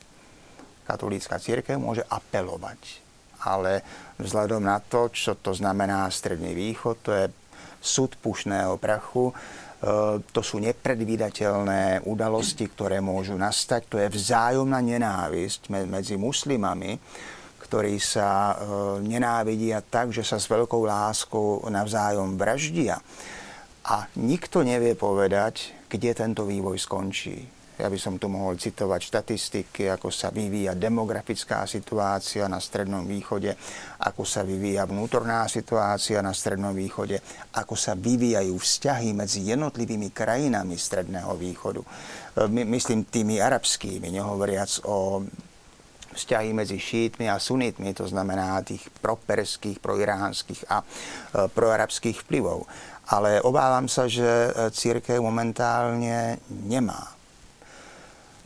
Katolícka 0.84 1.40
církev 1.40 1.80
môže 1.80 2.04
apelovať 2.04 3.05
ale 3.46 3.86
vzhľadom 4.18 4.66
na 4.66 4.82
to, 4.82 5.06
čo 5.14 5.38
to 5.38 5.54
znamená 5.54 6.10
Stredný 6.10 6.50
východ, 6.50 6.96
to 6.98 7.10
je 7.14 7.24
súd 7.78 8.18
pušného 8.18 8.74
prachu, 8.82 9.30
e, 9.30 9.34
to 10.20 10.40
sú 10.42 10.58
nepredvídateľné 10.58 12.02
udalosti, 12.10 12.66
ktoré 12.66 12.98
môžu 12.98 13.38
nastať. 13.38 13.86
To 13.86 13.96
je 14.02 14.10
vzájomná 14.10 14.82
nenávisť 14.82 15.70
medzi 15.86 16.18
muslimami, 16.18 16.98
ktorí 17.62 18.02
sa 18.02 18.28
e, 18.28 18.54
nenávidia 19.06 19.78
tak, 19.86 20.10
že 20.10 20.26
sa 20.26 20.42
s 20.42 20.50
veľkou 20.50 20.82
láskou 20.82 21.62
navzájom 21.70 22.34
vraždia. 22.34 22.98
A 23.86 24.10
nikto 24.18 24.66
nevie 24.66 24.98
povedať, 24.98 25.70
kde 25.86 26.10
tento 26.10 26.42
vývoj 26.42 26.74
skončí. 26.82 27.55
Ja 27.76 27.92
by 27.92 27.98
som 28.00 28.16
tu 28.16 28.32
mohol 28.32 28.56
citovať 28.56 29.00
štatistiky, 29.04 29.92
ako 29.92 30.08
sa 30.08 30.32
vyvíja 30.32 30.72
demografická 30.72 31.68
situácia 31.68 32.48
na 32.48 32.56
Strednom 32.56 33.04
východe, 33.04 33.52
ako 34.00 34.24
sa 34.24 34.40
vyvíja 34.40 34.88
vnútorná 34.88 35.44
situácia 35.44 36.24
na 36.24 36.32
Strednom 36.32 36.72
východe, 36.72 37.20
ako 37.52 37.76
sa 37.76 37.92
vyvíjajú 37.92 38.56
vzťahy 38.56 39.12
medzi 39.12 39.52
jednotlivými 39.52 40.08
krajinami 40.08 40.72
Stredného 40.80 41.36
východu. 41.36 41.84
My, 42.48 42.64
myslím 42.64 43.04
tými 43.04 43.44
arabskými, 43.44 44.08
nehovoriac 44.08 44.80
o 44.88 45.20
vzťahy 46.16 46.56
medzi 46.56 46.80
šítmi 46.80 47.28
a 47.28 47.36
sunitmi, 47.36 47.92
to 47.92 48.08
znamená 48.08 48.56
tých 48.64 48.88
properských, 49.04 49.84
proiránskych 49.84 50.64
a 50.72 50.80
e, 50.80 50.84
proarabských 51.52 52.24
vplyvov. 52.24 52.64
Ale 53.12 53.44
obávam 53.44 53.84
sa, 53.84 54.08
že 54.08 54.24
církev 54.72 55.20
momentálne 55.20 56.40
nemá 56.48 57.15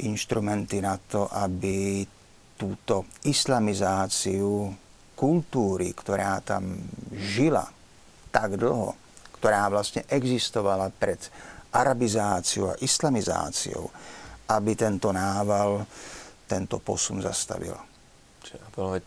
inštrumenty 0.06 0.80
na 0.80 0.96
to, 0.96 1.28
aby 1.28 2.04
túto 2.60 3.08
islamizáciu 3.24 4.72
kultúry, 5.16 5.92
ktorá 5.96 6.40
tam 6.44 6.76
žila 7.12 7.64
tak 8.28 8.56
dlho, 8.56 8.96
ktorá 9.40 9.72
vlastne 9.72 10.04
existovala 10.08 10.92
pred 10.92 11.18
arabizáciou 11.72 12.72
a 12.72 12.80
islamizáciou, 12.84 13.88
aby 14.52 14.72
tento 14.76 15.08
nával, 15.12 15.84
tento 16.44 16.76
posun 16.82 17.24
zastavil. 17.24 17.76
Čiže 18.44 18.56
apelovať, 18.72 19.02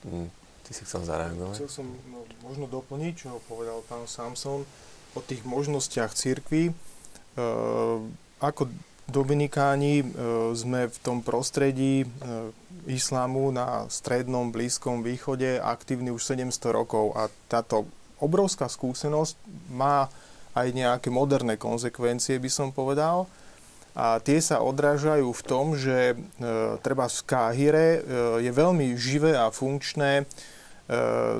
ty 0.66 0.72
si 0.72 0.82
chcel 0.88 1.04
zareagovať? 1.04 1.56
Chcel 1.60 1.72
som 1.84 1.88
no, 2.10 2.24
možno 2.42 2.66
doplniť, 2.70 3.14
čo 3.14 3.42
povedal 3.46 3.84
pán 3.86 4.08
Samson 4.08 4.64
o 5.14 5.20
tých 5.22 5.44
možnostiach 5.46 6.16
církvy. 6.16 6.72
E, 6.72 6.74
ako 8.42 8.62
Dominikáni 9.04 10.00
e, 10.00 10.06
sme 10.56 10.88
v 10.88 10.98
tom 11.04 11.20
prostredí 11.20 12.04
e, 12.04 12.08
islámu 12.88 13.52
na 13.52 13.88
strednom, 13.92 14.48
blízkom 14.48 15.04
východe 15.04 15.60
aktívni 15.60 16.08
už 16.08 16.24
700 16.24 16.72
rokov 16.72 17.12
a 17.16 17.28
táto 17.52 17.84
obrovská 18.24 18.72
skúsenosť 18.72 19.36
má 19.68 20.08
aj 20.56 20.68
nejaké 20.72 21.12
moderné 21.12 21.60
konsekvencie, 21.60 22.40
by 22.40 22.48
som 22.48 22.70
povedal. 22.72 23.28
A 23.94 24.18
tie 24.24 24.40
sa 24.40 24.64
odrážajú 24.64 25.30
v 25.36 25.46
tom, 25.46 25.76
že 25.76 26.14
e, 26.14 26.16
treba 26.80 27.12
v 27.12 27.24
Káhire 27.28 27.88
je 28.40 28.52
veľmi 28.56 28.96
živé 28.96 29.36
a 29.36 29.52
funkčné 29.52 30.24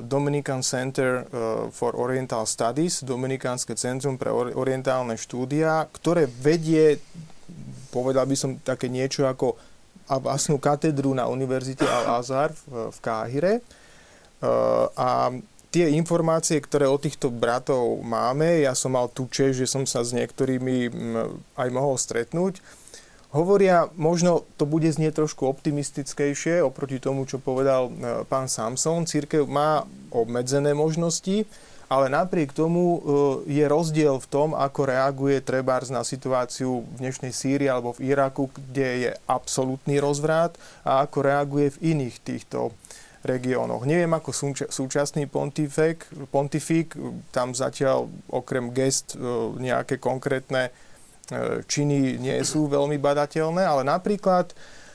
Dominican 0.00 0.64
Center 0.64 1.20
e, 1.20 1.24
for 1.68 1.92
Oriental 2.00 2.48
Studies, 2.48 3.04
Dominikánske 3.04 3.76
centrum 3.76 4.16
pre 4.16 4.32
orientálne 4.32 5.20
štúdia, 5.20 5.84
ktoré 5.92 6.24
vedie 6.24 6.96
povedal 7.92 8.24
by 8.26 8.34
som 8.34 8.50
také 8.58 8.88
niečo 8.90 9.28
ako 9.28 9.54
vlastnú 10.08 10.58
katedru 10.58 11.14
na 11.14 11.30
Univerzite 11.30 11.86
Al-Azhar 11.86 12.50
v, 12.66 12.98
Káhire. 13.04 13.52
E, 13.60 13.62
a 14.96 15.28
tie 15.68 15.92
informácie, 15.92 16.56
ktoré 16.62 16.88
od 16.88 17.04
týchto 17.04 17.28
bratov 17.28 18.00
máme, 18.00 18.64
ja 18.64 18.72
som 18.72 18.96
mal 18.96 19.12
tú 19.12 19.28
že 19.52 19.68
som 19.68 19.84
sa 19.84 20.00
s 20.00 20.16
niektorými 20.16 20.88
aj 21.58 21.68
mohol 21.68 22.00
stretnúť, 22.00 22.64
hovoria, 23.34 23.90
možno 23.98 24.46
to 24.54 24.64
bude 24.64 24.86
znieť 24.86 25.26
trošku 25.26 25.50
optimistickejšie 25.50 26.62
oproti 26.62 27.02
tomu, 27.02 27.26
čo 27.26 27.42
povedal 27.42 27.90
e, 27.90 27.92
pán 28.30 28.46
Samson. 28.46 29.04
Církev 29.04 29.50
má 29.50 29.82
obmedzené 30.14 30.70
možnosti, 30.70 31.42
ale 31.90 32.06
napriek 32.06 32.54
tomu 32.54 32.82
e, 32.96 32.98
je 33.50 33.64
rozdiel 33.66 34.22
v 34.22 34.30
tom, 34.30 34.48
ako 34.54 34.86
reaguje 34.86 35.42
Trebárs 35.42 35.90
na 35.90 36.06
situáciu 36.06 36.86
v 36.86 36.94
dnešnej 37.02 37.34
Sýrii 37.34 37.66
alebo 37.66 37.98
v 37.98 38.14
Iraku, 38.14 38.54
kde 38.54 38.88
je 39.02 39.10
absolútny 39.26 39.98
rozvrat 39.98 40.54
a 40.86 41.02
ako 41.02 41.18
reaguje 41.26 41.74
v 41.74 41.98
iných 41.98 42.16
týchto 42.22 42.70
regiónoch. 43.24 43.88
Neviem, 43.88 44.12
ako 44.12 44.30
súčasný 44.68 45.26
pontifik, 45.26 46.04
pontifik, 46.28 46.92
tam 47.32 47.56
zatiaľ 47.56 48.06
okrem 48.30 48.70
gest 48.70 49.16
e, 49.16 49.18
nejaké 49.58 49.98
konkrétne 49.98 50.70
činy 51.64 52.20
nie 52.20 52.36
sú 52.44 52.66
veľmi 52.68 53.00
badateľné, 53.00 53.64
ale 53.64 53.82
napríklad 53.86 54.52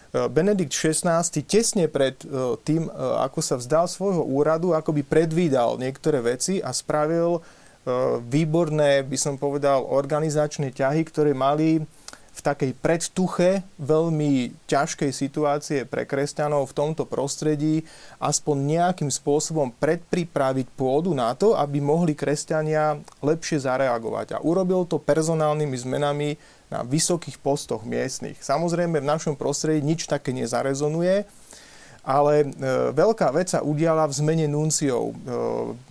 Eh, 0.09 0.25
Benedikt 0.25 0.73
XVI 0.73 1.21
tesne 1.45 1.85
pred 1.85 2.17
eh, 2.25 2.57
tým, 2.65 2.89
ako 2.97 3.39
sa 3.45 3.61
vzdal 3.61 3.85
svojho 3.85 4.25
úradu, 4.25 4.73
ako 4.73 4.89
by 4.97 5.01
predvídal 5.05 5.77
niektoré 5.77 6.21
veci 6.21 6.57
a 6.61 6.73
spravil 6.73 7.41
výborné, 8.29 9.01
by 9.01 9.17
som 9.17 9.33
povedal, 9.39 9.81
organizačné 9.81 10.69
ťahy, 10.75 11.01
ktoré 11.09 11.33
mali 11.33 11.81
v 12.39 12.47
takej 12.47 12.71
predtuche 12.79 13.67
veľmi 13.75 14.55
ťažkej 14.71 15.11
situácie 15.11 15.83
pre 15.83 16.07
kresťanov 16.07 16.71
v 16.71 16.77
tomto 16.79 17.03
prostredí 17.03 17.83
aspoň 18.23 18.55
nejakým 18.79 19.11
spôsobom 19.11 19.75
predpripraviť 19.75 20.71
pôdu 20.79 21.11
na 21.11 21.35
to, 21.35 21.59
aby 21.59 21.83
mohli 21.83 22.15
kresťania 22.15 23.03
lepšie 23.19 23.67
zareagovať. 23.67 24.39
A 24.39 24.43
urobil 24.43 24.87
to 24.87 24.95
personálnymi 24.95 25.75
zmenami 25.75 26.29
na 26.71 26.87
vysokých 26.87 27.41
postoch 27.43 27.83
miestnych. 27.83 28.39
Samozrejme 28.39 29.03
v 29.03 29.09
našom 29.09 29.35
prostredí 29.35 29.83
nič 29.83 30.07
také 30.07 30.31
nezarezonuje, 30.31 31.27
ale 32.05 32.33
e, 32.41 32.47
veľká 32.95 33.27
vec 33.35 33.51
sa 33.51 33.59
udiala 33.59 34.07
v 34.07 34.13
zmene 34.15 34.47
nunciov. 34.47 35.11
E, 35.11 35.15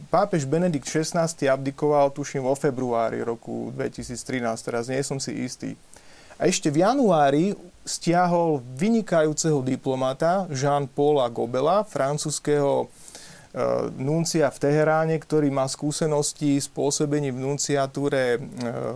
pápež 0.09 0.49
Benedikt 0.49 0.89
XVI 0.89 1.29
abdikoval, 1.29 2.09
tuším, 2.15 2.47
vo 2.47 2.57
februári 2.57 3.21
roku 3.21 3.69
2013, 3.77 4.41
teraz 4.65 4.89
nie 4.89 5.03
som 5.05 5.21
si 5.21 5.35
istý. 5.45 5.77
A 6.39 6.47
ešte 6.47 6.71
v 6.71 6.87
januári 6.87 7.59
stiahol 7.83 8.63
vynikajúceho 8.79 9.59
diplomata 9.67 10.47
Jean-Paula 10.55 11.27
Gobela, 11.35 11.83
francúzského 11.83 12.85
e, 12.85 12.87
nuncia 13.99 14.47
v 14.47 14.61
Teheráne, 14.63 15.19
ktorý 15.19 15.51
má 15.51 15.67
skúsenosti 15.67 16.63
s 16.63 16.71
pôsobením 16.71 17.35
v 17.35 17.43
nunciatúre 17.43 18.39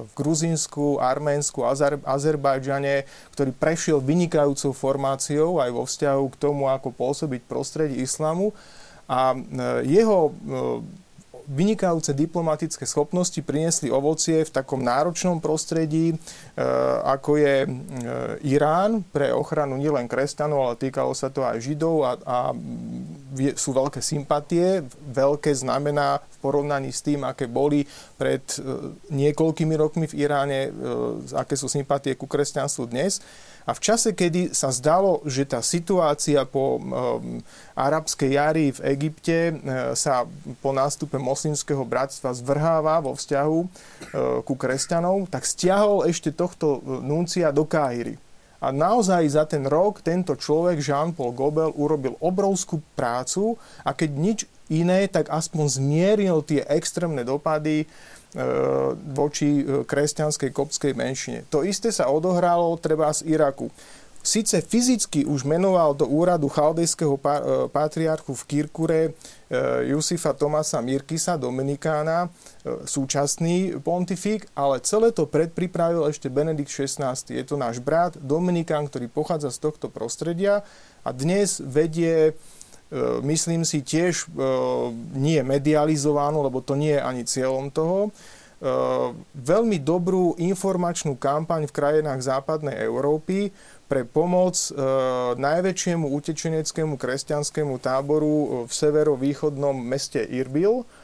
v 0.07 0.13
Gruzínsku, 0.15 1.03
Arménsku, 1.03 1.67
Azer- 1.67 2.05
Azerbajdžane, 2.07 3.11
ktorý 3.35 3.51
prešiel 3.51 3.99
vynikajúcou 3.99 4.71
formáciou 4.71 5.59
aj 5.59 5.71
vo 5.75 5.83
vzťahu 5.83 6.25
k 6.31 6.37
tomu, 6.39 6.71
ako 6.71 6.95
pôsobiť 6.95 7.43
prostredí 7.51 8.07
islamu. 8.07 8.55
A 9.11 9.35
jeho 9.83 10.31
vynikajúce 11.53 12.17
diplomatické 12.17 12.89
schopnosti 12.89 13.37
priniesli 13.45 13.93
ovocie 13.93 14.41
v 14.41 14.51
takom 14.51 14.81
náročnom 14.81 15.39
prostredí, 15.39 16.13
e, 16.13 16.17
ako 17.05 17.37
je 17.37 17.57
e, 17.63 17.69
Irán 18.49 19.05
pre 19.13 19.29
ochranu 19.37 19.77
nielen 19.77 20.09
kresťanov, 20.09 20.73
ale 20.73 20.81
týkalo 20.81 21.13
sa 21.13 21.29
to 21.29 21.45
aj 21.45 21.61
Židov 21.61 21.97
a, 22.03 22.13
a 22.25 22.39
sú 23.53 23.77
veľké 23.77 24.01
sympatie. 24.01 24.81
Veľké 25.13 25.53
znamená 25.53 26.25
v 26.25 26.37
porovnaní 26.41 26.89
s 26.89 27.05
tým, 27.05 27.29
aké 27.29 27.45
boli 27.45 27.85
pred 28.17 28.43
e, 28.57 28.97
niekoľkými 29.13 29.75
rokmi 29.77 30.09
v 30.09 30.25
Iráne, 30.25 30.73
aké 31.37 31.55
sú 31.55 31.69
sympatie 31.69 32.17
ku 32.17 32.25
kresťanstvu 32.25 32.85
dnes. 32.89 33.21
A 33.63 33.71
v 33.73 33.81
čase, 33.81 34.11
kedy 34.11 34.51
sa 34.51 34.75
zdalo, 34.75 35.23
že 35.23 35.47
tá 35.47 35.63
situácia 35.63 36.43
po 36.43 36.83
um, 36.83 37.39
arabskej 37.79 38.31
jari 38.35 38.67
v 38.75 38.81
Egypte 38.99 39.55
uh, 39.55 39.95
sa 39.95 40.27
po 40.59 40.75
nástupe 40.75 41.15
moslimského 41.19 41.87
bratstva 41.87 42.35
zvrháva 42.35 42.99
vo 42.99 43.15
vzťahu 43.15 43.59
uh, 43.63 43.69
ku 44.43 44.55
kresťanom, 44.59 45.31
tak 45.31 45.47
stiahol 45.47 46.11
ešte 46.11 46.35
tohto 46.35 46.83
nuncia 47.03 47.55
do 47.55 47.63
Káhyry. 47.63 48.19
A 48.63 48.71
naozaj 48.71 49.27
za 49.27 49.43
ten 49.43 49.67
rok 49.67 50.07
tento 50.07 50.39
človek, 50.39 50.79
Jean-Paul 50.79 51.35
Gobel, 51.35 51.75
urobil 51.75 52.15
obrovskú 52.23 52.79
prácu 52.95 53.59
a 53.83 53.91
keď 53.91 54.11
nič 54.15 54.39
iné, 54.71 55.11
tak 55.11 55.27
aspoň 55.35 55.83
zmieril 55.83 56.47
tie 56.47 56.63
extrémne 56.71 57.27
dopady 57.27 57.83
E, 57.83 58.22
voči 59.13 59.61
e, 59.61 59.85
kresťanskej 59.85 60.51
kopskej 60.57 60.93
menšine. 60.97 61.45
To 61.53 61.61
isté 61.61 61.93
sa 61.93 62.09
odohralo 62.09 62.81
treba 62.81 63.13
z 63.13 63.29
Iraku. 63.29 63.69
Sice 64.23 64.63
fyzicky 64.63 65.27
už 65.27 65.43
menoval 65.43 65.99
do 65.99 66.07
úradu 66.07 66.47
chaldejského 66.47 67.19
e, 67.19 67.21
patriarchu 67.69 68.33
v 68.33 68.47
Kirkure 68.49 69.03
Jusifa 69.85 70.33
Tomasa 70.33 70.81
Mirkisa, 70.81 71.37
Dominikána, 71.37 72.33
súčasný 72.89 73.77
pontifik, 73.85 74.49
ale 74.57 74.81
celé 74.81 75.13
to 75.13 75.29
predpripravil 75.29 76.09
ešte 76.09 76.33
Benedikt 76.33 76.73
XVI. 76.73 77.13
Je 77.29 77.45
to 77.45 77.61
náš 77.61 77.77
brat 77.85 78.17
Dominikán, 78.17 78.89
ktorý 78.89 79.13
pochádza 79.13 79.53
z 79.53 79.61
tohto 79.61 79.93
prostredia 79.93 80.65
a 81.05 81.13
dnes 81.13 81.61
vedie 81.61 82.33
E, 82.33 82.62
myslím 83.25 83.65
si 83.65 83.81
tiež 83.81 84.29
e, 84.29 84.45
nie 85.17 85.41
medializovanú, 85.41 86.45
lebo 86.45 86.61
to 86.61 86.77
nie 86.77 86.97
je 86.97 87.03
ani 87.03 87.23
cieľom 87.25 87.73
toho, 87.73 88.09
e, 88.09 88.11
veľmi 89.33 89.81
dobrú 89.81 90.37
informačnú 90.37 91.17
kampaň 91.17 91.65
v 91.65 91.77
krajinách 91.77 92.21
západnej 92.21 92.77
Európy 92.85 93.51
pre 93.89 94.09
pomoc 94.09 94.57
najväčšiemu 95.37 96.09
utečeneckému 96.17 96.97
kresťanskému 96.97 97.77
táboru 97.77 98.65
v 98.65 98.73
severovýchodnom 98.73 99.77
meste 99.77 100.17
Irbil, 100.25 100.81
E, 100.81 101.02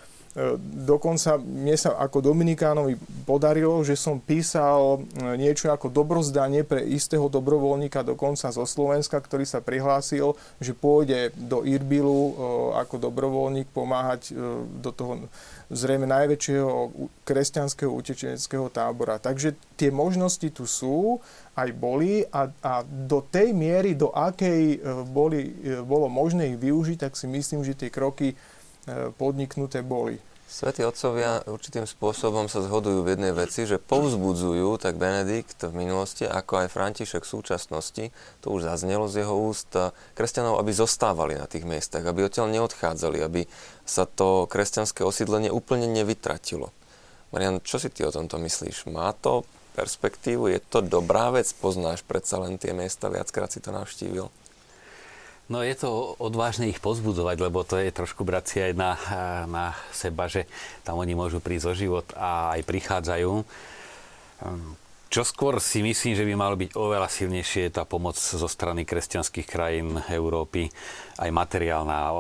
dokonca 0.87 1.35
mne 1.41 1.75
sa 1.75 1.99
ako 1.99 2.23
Dominikánovi 2.23 2.95
podarilo, 3.27 3.83
že 3.83 3.99
som 3.99 4.23
písal 4.23 5.03
e, 5.03 5.35
niečo 5.35 5.75
ako 5.75 5.91
dobrozdanie 5.91 6.63
pre 6.63 6.85
istého 6.87 7.27
dobrovoľníka 7.27 8.07
dokonca 8.07 8.55
zo 8.55 8.63
Slovenska, 8.63 9.19
ktorý 9.19 9.43
sa 9.43 9.59
prihlásil, 9.59 10.39
že 10.63 10.79
pôjde 10.79 11.35
do 11.35 11.67
Irbilu 11.67 12.23
e, 12.31 12.33
ako 12.79 12.95
dobrovoľník 13.03 13.69
pomáhať 13.75 14.31
do 14.79 14.91
toho 14.95 15.27
zrejme 15.69 16.09
najväčšieho 16.09 16.93
kresťanského 17.29 17.93
utečeneckého 17.93 18.73
tábora. 18.73 19.21
Takže 19.21 19.53
tie 19.77 19.93
možnosti 19.93 20.49
tu 20.49 20.65
sú, 20.65 21.21
aj 21.53 21.69
boli 21.77 22.25
a, 22.33 22.49
a 22.65 22.81
do 22.87 23.21
tej 23.21 23.53
miery, 23.53 23.93
do 23.93 24.09
akej 24.15 24.81
boli, 25.13 25.53
bolo 25.85 26.09
možné 26.09 26.55
ich 26.55 26.59
využiť, 26.63 27.05
tak 27.05 27.13
si 27.21 27.29
myslím, 27.29 27.67
že 27.67 27.77
tie 27.77 27.93
kroky 27.93 28.33
podniknuté 29.17 29.85
boli. 29.85 30.17
Svetí 30.49 30.81
otcovia 30.81 31.45
určitým 31.45 31.85
spôsobom 31.85 32.49
sa 32.49 32.65
zhodujú 32.65 33.05
v 33.05 33.13
jednej 33.13 33.37
veci, 33.37 33.69
že 33.69 33.77
povzbudzujú 33.77 34.81
tak 34.81 34.97
Benedikt 34.97 35.61
v 35.61 35.77
minulosti, 35.77 36.25
ako 36.25 36.65
aj 36.65 36.73
František 36.73 37.21
v 37.21 37.33
súčasnosti, 37.37 38.05
to 38.41 38.47
už 38.57 38.65
zaznelo 38.65 39.13
z 39.13 39.29
jeho 39.29 39.37
úst, 39.37 39.69
kresťanov, 40.17 40.57
aby 40.57 40.73
zostávali 40.73 41.37
na 41.37 41.45
tých 41.45 41.69
miestach, 41.69 42.01
aby 42.01 42.25
odtiaľ 42.25 42.49
neodchádzali, 42.49 43.21
aby 43.21 43.45
sa 43.85 44.09
to 44.09 44.49
kresťanské 44.49 45.05
osídlenie 45.05 45.53
úplne 45.53 45.85
nevytratilo. 45.85 46.73
Marian, 47.29 47.61
čo 47.61 47.77
si 47.77 47.93
ty 47.93 48.09
o 48.09 48.15
tomto 48.15 48.41
myslíš? 48.41 48.89
Má 48.89 49.13
to 49.21 49.45
perspektívu? 49.77 50.49
Je 50.49 50.65
to 50.65 50.81
dobrá 50.81 51.29
vec? 51.29 51.53
Poznáš 51.61 52.01
predsa 52.09 52.41
len 52.41 52.57
tie 52.57 52.73
miesta, 52.73 53.13
viackrát 53.13 53.53
si 53.53 53.61
to 53.61 53.69
navštívil. 53.69 54.33
No 55.49 55.65
je 55.65 55.73
to 55.73 56.13
odvážne 56.21 56.69
ich 56.69 56.77
pozbudzovať, 56.77 57.37
lebo 57.41 57.65
to 57.65 57.81
je 57.81 57.89
trošku 57.89 58.21
brať 58.21 58.45
si 58.45 58.59
aj 58.61 58.73
na, 58.77 58.93
na 59.49 59.73
seba, 59.97 60.29
že 60.29 60.45
tam 60.85 61.01
oni 61.01 61.17
môžu 61.17 61.41
prísť 61.41 61.73
o 61.73 61.75
život 61.75 62.07
a 62.13 62.53
aj 62.53 62.69
prichádzajú. 62.69 63.33
Čo 65.09 65.23
skôr 65.25 65.57
si 65.57 65.81
myslím, 65.81 66.13
že 66.13 66.29
by 66.29 66.35
malo 66.37 66.53
byť 66.53 66.77
oveľa 66.77 67.09
silnejšie 67.09 67.73
tá 67.73 67.89
pomoc 67.89 68.21
zo 68.21 68.45
strany 68.45 68.85
kresťanských 68.85 69.49
krajín 69.49 69.97
Európy, 70.13 70.69
aj 71.19 71.31
materiálna. 71.35 72.15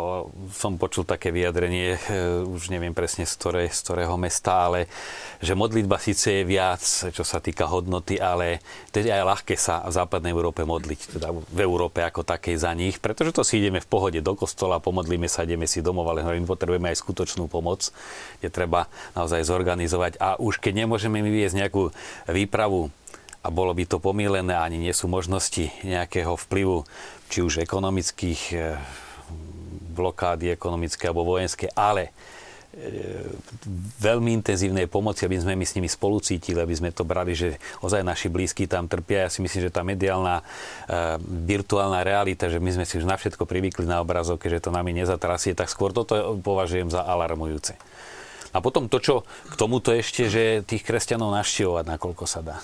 Som 0.50 0.74
počul 0.74 1.06
také 1.06 1.30
vyjadrenie, 1.30 1.94
e, 1.94 1.98
už 2.42 2.74
neviem 2.74 2.90
presne 2.90 3.22
z, 3.22 3.34
ktorej, 3.38 3.66
z 3.70 3.80
ktorého 3.86 4.18
mesta, 4.18 4.66
ale 4.66 4.90
že 5.38 5.54
modlitba 5.54 6.02
síce 6.02 6.42
je 6.42 6.42
viac, 6.42 6.82
čo 7.14 7.22
sa 7.22 7.38
týka 7.38 7.70
hodnoty, 7.70 8.18
ale 8.18 8.58
teda 8.90 9.22
aj 9.22 9.24
ľahké 9.24 9.54
sa 9.54 9.86
v 9.86 9.94
západnej 9.94 10.34
Európe 10.34 10.66
modliť, 10.66 11.00
teda 11.14 11.30
v 11.30 11.60
Európe 11.62 12.02
ako 12.02 12.26
takej 12.26 12.58
za 12.58 12.74
nich, 12.74 12.98
pretože 12.98 13.30
to 13.30 13.46
si 13.46 13.62
ideme 13.62 13.78
v 13.78 13.86
pohode 13.86 14.18
do 14.18 14.34
kostola, 14.34 14.82
pomodlíme 14.82 15.30
sa, 15.30 15.46
ideme 15.46 15.70
si 15.70 15.78
domov, 15.78 16.10
ale 16.10 16.26
my 16.26 16.42
potrebujeme 16.50 16.90
aj 16.90 16.98
skutočnú 16.98 17.46
pomoc, 17.46 17.94
kde 18.42 18.50
treba 18.50 18.90
naozaj 19.14 19.46
zorganizovať. 19.46 20.18
A 20.18 20.34
už 20.42 20.58
keď 20.58 20.84
nemôžeme 20.84 21.22
my 21.22 21.30
viesť 21.30 21.54
nejakú 21.54 21.94
výpravu 22.26 22.90
a 23.42 23.48
bolo 23.48 23.70
by 23.70 23.84
to 23.86 24.02
pomílené, 24.02 24.54
ani 24.54 24.82
nie 24.82 24.90
sú 24.90 25.06
možnosti 25.06 25.70
nejakého 25.86 26.34
vplyvu, 26.34 26.82
či 27.30 27.44
už 27.44 27.62
ekonomických 27.62 28.42
eh, 28.56 28.76
blokády, 29.94 30.50
ekonomické 30.50 31.10
alebo 31.10 31.26
vojenské, 31.26 31.70
ale 31.72 32.10
eh, 32.10 33.30
veľmi 33.98 34.34
intenzívnej 34.42 34.86
pomoci, 34.90 35.26
aby 35.26 35.38
sme 35.38 35.54
my 35.54 35.66
s 35.66 35.74
nimi 35.78 35.86
spolu 35.90 36.18
cítili, 36.22 36.58
aby 36.58 36.74
sme 36.74 36.90
to 36.90 37.06
brali, 37.06 37.34
že 37.34 37.58
ozaj 37.82 38.02
naši 38.02 38.30
blízky 38.30 38.66
tam 38.66 38.86
trpia. 38.86 39.26
Ja 39.26 39.30
si 39.30 39.42
myslím, 39.42 39.66
že 39.66 39.74
tá 39.74 39.82
mediálna, 39.82 40.46
e, 40.86 41.18
virtuálna 41.50 42.06
realita, 42.06 42.46
že 42.46 42.62
my 42.62 42.70
sme 42.70 42.84
si 42.86 43.02
už 43.02 43.08
na 43.08 43.18
všetko 43.18 43.50
privykli 43.50 43.82
na 43.82 43.98
obrazovke, 43.98 44.46
že 44.46 44.62
to 44.62 44.70
nami 44.70 44.94
nezatrasie, 44.94 45.58
tak 45.58 45.66
skôr 45.66 45.90
toto 45.90 46.38
považujem 46.38 46.86
za 46.86 47.02
alarmujúce. 47.02 47.74
A 48.54 48.62
potom 48.62 48.86
to, 48.86 49.02
čo 49.02 49.14
k 49.50 49.54
tomuto 49.58 49.90
ešte, 49.92 50.30
že 50.30 50.62
tých 50.64 50.86
kresťanov 50.86 51.34
naštevovať, 51.34 51.84
nakoľko 51.84 52.24
sa 52.24 52.40
dá. 52.40 52.56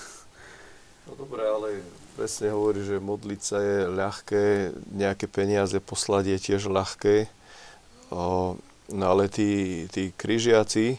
No 1.05 1.13
dobre, 1.13 1.45
ale 1.45 1.85
presne 2.17 2.49
hovorí, 2.49 2.81
že 2.81 2.97
modliť 2.97 3.41
sa 3.41 3.61
je 3.61 3.77
ľahké, 3.93 4.43
nejaké 4.89 5.29
peniaze 5.29 5.77
poslať 5.77 6.33
je 6.33 6.37
tiež 6.51 6.65
ľahké. 6.65 7.29
O, 8.09 8.57
no 8.89 9.03
ale 9.05 9.29
tí, 9.29 9.85
tí 9.93 10.09
križiaci, 10.17 10.97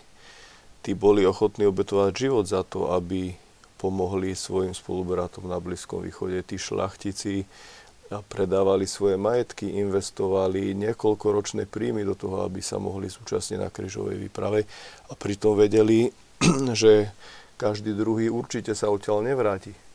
tí 0.86 0.90
boli 0.94 1.26
ochotní 1.26 1.66
obetovať 1.66 2.12
život 2.14 2.46
za 2.46 2.62
to, 2.62 2.94
aby 2.94 3.34
pomohli 3.82 4.38
svojim 4.38 4.72
spolubratom 4.72 5.50
na 5.50 5.58
Blízkom 5.58 6.06
východe. 6.06 6.38
Tí 6.46 6.54
šlachtici 6.54 7.42
predávali 8.06 8.86
svoje 8.86 9.18
majetky, 9.18 9.82
investovali 9.82 10.78
niekoľkoročné 10.78 11.66
príjmy 11.66 12.06
do 12.06 12.14
toho, 12.14 12.46
aby 12.46 12.62
sa 12.62 12.78
mohli 12.78 13.10
súčasniť 13.10 13.58
na 13.58 13.68
križovej 13.74 14.30
výprave 14.30 14.62
a 15.10 15.12
pritom 15.18 15.58
vedeli, 15.58 16.14
že 16.78 17.10
každý 17.58 17.96
druhý 17.98 18.30
určite 18.30 18.76
sa 18.78 18.86
odtiaľ 18.92 19.26
nevráti. 19.26 19.85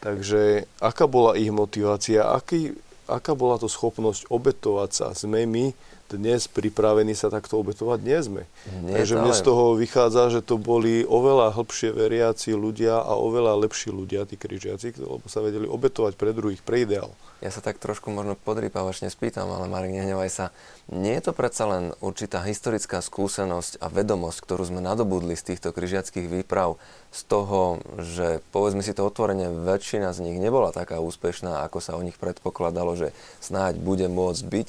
Takže 0.00 0.68
aká 0.78 1.10
bola 1.10 1.34
ich 1.34 1.50
motivácia, 1.50 2.30
aký, 2.30 2.76
aká 3.10 3.34
bola 3.34 3.58
to 3.58 3.66
schopnosť 3.66 4.30
obetovať 4.30 4.90
sa? 4.92 5.06
Sme 5.16 5.48
my 5.48 5.74
dnes 6.14 6.46
pripravení 6.46 7.18
sa 7.18 7.26
takto 7.26 7.58
obetovať? 7.58 7.98
Nie 8.06 8.20
sme. 8.22 8.42
Nie, 8.86 9.02
Takže 9.02 9.18
mne 9.18 9.32
z 9.34 9.42
toho 9.42 9.74
vychádza, 9.74 10.38
že 10.38 10.40
to 10.46 10.54
boli 10.54 11.02
oveľa 11.02 11.50
hĺbšie 11.58 11.90
veriaci 11.90 12.54
ľudia 12.54 13.02
a 13.02 13.18
oveľa 13.18 13.58
lepší 13.66 13.90
ľudia, 13.90 14.28
tí 14.30 14.38
križiaci, 14.38 14.94
lebo 15.02 15.26
sa 15.26 15.42
vedeli 15.42 15.66
obetovať 15.66 16.14
pre 16.14 16.30
druhých, 16.30 16.62
pre 16.62 16.86
ideál. 16.86 17.10
Ja 17.44 17.52
sa 17.52 17.60
tak 17.60 17.76
trošku 17.76 18.08
možno 18.08 18.32
podrýpavačne 18.32 19.12
spýtam, 19.12 19.50
ale 19.50 19.68
Marek, 19.68 19.92
nehnevaj 19.92 20.30
sa. 20.32 20.46
Nie 20.88 21.20
je 21.20 21.28
to 21.28 21.32
predsa 21.36 21.68
len 21.68 21.84
určitá 22.00 22.40
historická 22.40 23.04
skúsenosť 23.04 23.82
a 23.82 23.90
vedomosť, 23.92 24.38
ktorú 24.40 24.62
sme 24.70 24.80
nadobudli 24.80 25.36
z 25.36 25.52
týchto 25.52 25.74
križiackých 25.74 26.30
výprav, 26.30 26.80
z 27.12 27.20
toho, 27.28 27.82
že 28.00 28.40
povedzme 28.56 28.80
si 28.80 28.96
to 28.96 29.04
otvorene, 29.04 29.52
väčšina 29.52 30.16
z 30.16 30.24
nich 30.24 30.38
nebola 30.40 30.72
taká 30.72 31.02
úspešná, 31.02 31.64
ako 31.66 31.78
sa 31.84 31.98
o 31.98 32.04
nich 32.04 32.16
predpokladalo, 32.16 32.96
že 32.96 33.12
snáď 33.44 33.80
bude 33.80 34.08
môcť 34.08 34.44
byť. 34.46 34.68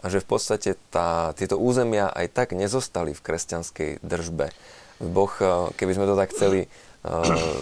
A 0.00 0.06
že 0.12 0.22
v 0.22 0.28
podstate 0.28 0.70
tá, 0.92 1.32
tieto 1.36 1.56
územia 1.56 2.12
aj 2.12 2.32
tak 2.32 2.48
nezostali 2.52 3.16
v 3.16 3.24
kresťanskej 3.24 3.90
držbe. 4.04 4.52
Boh, 5.00 5.32
e, 5.40 5.72
keby 5.76 5.92
sme 5.96 6.08
to 6.08 6.16
tak 6.16 6.32
chceli 6.32 6.68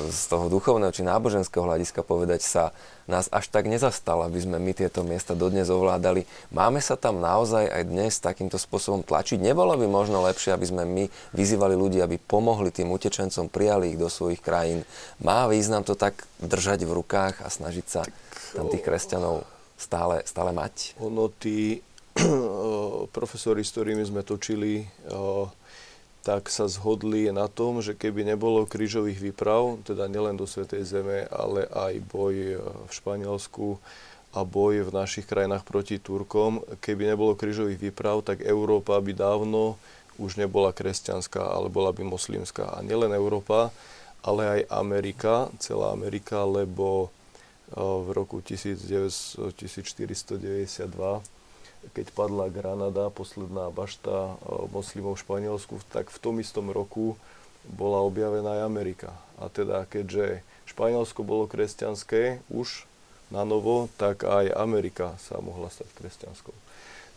z 0.08 0.22
toho 0.32 0.48
duchovného 0.48 0.94
či 0.94 1.04
náboženského 1.04 1.68
hľadiska 1.68 2.00
povedať 2.00 2.40
sa, 2.40 2.72
nás 3.04 3.28
až 3.28 3.52
tak 3.52 3.68
nezastal, 3.68 4.24
aby 4.24 4.40
sme 4.40 4.56
my 4.56 4.72
tieto 4.72 5.04
miesta 5.04 5.36
dodnes 5.36 5.68
ovládali. 5.68 6.24
Máme 6.48 6.80
sa 6.80 6.96
tam 6.96 7.20
naozaj 7.20 7.68
aj 7.68 7.82
dnes 7.84 8.16
takýmto 8.16 8.56
spôsobom 8.56 9.04
tlačiť? 9.04 9.36
Nebolo 9.36 9.76
by 9.76 9.84
možno 9.84 10.24
lepšie, 10.24 10.56
aby 10.56 10.64
sme 10.64 10.82
my 10.88 11.04
vyzývali 11.36 11.76
ľudí, 11.76 12.00
aby 12.00 12.16
pomohli 12.16 12.72
tým 12.72 12.88
utečencom, 12.88 13.52
prijali 13.52 13.92
ich 13.92 14.00
do 14.00 14.08
svojich 14.08 14.40
krajín? 14.40 14.88
Má 15.20 15.44
význam 15.52 15.84
to 15.84 15.92
tak 15.92 16.24
držať 16.40 16.88
v 16.88 16.96
rukách 16.96 17.44
a 17.44 17.52
snažiť 17.52 17.86
sa 17.86 18.08
tam 18.56 18.72
tých 18.72 18.80
kresťanov 18.80 19.44
stále, 19.76 20.24
stále 20.24 20.56
mať? 20.56 20.96
Ono, 21.04 21.28
tí 21.28 21.84
profesori, 23.16 23.66
s 23.66 23.74
ktorými 23.74 24.04
sme 24.06 24.22
točili 24.22 24.86
tak 26.24 26.48
sa 26.48 26.64
zhodli 26.64 27.28
na 27.28 27.52
tom, 27.52 27.84
že 27.84 27.92
keby 27.92 28.24
nebolo 28.24 28.64
krížových 28.64 29.20
výprav, 29.20 29.76
teda 29.84 30.08
nielen 30.08 30.40
do 30.40 30.48
Svetej 30.48 30.80
Zeme, 30.88 31.28
ale 31.28 31.68
aj 31.68 32.00
boj 32.08 32.34
e, 32.34 32.56
v 32.64 32.90
Španielsku 32.90 33.76
a 34.32 34.40
boj 34.40 34.88
v 34.88 34.90
našich 34.90 35.28
krajinách 35.28 35.68
proti 35.68 36.00
Turkom, 36.00 36.64
keby 36.80 37.12
nebolo 37.12 37.36
krížových 37.36 37.92
výprav, 37.92 38.24
tak 38.24 38.40
Európa 38.40 38.96
by 39.04 39.12
dávno 39.12 39.76
už 40.16 40.40
nebola 40.40 40.72
kresťanská, 40.72 41.44
ale 41.44 41.68
bola 41.68 41.92
by 41.92 42.08
moslimská. 42.08 42.72
A 42.72 42.80
nielen 42.80 43.12
Európa, 43.12 43.68
ale 44.24 44.64
aj 44.64 44.72
Amerika, 44.72 45.52
celá 45.60 45.92
Amerika, 45.92 46.40
lebo 46.48 47.12
e, 47.68 47.76
v 47.76 48.08
roku 48.16 48.40
1492 48.40 49.60
keď 51.92 52.06
padla 52.16 52.48
Granada, 52.48 53.12
posledná 53.12 53.68
bašta 53.68 54.34
eh, 54.34 54.68
moslimov 54.72 55.20
v 55.20 55.24
Španielsku, 55.28 55.74
tak 55.92 56.08
v 56.08 56.18
tom 56.22 56.40
istom 56.40 56.72
roku 56.72 57.20
bola 57.64 58.00
objavená 58.04 58.60
aj 58.60 58.66
Amerika. 58.68 59.10
A 59.40 59.48
teda 59.52 59.84
keďže 59.88 60.44
Španielsko 60.68 61.24
bolo 61.24 61.48
kresťanské 61.48 62.44
už 62.52 62.88
na 63.32 63.44
novo, 63.44 63.88
tak 63.96 64.24
aj 64.24 64.52
Amerika 64.52 65.16
sa 65.20 65.40
mohla 65.40 65.72
stať 65.72 65.88
kresťanskou. 65.96 66.54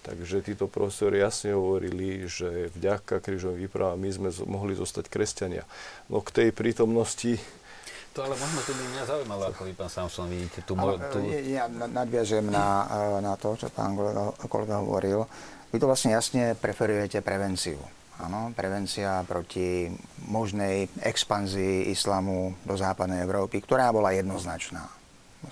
Takže 0.07 0.39
títo 0.39 0.71
profesori 0.71 1.19
jasne 1.19 1.51
hovorili, 1.51 2.31
že 2.31 2.71
vďaka 2.79 3.19
krížovým 3.19 3.67
výpravám 3.67 3.99
my 3.99 4.09
sme 4.15 4.29
mohli 4.47 4.71
zostať 4.71 5.11
kresťania. 5.11 5.67
No 6.07 6.23
k 6.23 6.31
tej 6.31 6.49
prítomnosti 6.55 7.43
to 8.17 8.25
ale 8.25 8.33
možno 8.33 8.65
to 8.65 8.73
by 8.73 8.83
mňa 8.97 9.03
zaujímalo, 9.05 9.43
ako 9.53 9.61
vy, 9.69 9.73
pán 9.77 9.93
Samson, 9.93 10.25
vidíte 10.25 10.65
tú... 10.65 10.73
Mo- 10.73 10.97
tú... 11.13 11.21
Ja 11.45 11.69
nadviažem 11.69 12.49
na, 12.49 12.89
e, 12.89 13.21
na 13.21 13.37
to, 13.37 13.53
čo 13.53 13.69
pán 13.69 13.93
kolega, 13.93 14.33
kolega 14.49 14.81
hovoril. 14.81 15.29
Vy 15.69 15.77
to 15.77 15.85
vlastne 15.85 16.17
jasne 16.17 16.57
preferujete 16.57 17.21
prevenciu. 17.21 17.77
Áno, 18.17 18.49
prevencia 18.57 19.21
proti 19.21 19.85
možnej 20.25 20.89
expanzii 21.05 21.93
islamu 21.93 22.57
do 22.65 22.73
západnej 22.73 23.21
Európy, 23.21 23.61
ktorá 23.61 23.93
bola 23.93 24.09
jednoznačná. 24.09 24.89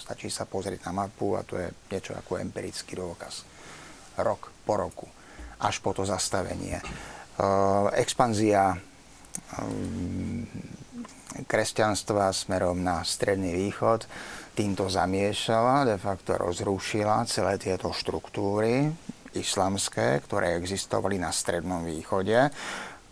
Stačí 0.01 0.33
sa 0.33 0.49
pozrieť 0.49 0.89
na 0.89 1.05
mapu 1.05 1.37
a 1.37 1.45
to 1.45 1.61
je 1.61 1.69
niečo 1.93 2.17
ako 2.17 2.41
empirický 2.41 2.97
dôkaz. 2.97 3.45
Rok 4.17 4.65
po 4.65 4.73
roku, 4.81 5.05
až 5.61 5.77
po 5.85 5.93
to 5.93 6.01
zastavenie. 6.09 6.81
Uh, 7.37 7.93
expanzia 7.93 8.73
um, 9.61 10.41
kresťanstva 11.43 12.31
smerom 12.31 12.79
na 12.79 13.03
Stredný 13.03 13.51
východ 13.51 14.07
týmto 14.55 14.87
zamiešala, 14.87 15.83
de 15.83 15.99
facto 15.99 16.39
rozrušila 16.39 17.27
celé 17.27 17.59
tieto 17.59 17.91
štruktúry 17.91 18.87
islamské, 19.35 20.23
ktoré 20.23 20.55
existovali 20.55 21.19
na 21.19 21.35
Strednom 21.35 21.83
východe 21.83 22.39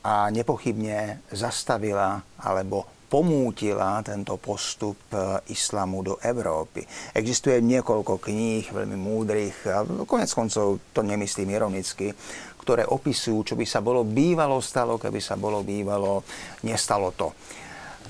a 0.03 0.15
nepochybne 0.31 1.27
zastavila 1.35 2.23
alebo 2.39 2.87
pomútila 3.11 4.01
tento 4.01 4.41
postup 4.41 4.97
e, 5.13 5.37
islamu 5.53 6.01
do 6.01 6.17
Európy. 6.17 6.81
Existuje 7.13 7.61
niekoľko 7.61 8.17
kníh, 8.17 8.65
veľmi 8.73 8.97
múdrych, 8.97 9.69
a 9.69 9.85
konec 10.09 10.33
koncov 10.33 10.81
to 10.89 11.05
nemyslím 11.05 11.53
ironicky, 11.53 12.09
ktoré 12.57 12.89
opisujú, 12.89 13.53
čo 13.53 13.55
by 13.59 13.69
sa 13.69 13.85
bolo 13.85 14.01
bývalo 14.01 14.57
stalo, 14.65 14.97
keby 14.97 15.21
sa 15.21 15.37
bolo 15.37 15.61
bývalo, 15.61 16.25
nestalo 16.65 17.13
to. 17.13 17.37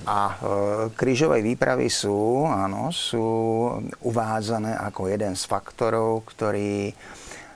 A 0.03 0.19
e, 0.27 0.33
krížové 0.99 1.39
výpravy 1.39 1.87
sú, 1.87 2.43
áno, 2.43 2.91
sú 2.91 3.23
uvádzané 4.03 4.75
ako 4.75 5.07
jeden 5.07 5.33
z 5.39 5.43
faktorov, 5.47 6.27
ktorý 6.27 6.91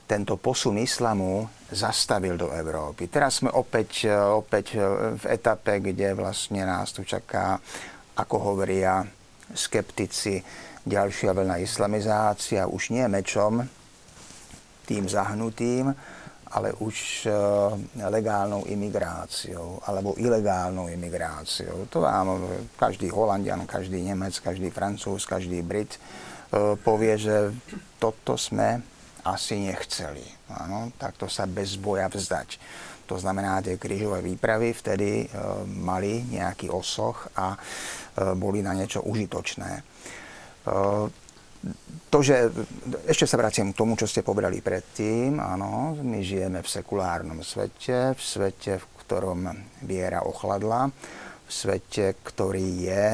tento 0.08 0.40
posun 0.40 0.80
islamu 0.80 1.44
zastavil 1.68 2.40
do 2.40 2.56
Európy. 2.56 3.12
Teraz 3.12 3.44
sme 3.44 3.52
opäť, 3.52 4.08
e, 4.08 4.16
opäť 4.16 4.80
e, 4.80 4.82
v 5.20 5.24
etape, 5.28 5.84
kde 5.84 6.16
vlastne 6.16 6.64
nás 6.64 6.96
tu 6.96 7.04
čaká, 7.04 7.60
ako 8.16 8.36
hovoria 8.56 9.04
skeptici, 9.52 10.40
ďalšia 10.88 11.36
vlna 11.36 11.60
islamizácia, 11.60 12.64
už 12.64 12.96
nie 12.96 13.04
mečom, 13.12 13.68
tým 14.88 15.04
zahnutým, 15.04 15.92
ale 16.52 16.74
už 16.80 17.28
eh, 17.28 17.34
legálnou 18.08 18.64
imigráciou 18.68 19.84
alebo 19.84 20.16
ilegálnou 20.16 20.88
imigráciou. 20.88 21.88
To 21.92 22.04
vám 22.04 22.40
každý 22.80 23.12
Holandian, 23.12 23.68
každý 23.68 24.04
Nemec, 24.04 24.40
každý 24.40 24.72
Francúz, 24.72 25.28
každý 25.28 25.62
Brit 25.62 25.96
eh, 25.98 26.76
povie, 26.80 27.20
že 27.20 27.52
toto 28.00 28.40
sme 28.40 28.80
asi 29.28 29.60
nechceli. 29.60 30.24
Áno, 30.48 30.96
takto 30.96 31.28
sa 31.28 31.44
bez 31.44 31.76
boja 31.76 32.08
vzdať. 32.08 32.56
To 33.12 33.20
znamená, 33.20 33.60
tie 33.64 33.80
krížové 33.80 34.20
výpravy 34.20 34.76
vtedy 34.76 35.24
e, 35.24 35.26
mali 35.80 36.28
nejaký 36.28 36.68
osoch 36.68 37.32
a 37.40 37.56
boli 38.36 38.60
na 38.60 38.76
niečo 38.76 39.00
užitočné. 39.04 39.80
To, 42.08 42.24
že 42.24 42.48
ešte 43.04 43.28
sa 43.28 43.36
vraciam 43.36 43.76
k 43.76 43.80
tomu, 43.84 44.00
čo 44.00 44.08
ste 44.08 44.24
povedali 44.24 44.64
predtým, 44.64 45.44
áno, 45.44 46.00
my 46.00 46.24
žijeme 46.24 46.64
v 46.64 46.72
sekulárnom 46.72 47.44
svete, 47.44 48.16
v 48.16 48.22
svete, 48.24 48.80
v 48.80 48.86
ktorom 49.04 49.52
viera 49.84 50.24
ochladla, 50.24 50.88
v 51.44 51.52
svete, 51.52 52.16
ktorý 52.24 52.68
je 52.88 53.06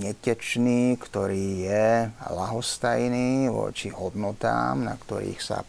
netečný, 0.00 0.96
ktorý 0.96 1.68
je 1.68 1.86
lahostajný 2.32 3.52
voči 3.52 3.92
hodnotám, 3.92 4.86
na 4.86 4.94
ktorých 4.96 5.40
sa 5.44 5.66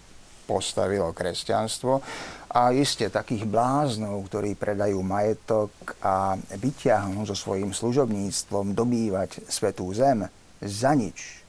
postavilo 0.47 1.11
kresťanstvo. 1.11 2.01
A 2.49 2.73
iste 2.73 3.05
takých 3.13 3.45
bláznov, 3.45 4.25
ktorí 4.25 4.57
predajú 4.57 4.97
majetok 5.05 5.69
a 6.01 6.33
vyťahnú 6.57 7.21
so 7.27 7.37
svojím 7.37 7.75
služobníctvom 7.75 8.73
dobývať 8.73 9.45
svetú 9.45 9.85
zem, 9.93 10.25
za 10.59 10.91
nič, 10.95 11.39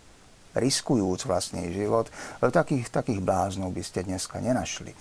riskujúc 0.54 1.26
vlastný 1.26 1.70
život, 1.70 2.10
takých, 2.42 2.90
takých 2.90 3.20
bláznov 3.22 3.70
by 3.70 3.82
ste 3.86 4.02
dneska 4.02 4.42
nenašli. 4.42 4.94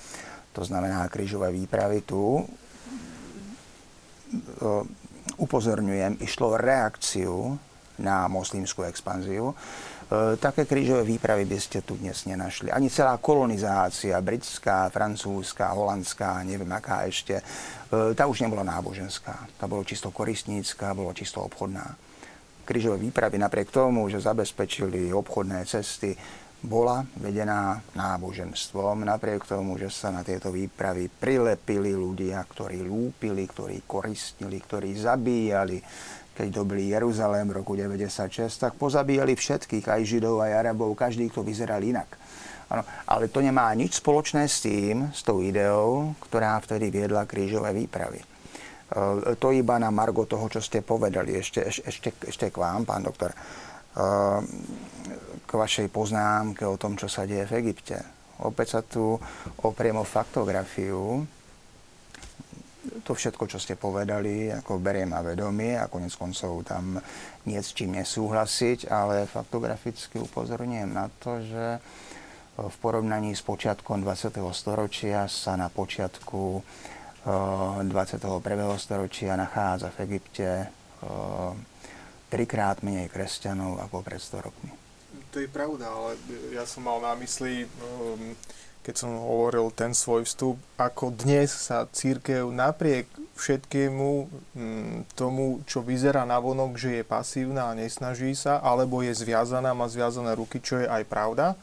To 0.53 0.61
znamená, 0.65 1.05
krížové 1.09 1.53
výpravy 1.53 2.01
tu, 2.05 2.41
e, 2.41 2.43
upozorňujem, 5.37 6.21
išlo 6.21 6.57
reakciu 6.57 7.57
na 8.01 8.25
moslimskú 8.25 8.81
expanziu. 8.85 9.53
E, 9.53 10.35
také 10.41 10.65
krížové 10.65 11.05
výpravy 11.05 11.45
by 11.45 11.57
ste 11.61 11.85
tu 11.85 12.01
dnes 12.01 12.25
nenašli. 12.25 12.73
Ani 12.73 12.89
celá 12.89 13.17
kolonizácia, 13.21 14.17
britská, 14.21 14.89
francúzska, 14.89 15.69
holandská, 15.73 16.41
neviem 16.41 16.69
aká 16.73 17.05
ešte, 17.05 17.41
e, 17.41 17.43
tá 18.17 18.25
už 18.25 18.41
nebola 18.41 18.65
náboženská. 18.65 19.49
Tá 19.61 19.69
bola 19.69 19.85
čisto 19.85 20.09
koristnícka, 20.09 20.97
bola 20.97 21.13
čisto 21.13 21.45
obchodná 21.45 22.08
krížové 22.69 23.01
výpravy 23.01 23.41
napriek 23.41 23.73
tomu, 23.73 24.05
že 24.13 24.21
zabezpečili 24.21 25.09
obchodné 25.09 25.65
cesty, 25.65 26.13
bola 26.59 27.07
vedená 27.17 27.79
náboženstvom, 27.95 29.07
napriek 29.07 29.47
tomu, 29.47 29.79
že 29.79 29.89
sa 29.89 30.11
na 30.11 30.27
tieto 30.27 30.51
výpravy 30.51 31.07
prilepili 31.07 31.95
ľudia, 31.95 32.43
ktorí 32.43 32.83
lúpili, 32.83 33.47
ktorí 33.47 33.87
koristnili, 33.87 34.59
ktorí 34.59 34.91
zabíjali. 34.93 35.79
Keď 36.35 36.47
dobili 36.51 36.91
Jeruzalém 36.91 37.47
v 37.47 37.63
roku 37.63 37.73
96, 37.79 38.47
tak 38.59 38.75
pozabíjali 38.75 39.35
všetkých, 39.35 39.87
aj 39.87 40.01
Židov, 40.03 40.43
aj 40.43 40.67
Arabov, 40.67 40.91
každý, 40.99 41.31
kto 41.31 41.47
vyzeral 41.47 41.79
inak. 41.79 42.19
Ano, 42.69 42.85
ale 43.07 43.31
to 43.31 43.41
nemá 43.41 43.71
nič 43.73 43.97
spoločné 43.97 44.45
s 44.45 44.61
tým, 44.61 45.09
s 45.09 45.25
tou 45.25 45.41
ideou, 45.41 46.13
ktorá 46.21 46.59
vtedy 46.61 46.91
viedla 46.93 47.25
krížové 47.25 47.73
výpravy. 47.73 48.38
Eh, 48.89 49.37
to 49.37 49.53
iba 49.53 49.77
na 49.77 49.93
margo 49.93 50.25
toho, 50.25 50.49
čo 50.49 50.57
ste 50.57 50.81
povedali. 50.81 51.37
Ešte, 51.37 51.61
ešte, 51.61 52.09
ešte 52.25 52.49
k 52.49 52.57
vám, 52.57 52.89
pán 52.89 53.05
doktor. 53.05 53.29
Eh, 53.29 54.39
k 55.45 55.51
vašej 55.53 55.93
poznámke 55.93 56.65
o 56.65 56.77
tom, 56.77 56.97
čo 56.97 57.05
sa 57.05 57.29
deje 57.29 57.45
v 57.45 57.57
Egypte. 57.61 58.01
Opäť 58.41 58.67
sa 58.77 58.81
tu 58.81 59.13
opriem 59.61 59.93
o 59.93 60.05
faktografiu. 60.05 61.21
To 63.05 63.11
všetko, 63.13 63.45
čo 63.45 63.61
ste 63.61 63.77
povedali, 63.77 64.49
ako 64.49 64.81
beriem 64.81 65.13
na 65.13 65.21
vedomie 65.21 65.77
a 65.77 65.91
konec 65.91 66.15
koncov 66.15 66.65
tam 66.65 66.97
nie 67.45 67.59
s 67.59 67.75
čím 67.75 67.93
nesúhlasiť, 67.99 68.89
ale 68.89 69.29
faktograficky 69.29 70.17
upozorňujem 70.17 70.89
na 70.89 71.11
to, 71.21 71.43
že 71.43 71.65
v 72.55 72.75
porovnaní 72.79 73.35
s 73.35 73.43
počiatkom 73.45 74.01
20. 74.01 74.39
storočia 74.55 75.27
sa 75.27 75.59
na 75.59 75.67
počiatku 75.67 76.63
21. 77.25 78.21
storočia 78.79 79.35
nachádza 79.35 79.91
v 79.91 79.97
Egypte 80.07 80.71
trikrát 82.29 82.85
menej 82.85 83.09
kresťanov 83.09 83.81
ako 83.81 84.05
pred 84.05 84.21
100 84.21 84.45
rokmi. 84.45 84.71
To 85.33 85.37
je 85.41 85.49
pravda, 85.49 85.89
ale 85.89 86.17
ja 86.53 86.65
som 86.65 86.85
mal 86.85 87.01
na 87.01 87.13
mysli, 87.21 87.65
um, 87.65 88.33
keď 88.81 88.95
som 88.97 89.13
hovoril 89.13 89.69
ten 89.73 89.93
svoj 89.93 90.25
vstup, 90.25 90.57
ako 90.77 91.13
dnes 91.13 91.53
sa 91.53 91.85
církev 91.85 92.49
napriek 92.49 93.05
všetkému 93.37 94.09
um, 94.25 95.05
tomu, 95.13 95.61
čo 95.69 95.85
vyzerá 95.85 96.25
na 96.25 96.41
vonok, 96.41 96.77
že 96.77 97.01
je 97.01 97.03
pasívna 97.05 97.69
a 97.69 97.77
nesnaží 97.77 98.33
sa, 98.33 98.57
alebo 98.61 99.05
je 99.05 99.13
zviazaná, 99.13 99.73
má 99.73 99.85
zviazané 99.85 100.33
ruky, 100.33 100.61
čo 100.61 100.81
je 100.81 100.87
aj 100.89 101.05
pravda, 101.05 101.53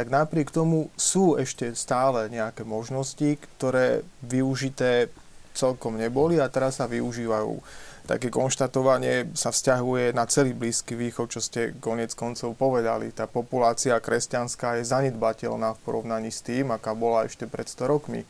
tak 0.00 0.08
napriek 0.08 0.48
tomu 0.48 0.88
sú 0.96 1.36
ešte 1.36 1.76
stále 1.76 2.32
nejaké 2.32 2.64
možnosti, 2.64 3.36
ktoré 3.60 4.00
využité 4.24 5.12
celkom 5.52 6.00
neboli 6.00 6.40
a 6.40 6.48
teraz 6.48 6.80
sa 6.80 6.88
využívajú 6.88 7.60
také 8.08 8.32
konštatovanie 8.32 9.28
sa 9.36 9.52
vzťahuje 9.52 10.16
na 10.16 10.24
celý 10.24 10.56
Blízky 10.56 10.96
východ, 10.96 11.28
čo 11.28 11.44
ste 11.44 11.76
konec 11.84 12.16
koncov 12.16 12.56
povedali. 12.56 13.12
Tá 13.12 13.28
populácia 13.28 13.92
kresťanská 14.00 14.80
je 14.80 14.88
zanedbateľná 14.88 15.76
v 15.76 15.82
porovnaní 15.84 16.32
s 16.32 16.40
tým, 16.40 16.72
aká 16.72 16.96
bola 16.96 17.28
ešte 17.28 17.44
pred 17.44 17.68
100 17.68 17.92
rokmi. 17.92 18.24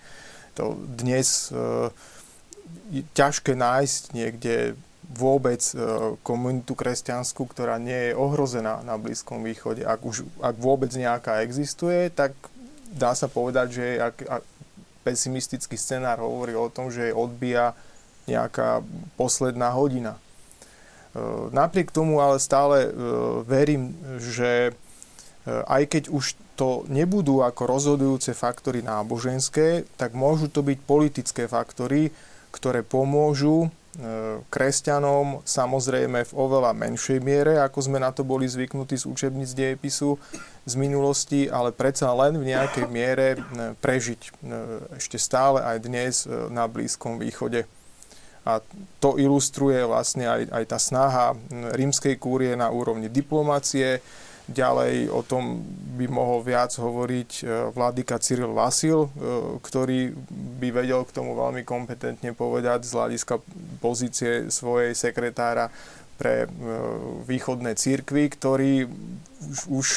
To 0.58 0.74
dnes 0.74 1.54
e, 1.54 1.86
je 2.90 3.02
ťažké 3.14 3.54
nájsť 3.54 4.02
niekde 4.10 4.74
vôbec 5.10 5.58
e, 5.58 5.74
komunitu 6.22 6.78
kresťanskú, 6.78 7.50
ktorá 7.50 7.82
nie 7.82 8.10
je 8.10 8.12
ohrozená 8.14 8.78
na 8.86 8.94
Blízkom 8.94 9.42
východe. 9.42 9.82
Ak, 9.82 10.06
už, 10.06 10.22
ak 10.38 10.54
vôbec 10.62 10.94
nejaká 10.94 11.42
existuje, 11.42 12.14
tak 12.14 12.30
dá 12.94 13.14
sa 13.18 13.26
povedať, 13.26 13.66
že 13.74 13.86
ak, 13.98 14.16
ak 14.22 14.44
pesimistický 15.02 15.74
scenár 15.74 16.22
hovorí 16.22 16.54
o 16.54 16.70
tom, 16.70 16.94
že 16.94 17.10
odbíja 17.10 17.74
nejaká 18.30 18.86
posledná 19.18 19.74
hodina. 19.74 20.14
E, 20.14 20.20
napriek 21.50 21.90
tomu 21.90 22.22
ale 22.22 22.38
stále 22.38 22.86
e, 22.86 22.90
verím, 23.42 23.98
že 24.22 24.74
aj 25.48 25.88
keď 25.88 26.04
už 26.12 26.36
to 26.52 26.84
nebudú 26.92 27.40
ako 27.40 27.64
rozhodujúce 27.64 28.36
faktory 28.36 28.84
náboženské, 28.84 29.88
tak 29.96 30.12
môžu 30.12 30.52
to 30.52 30.60
byť 30.60 30.78
politické 30.84 31.48
faktory, 31.48 32.12
ktoré 32.52 32.84
pomôžu 32.84 33.72
kresťanom 34.54 35.42
samozrejme 35.42 36.22
v 36.22 36.32
oveľa 36.38 36.70
menšej 36.78 37.18
miere, 37.18 37.58
ako 37.58 37.90
sme 37.90 37.98
na 37.98 38.14
to 38.14 38.22
boli 38.22 38.46
zvyknutí 38.46 38.94
z 38.94 39.10
učebníc 39.10 39.50
dejepisu 39.50 40.14
z 40.62 40.74
minulosti, 40.78 41.50
ale 41.50 41.74
predsa 41.74 42.14
len 42.14 42.38
v 42.38 42.54
nejakej 42.54 42.86
miere 42.86 43.34
prežiť 43.82 44.20
ešte 44.94 45.18
stále 45.18 45.58
aj 45.66 45.76
dnes 45.82 46.14
na 46.48 46.70
Blízkom 46.70 47.18
východe. 47.18 47.66
A 48.46 48.64
to 49.02 49.20
ilustruje 49.20 49.84
vlastne 49.84 50.24
aj, 50.24 50.42
aj 50.48 50.64
tá 50.70 50.78
snaha 50.80 51.26
rímskej 51.76 52.16
kúrie 52.16 52.54
na 52.54 52.72
úrovni 52.72 53.10
diplomácie. 53.10 54.00
Ďalej 54.50 55.14
o 55.14 55.22
tom 55.22 55.62
by 55.94 56.10
mohol 56.10 56.42
viac 56.42 56.74
hovoriť 56.74 57.30
e, 57.38 57.42
vládyka 57.70 58.18
Cyril 58.18 58.50
Vasil, 58.50 59.06
e, 59.06 59.08
ktorý 59.62 60.10
by 60.58 60.68
vedel 60.74 61.06
k 61.06 61.14
tomu 61.14 61.38
veľmi 61.38 61.62
kompetentne 61.62 62.34
povedať 62.34 62.82
z 62.82 62.92
hľadiska 62.98 63.38
pozície 63.78 64.50
svojej 64.50 64.96
sekretára 64.98 65.70
pre 66.18 66.44
e, 66.44 66.48
východné 67.30 67.78
církvy, 67.78 68.26
ktorý 68.26 68.90
už, 69.40 69.58
už 69.70 69.88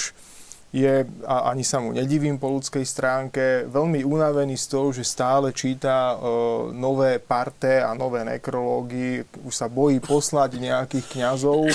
je, 0.74 1.06
a 1.30 1.54
ani 1.54 1.62
sa 1.62 1.78
mu 1.78 1.94
nedivím 1.94 2.42
po 2.42 2.50
ľudskej 2.50 2.82
stránke, 2.82 3.70
veľmi 3.70 4.02
unavený 4.02 4.58
z 4.58 4.66
toho, 4.74 4.90
že 4.90 5.06
stále 5.06 5.54
číta 5.54 6.18
e, 6.18 6.26
nové 6.74 7.22
parte 7.22 7.78
a 7.78 7.94
nové 7.94 8.26
nekrológy, 8.26 9.22
už 9.46 9.54
sa 9.54 9.70
bojí 9.70 10.02
poslať 10.02 10.58
nejakých 10.58 11.06
kňazov 11.14 11.70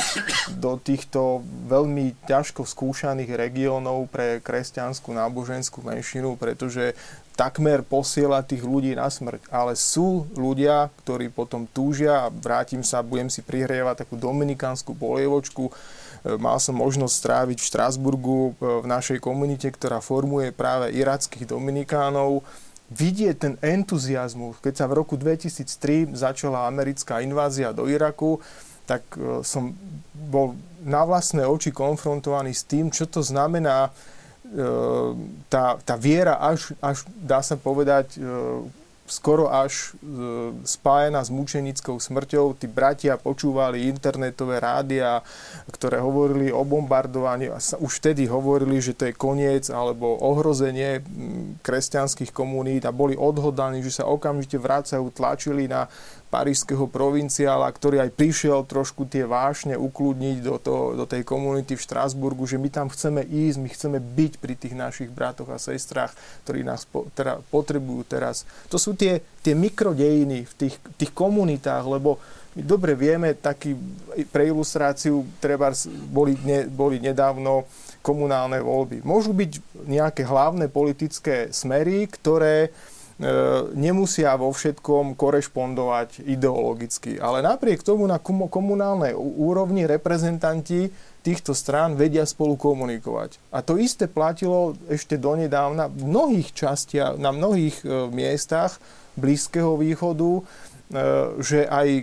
do 0.58 0.82
týchto 0.82 1.46
veľmi 1.70 2.26
ťažko 2.26 2.66
skúšaných 2.66 3.30
regiónov 3.38 4.10
pre 4.10 4.42
kresťanskú 4.42 5.14
náboženskú 5.14 5.78
menšinu, 5.86 6.34
pretože 6.34 6.98
takmer 7.38 7.86
posiela 7.86 8.42
tých 8.42 8.66
ľudí 8.66 8.98
na 8.98 9.06
smrť. 9.06 9.46
Ale 9.46 9.78
sú 9.78 10.26
ľudia, 10.34 10.90
ktorí 11.06 11.30
potom 11.30 11.70
túžia 11.70 12.26
a 12.26 12.34
vrátim 12.34 12.82
sa, 12.82 12.98
budem 13.06 13.30
si 13.30 13.46
prihrievať 13.46 14.02
takú 14.02 14.18
dominikánsku 14.18 14.90
polievočku, 14.90 15.70
mal 16.24 16.58
som 16.58 16.74
možnosť 16.74 17.14
stráviť 17.14 17.58
v 17.62 17.68
Štrásburgu 17.68 18.40
e, 18.50 18.82
v 18.82 18.86
našej 18.86 19.18
komunite, 19.22 19.70
ktorá 19.70 20.02
formuje 20.02 20.50
práve 20.50 20.90
irackých 20.94 21.46
dominikánov 21.46 22.42
vidieť 22.88 23.36
ten 23.36 23.54
entuziasmus. 23.60 24.58
Keď 24.64 24.74
sa 24.80 24.86
v 24.88 24.96
roku 25.04 25.14
2003 25.14 26.16
začala 26.16 26.66
americká 26.66 27.20
invázia 27.20 27.70
do 27.70 27.86
Iraku, 27.86 28.40
tak 28.88 29.04
e, 29.14 29.44
som 29.44 29.76
bol 30.14 30.58
na 30.82 31.04
vlastné 31.04 31.44
oči 31.46 31.70
konfrontovaný 31.70 32.56
s 32.56 32.64
tým, 32.64 32.88
čo 32.90 33.06
to 33.06 33.22
znamená 33.22 33.92
tá, 35.52 35.76
tá 35.84 35.94
viera 36.00 36.40
až, 36.40 36.72
až, 36.80 37.04
dá 37.20 37.44
sa 37.44 37.52
povedať, 37.60 38.16
skoro 39.08 39.48
až 39.48 39.96
e, 39.98 40.54
spájená 40.62 41.24
s 41.24 41.32
mučenickou 41.32 41.96
smrťou. 41.98 42.54
Tí 42.54 42.68
bratia 42.68 43.16
počúvali 43.16 43.88
internetové 43.88 44.60
rádia, 44.60 45.24
ktoré 45.72 45.98
hovorili 45.98 46.52
o 46.52 46.62
bombardovaní 46.62 47.48
a 47.48 47.58
už 47.58 47.92
vtedy 47.98 48.28
hovorili, 48.28 48.78
že 48.78 48.94
to 48.94 49.08
je 49.08 49.16
koniec 49.16 49.72
alebo 49.72 50.20
ohrozenie 50.20 51.00
kresťanských 51.64 52.30
komunít 52.30 52.84
a 52.84 52.92
boli 52.94 53.16
odhodaní, 53.16 53.80
že 53.82 54.00
sa 54.00 54.04
okamžite 54.06 54.60
vracajú, 54.60 55.08
tlačili 55.10 55.66
na 55.66 55.88
parížského 56.28 56.84
provinciála, 56.84 57.72
ktorý 57.72 58.04
aj 58.04 58.12
prišiel 58.12 58.60
trošku 58.68 59.08
tie 59.08 59.24
vášne 59.24 59.80
ukludniť 59.80 60.36
do, 60.44 60.56
to, 60.60 60.92
do 60.92 61.04
tej 61.08 61.24
komunity 61.24 61.72
v 61.72 61.84
Štrásburgu, 61.84 62.44
že 62.44 62.60
my 62.60 62.68
tam 62.68 62.92
chceme 62.92 63.24
ísť, 63.24 63.56
my 63.56 63.68
chceme 63.72 63.98
byť 63.98 64.32
pri 64.36 64.54
tých 64.54 64.76
našich 64.76 65.08
bratoch 65.08 65.48
a 65.48 65.56
sestrách, 65.56 66.12
ktorí 66.44 66.60
nás 66.68 66.84
po, 66.84 67.08
teda, 67.16 67.40
potrebujú 67.48 68.04
teraz. 68.04 68.44
To 68.68 68.76
sú 68.76 68.92
tie, 68.92 69.24
tie 69.40 69.56
mikrodejiny 69.56 70.44
v 70.44 70.52
tých, 70.52 70.76
tých 71.00 71.12
komunitách, 71.16 71.84
lebo 71.88 72.20
my 72.56 72.62
dobre 72.66 72.92
vieme, 72.92 73.32
taký 73.32 73.78
pre 74.28 74.52
ilustráciu 74.52 75.24
treba 75.40 75.72
boli, 76.12 76.36
ne, 76.44 76.68
boli 76.68 77.00
nedávno 77.00 77.64
komunálne 78.02 78.60
voľby. 78.60 79.00
Môžu 79.04 79.32
byť 79.32 79.84
nejaké 79.86 80.26
hlavné 80.26 80.68
politické 80.68 81.54
smery, 81.54 82.08
ktoré 82.10 82.74
nemusia 83.74 84.38
vo 84.38 84.54
všetkom 84.54 85.18
korešpondovať 85.18 86.22
ideologicky. 86.22 87.18
Ale 87.18 87.42
napriek 87.42 87.82
tomu 87.82 88.06
na 88.06 88.22
komunálnej 88.22 89.10
úrovni 89.18 89.90
reprezentanti 89.90 90.86
týchto 91.26 91.50
strán 91.50 91.98
vedia 91.98 92.22
spolu 92.22 92.54
komunikovať. 92.54 93.42
A 93.50 93.58
to 93.60 93.74
isté 93.74 94.06
platilo 94.06 94.78
ešte 94.86 95.18
donedávna 95.18 95.90
v 95.90 96.06
mnohých 96.06 96.54
častiach, 96.54 97.18
na 97.18 97.34
mnohých 97.34 97.82
e, 97.82 98.06
miestach 98.14 98.78
Blízkeho 99.18 99.74
východu 99.74 100.46
E, 100.77 100.77
že 101.44 101.68
aj 101.68 101.88
e, 101.88 102.02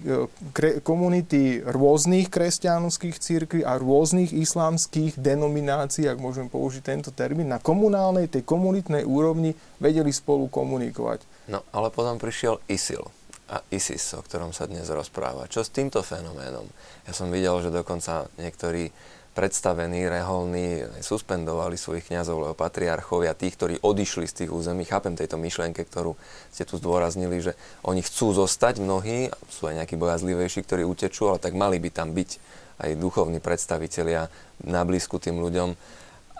komunity 0.86 1.66
rôznych 1.66 2.30
kresťanských 2.30 3.18
církví 3.18 3.62
a 3.66 3.82
rôznych 3.82 4.30
islamských 4.30 5.18
denominácií, 5.18 6.06
ak 6.06 6.22
môžem 6.22 6.46
použiť 6.46 6.86
tento 6.86 7.10
termín, 7.10 7.50
na 7.50 7.58
komunálnej, 7.58 8.30
tej 8.30 8.46
komunitnej 8.46 9.02
úrovni 9.02 9.58
vedeli 9.82 10.14
spolu 10.14 10.46
komunikovať. 10.54 11.26
No, 11.50 11.66
ale 11.74 11.90
potom 11.90 12.22
prišiel 12.22 12.62
ISIL 12.70 13.10
a 13.50 13.62
ISIS, 13.74 14.14
o 14.18 14.22
ktorom 14.22 14.54
sa 14.54 14.70
dnes 14.70 14.90
rozpráva. 14.90 15.50
Čo 15.50 15.66
s 15.66 15.74
týmto 15.74 16.06
fenoménom? 16.06 16.66
Ja 17.10 17.14
som 17.14 17.30
videl, 17.34 17.58
že 17.62 17.74
dokonca 17.74 18.30
niektorí 18.38 18.90
predstavení, 19.36 20.08
reholní, 20.08 20.88
suspendovali 21.04 21.76
svojich 21.76 22.08
kňazov, 22.08 22.38
lebo 22.40 22.56
patriarchovia, 22.56 23.36
tých, 23.36 23.60
ktorí 23.60 23.76
odišli 23.84 24.26
z 24.32 24.34
tých 24.42 24.50
území, 24.50 24.88
chápem 24.88 25.20
tejto 25.20 25.36
myšlienke, 25.36 25.84
ktorú 25.84 26.16
ste 26.56 26.64
tu 26.64 26.80
zdôraznili, 26.80 27.44
že 27.44 27.60
oni 27.84 28.00
chcú 28.00 28.32
zostať 28.32 28.80
mnohí, 28.80 29.28
sú 29.52 29.68
aj 29.68 29.84
nejakí 29.84 30.00
bojazlivejší, 30.00 30.64
ktorí 30.64 30.88
utečú, 30.88 31.28
ale 31.28 31.44
tak 31.44 31.52
mali 31.52 31.76
by 31.84 31.92
tam 31.92 32.16
byť 32.16 32.40
aj 32.80 32.90
duchovní 32.96 33.44
predstavitelia 33.44 34.32
na 34.64 34.82
blízku 34.88 35.20
tým 35.20 35.44
ľuďom. 35.44 35.76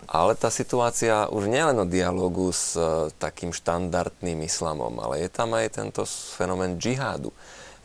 Ale 0.08 0.40
tá 0.40 0.48
situácia 0.48 1.28
už 1.28 1.52
nie 1.52 1.64
len 1.64 1.76
o 1.76 1.88
dialogu 1.88 2.52
s 2.52 2.80
uh, 2.80 3.12
takým 3.20 3.52
štandardným 3.52 4.44
islamom, 4.48 5.04
ale 5.04 5.24
je 5.24 5.30
tam 5.32 5.52
aj 5.52 5.84
tento 5.84 6.08
fenomén 6.08 6.80
džihádu 6.80 7.36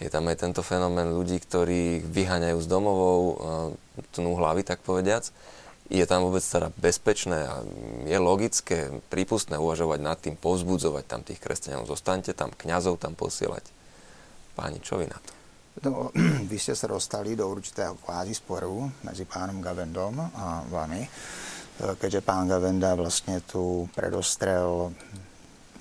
je 0.01 0.09
tam 0.09 0.25
aj 0.33 0.41
tento 0.41 0.65
fenomén 0.65 1.13
ľudí, 1.13 1.37
ktorí 1.45 2.01
vyháňajú 2.01 2.59
z 2.65 2.69
domovou, 2.73 3.21
tnú 4.15 4.37
hlavy, 4.37 4.65
tak 4.65 4.81
povediac. 4.83 5.29
Je 5.91 6.07
tam 6.07 6.23
vôbec 6.23 6.43
teda 6.43 6.71
bezpečné 6.79 7.51
a 7.51 7.67
je 8.07 8.19
logické, 8.23 8.95
prípustné 9.11 9.59
uvažovať 9.59 9.99
nad 9.99 10.19
tým, 10.23 10.39
povzbudzovať 10.39 11.05
tam 11.07 11.21
tých 11.27 11.43
kresťanov. 11.43 11.91
Zostaňte 11.91 12.31
tam, 12.31 12.55
kňazov 12.55 13.03
tam 13.03 13.19
posielať. 13.19 13.67
Páni, 14.55 14.79
čo 14.79 15.03
vy 15.03 15.11
na 15.11 15.19
to? 15.19 15.33
No, 15.83 16.15
vy 16.51 16.57
ste 16.63 16.79
sa 16.79 16.87
dostali 16.87 17.35
do 17.35 17.51
určitého 17.51 17.99
kvázi 17.99 18.39
sporu 18.39 18.87
medzi 19.03 19.27
pánom 19.27 19.59
Gavendom 19.59 20.15
a 20.21 20.63
vami. 20.67 21.03
keďže 21.99 22.23
pán 22.23 22.47
Gavenda 22.47 22.95
vlastne 22.95 23.43
tu 23.43 23.91
predostrel 23.97 24.95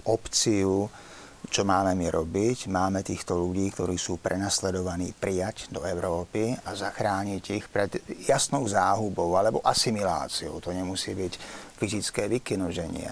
opciu, 0.07 0.89
čo 1.49 1.65
máme 1.65 1.97
my 1.97 2.07
robiť. 2.13 2.69
Máme 2.69 3.01
týchto 3.01 3.35
ľudí, 3.35 3.73
ktorí 3.73 3.97
sú 3.97 4.21
prenasledovaní, 4.21 5.11
prijať 5.17 5.73
do 5.73 5.81
Európy 5.81 6.53
a 6.53 6.71
zachrániť 6.77 7.43
ich 7.51 7.65
pred 7.67 7.97
jasnou 8.29 8.63
záhubou 8.69 9.33
alebo 9.35 9.59
asimiláciou. 9.65 10.61
To 10.61 10.69
nemusí 10.69 11.17
byť 11.17 11.33
fyzické 11.75 12.29
vykynoženie. 12.29 13.09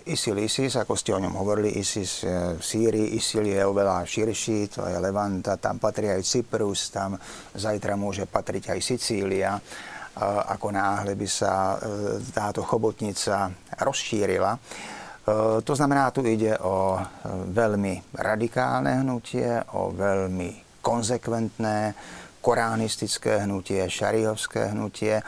ISIL, 0.00 0.36
ISIS, 0.40 0.76
ako 0.76 0.96
ste 0.96 1.16
o 1.16 1.22
ňom 1.22 1.36
hovorili, 1.36 1.76
ISIS 1.80 2.24
v 2.56 2.62
Sýrii, 2.62 3.16
ISIL 3.16 3.46
je 3.48 3.60
oveľa 3.64 4.04
širší, 4.04 4.80
to 4.80 4.84
je 4.88 4.96
Levanta, 4.96 5.60
tam 5.60 5.80
patrí 5.80 6.08
aj 6.08 6.24
Cyprus, 6.24 6.92
tam 6.92 7.16
zajtra 7.54 7.96
môže 7.96 8.28
patriť 8.28 8.74
aj 8.76 8.80
Sicília 8.80 9.56
ako 10.26 10.74
náhle 10.74 11.14
by 11.14 11.28
sa 11.28 11.76
e, 11.78 11.78
táto 12.34 12.66
chobotnica 12.66 13.48
rozšírila. 13.78 14.58
E, 15.26 15.62
to 15.62 15.72
znamená, 15.76 16.10
tu 16.10 16.24
ide 16.24 16.56
o 16.60 16.96
e, 16.96 17.00
veľmi 17.52 18.16
radikálne 18.16 19.04
hnutie, 19.04 19.60
o 19.76 19.92
veľmi 19.92 20.80
konzekventné, 20.80 21.94
koránistické 22.40 23.44
hnutie, 23.44 23.84
šarihovské 23.84 24.72
hnutie. 24.72 25.20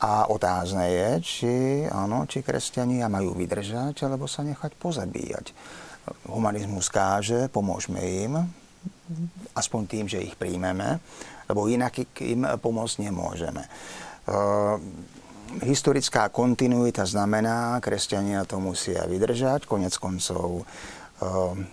A 0.00 0.32
otázne 0.32 0.88
je, 0.88 1.10
či, 1.20 1.54
áno, 1.84 2.24
či 2.24 2.40
kresťania 2.40 3.12
majú 3.12 3.36
vydržať, 3.36 4.08
alebo 4.08 4.24
sa 4.24 4.40
nechať 4.40 4.72
pozabíjať. 4.80 5.52
Humanizmus 6.32 6.88
káže, 6.88 7.52
pomôžme 7.52 8.00
im, 8.00 8.40
aspoň 9.52 9.82
tým, 9.84 10.06
že 10.08 10.24
ich 10.24 10.40
príjmeme, 10.40 10.96
lebo 11.52 11.68
inak 11.68 12.00
im 12.24 12.48
pomôcť 12.48 12.96
nemôžeme. 13.04 13.60
Historická 15.50 16.30
kontinuita 16.30 17.02
znamená, 17.02 17.82
kresťania 17.82 18.46
to 18.46 18.62
musia 18.62 19.02
vydržať, 19.02 19.66
konec 19.66 19.90
koncov 19.98 20.62
ehm, 21.18 21.66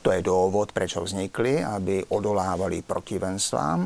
to 0.00 0.08
je 0.08 0.24
dôvod, 0.24 0.72
prečo 0.72 1.04
vznikli, 1.04 1.60
aby 1.60 2.00
odolávali 2.08 2.80
protivenstvám 2.80 3.84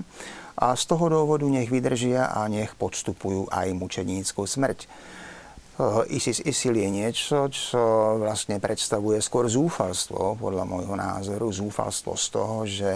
a 0.55 0.67
z 0.79 0.83
toho 0.87 1.11
dôvodu 1.11 1.43
nech 1.51 1.67
vydržia 1.67 2.31
a 2.31 2.47
nech 2.47 2.79
podstupujú 2.79 3.51
aj 3.51 3.75
mučeníckú 3.75 4.47
smrť. 4.47 4.87
Ehm, 4.87 6.07
ISIS 6.15 6.39
ISIL 6.47 6.79
je 6.79 6.87
niečo, 6.95 7.51
čo 7.51 7.83
vlastne 8.23 8.63
predstavuje 8.63 9.19
skôr 9.19 9.51
zúfalstvo, 9.51 10.39
podľa 10.39 10.71
môjho 10.71 10.95
názoru, 10.95 11.51
zúfalstvo 11.51 12.15
z 12.15 12.27
toho, 12.31 12.57
že 12.63 12.93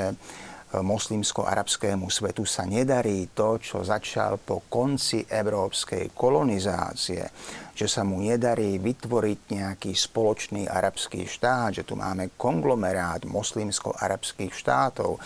moslimsko-arabskému 0.77 2.13
svetu 2.13 2.45
sa 2.45 2.69
nedarí 2.69 3.33
to, 3.33 3.57
čo 3.57 3.81
začal 3.81 4.37
po 4.37 4.69
konci 4.69 5.25
európskej 5.25 6.13
kolonizácie, 6.13 7.25
že 7.73 7.87
sa 7.89 8.05
mu 8.05 8.21
nedarí 8.21 8.77
vytvoriť 8.77 9.39
nejaký 9.49 9.93
spoločný 9.97 10.69
arabský 10.69 11.25
štát, 11.25 11.81
že 11.81 11.87
tu 11.89 11.97
máme 11.97 12.37
konglomerát 12.37 13.25
moslimsko-arabských 13.25 14.53
štátov, 14.53 15.17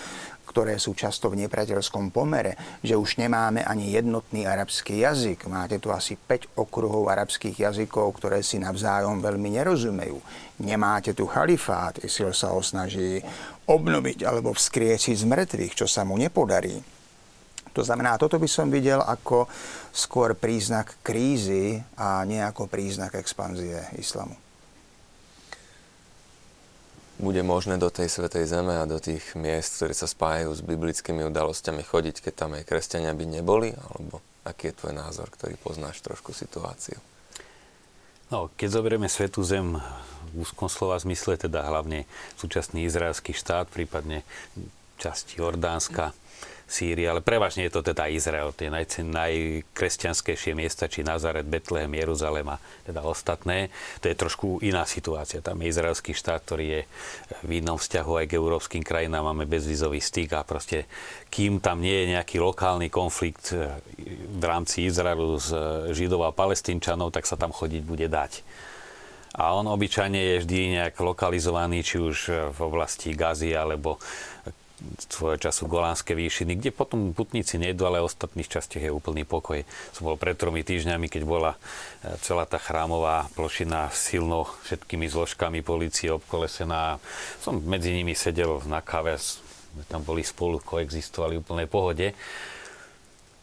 ktoré 0.47 0.77
sú 0.77 0.93
často 0.93 1.31
v 1.31 1.47
nepriateľskom 1.47 2.11
pomere, 2.11 2.59
že 2.83 2.99
už 2.99 3.17
nemáme 3.17 3.63
ani 3.63 3.95
jednotný 3.95 4.45
arabský 4.45 5.01
jazyk. 5.01 5.47
Máte 5.47 5.79
tu 5.79 5.95
asi 5.95 6.19
5 6.19 6.59
okruhov 6.59 7.09
arabských 7.09 7.63
jazykov, 7.69 8.19
ktoré 8.19 8.43
si 8.45 8.59
navzájom 8.59 9.23
veľmi 9.23 9.55
nerozumejú. 9.57 10.19
Nemáte 10.61 11.15
tu 11.15 11.25
chalifát, 11.31 11.97
Isil 12.03 12.35
sa 12.35 12.53
ho 12.53 12.61
snaží 12.61 13.23
obnoviť 13.71 14.27
alebo 14.27 14.53
vzkriesiť 14.53 15.17
z 15.17 15.25
mŕtvych, 15.25 15.73
čo 15.79 15.87
sa 15.87 16.03
mu 16.03 16.19
nepodarí. 16.19 16.77
To 17.73 17.81
znamená, 17.81 18.21
toto 18.21 18.37
by 18.37 18.49
som 18.51 18.69
videl 18.69 19.01
ako 19.01 19.49
skôr 19.97 20.37
príznak 20.37 21.01
krízy 21.01 21.81
a 21.97 22.21
nie 22.29 22.45
ako 22.45 22.69
príznak 22.69 23.17
expanzie 23.17 23.81
islamu 23.97 24.42
bude 27.23 27.39
možné 27.47 27.79
do 27.79 27.87
tej 27.87 28.11
Svetej 28.11 28.51
Zeme 28.51 28.75
a 28.75 28.91
do 28.91 28.99
tých 28.99 29.39
miest, 29.39 29.79
ktoré 29.79 29.95
sa 29.95 30.11
spájajú 30.11 30.51
s 30.59 30.61
biblickými 30.67 31.23
udalosťami 31.31 31.87
chodiť, 31.87 32.19
keď 32.19 32.33
tam 32.35 32.59
aj 32.59 32.67
kresťania 32.67 33.15
by 33.15 33.25
neboli? 33.31 33.71
Alebo 33.71 34.19
aký 34.43 34.75
je 34.75 34.79
tvoj 34.83 34.95
názor, 34.99 35.31
ktorý 35.31 35.55
poznáš 35.63 36.03
trošku 36.03 36.35
situáciu? 36.35 36.99
No, 38.35 38.51
keď 38.59 38.69
zoberieme 38.83 39.07
Svetú 39.07 39.47
Zem 39.47 39.79
v 40.35 40.43
úzkom 40.43 40.67
slova 40.67 40.99
zmysle, 40.99 41.39
teda 41.39 41.63
hlavne 41.63 42.11
súčasný 42.43 42.91
izraelský 42.91 43.31
štát, 43.31 43.71
prípadne 43.71 44.27
časti 44.99 45.39
Jordánska, 45.39 46.11
Sýrie, 46.73 47.05
ale 47.05 47.21
prevažne 47.21 47.69
je 47.69 47.73
to 47.77 47.85
teda 47.85 48.09
Izrael, 48.09 48.49
tie 48.57 48.73
naj, 48.73 48.89
najkresťanskejšie 49.05 50.57
miesta, 50.57 50.89
či 50.89 51.05
Nazaret, 51.05 51.45
Betlehem, 51.45 51.93
Jeruzalem 51.93 52.49
a 52.49 52.57
teda 52.89 53.05
ostatné. 53.05 53.69
To 54.01 54.09
je 54.09 54.17
trošku 54.17 54.65
iná 54.65 54.89
situácia. 54.89 55.45
Tam 55.45 55.61
je 55.61 55.69
izraelský 55.69 56.17
štát, 56.17 56.41
ktorý 56.41 56.81
je 56.81 56.83
v 57.45 57.61
inom 57.61 57.77
vzťahu 57.77 58.25
aj 58.25 58.27
k 58.33 58.37
európskym 58.41 58.81
krajinám, 58.81 59.29
máme 59.29 59.45
bezvizový 59.45 60.01
styk 60.01 60.33
a 60.33 60.49
proste 60.49 60.89
kým 61.29 61.61
tam 61.61 61.85
nie 61.85 61.93
je 61.93 62.17
nejaký 62.17 62.41
lokálny 62.41 62.89
konflikt 62.89 63.53
e, 63.53 63.69
v 64.33 64.45
rámci 64.45 64.89
Izraelu 64.89 65.37
s 65.37 65.53
e, 65.53 65.93
Židov 65.93 66.25
a 66.25 66.33
Palestínčanov, 66.33 67.13
tak 67.13 67.29
sa 67.29 67.37
tam 67.37 67.53
chodiť 67.53 67.83
bude 67.85 68.09
dať. 68.09 68.41
A 69.33 69.57
on 69.57 69.65
obyčajne 69.65 70.21
je 70.21 70.37
vždy 70.45 70.59
nejak 70.77 71.01
lokalizovaný, 71.01 71.81
či 71.81 71.97
už 71.97 72.53
v 72.53 72.59
oblasti 72.61 73.17
Gazy 73.17 73.57
alebo 73.57 73.97
svojho 75.09 75.39
času 75.39 75.71
Golánske 75.71 76.13
výšiny, 76.15 76.59
kde 76.59 76.71
potom 76.75 77.15
putníci 77.17 77.59
nejdu, 77.59 77.87
ale 77.87 78.03
v 78.03 78.09
ostatných 78.09 78.49
častiach 78.49 78.89
je 78.89 78.93
úplný 78.93 79.23
pokoj. 79.23 79.63
Som 79.95 80.11
bol 80.11 80.17
pred 80.21 80.35
tromi 80.35 80.67
týždňami, 80.67 81.07
keď 81.09 81.23
bola 81.23 81.55
e, 81.55 81.59
celá 82.21 82.45
tá 82.45 82.59
chrámová 82.59 83.31
plošina 83.33 83.91
silno 83.95 84.49
všetkými 84.67 85.07
zložkami 85.09 85.65
policie 85.65 86.13
obkolesená. 86.13 86.99
Som 87.41 87.63
medzi 87.65 87.95
nimi 87.95 88.13
sedel 88.13 88.61
na 88.67 88.83
káve, 88.83 89.17
tam 89.89 90.05
boli 90.05 90.21
spolu, 90.27 90.61
koexistovali 90.61 91.39
v 91.39 91.43
úplnej 91.43 91.69
pohode. 91.71 92.07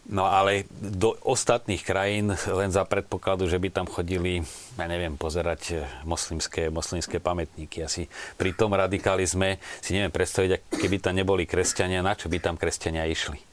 No 0.10 0.26
ale 0.26 0.66
do 0.74 1.14
ostatných 1.22 1.86
krajín 1.86 2.34
len 2.34 2.74
za 2.74 2.82
predpokladu, 2.82 3.46
že 3.46 3.62
by 3.62 3.70
tam 3.70 3.86
chodili, 3.86 4.42
ja 4.74 4.90
neviem, 4.90 5.14
pozerať 5.14 5.62
eh, 5.72 5.86
moslimské, 6.02 6.74
moslimské 6.74 7.22
pamätníky. 7.22 7.86
Asi 7.86 8.10
pri 8.34 8.58
tom 8.58 8.74
radikalizme 8.74 9.62
si 9.86 9.94
neviem 9.94 10.10
predstaviť, 10.10 10.66
keby 10.74 10.98
tam 10.98 11.14
neboli 11.14 11.46
kresťania, 11.46 12.02
na 12.02 12.18
čo 12.18 12.26
by 12.26 12.42
tam 12.42 12.58
kresťania 12.58 13.06
išli 13.06 13.50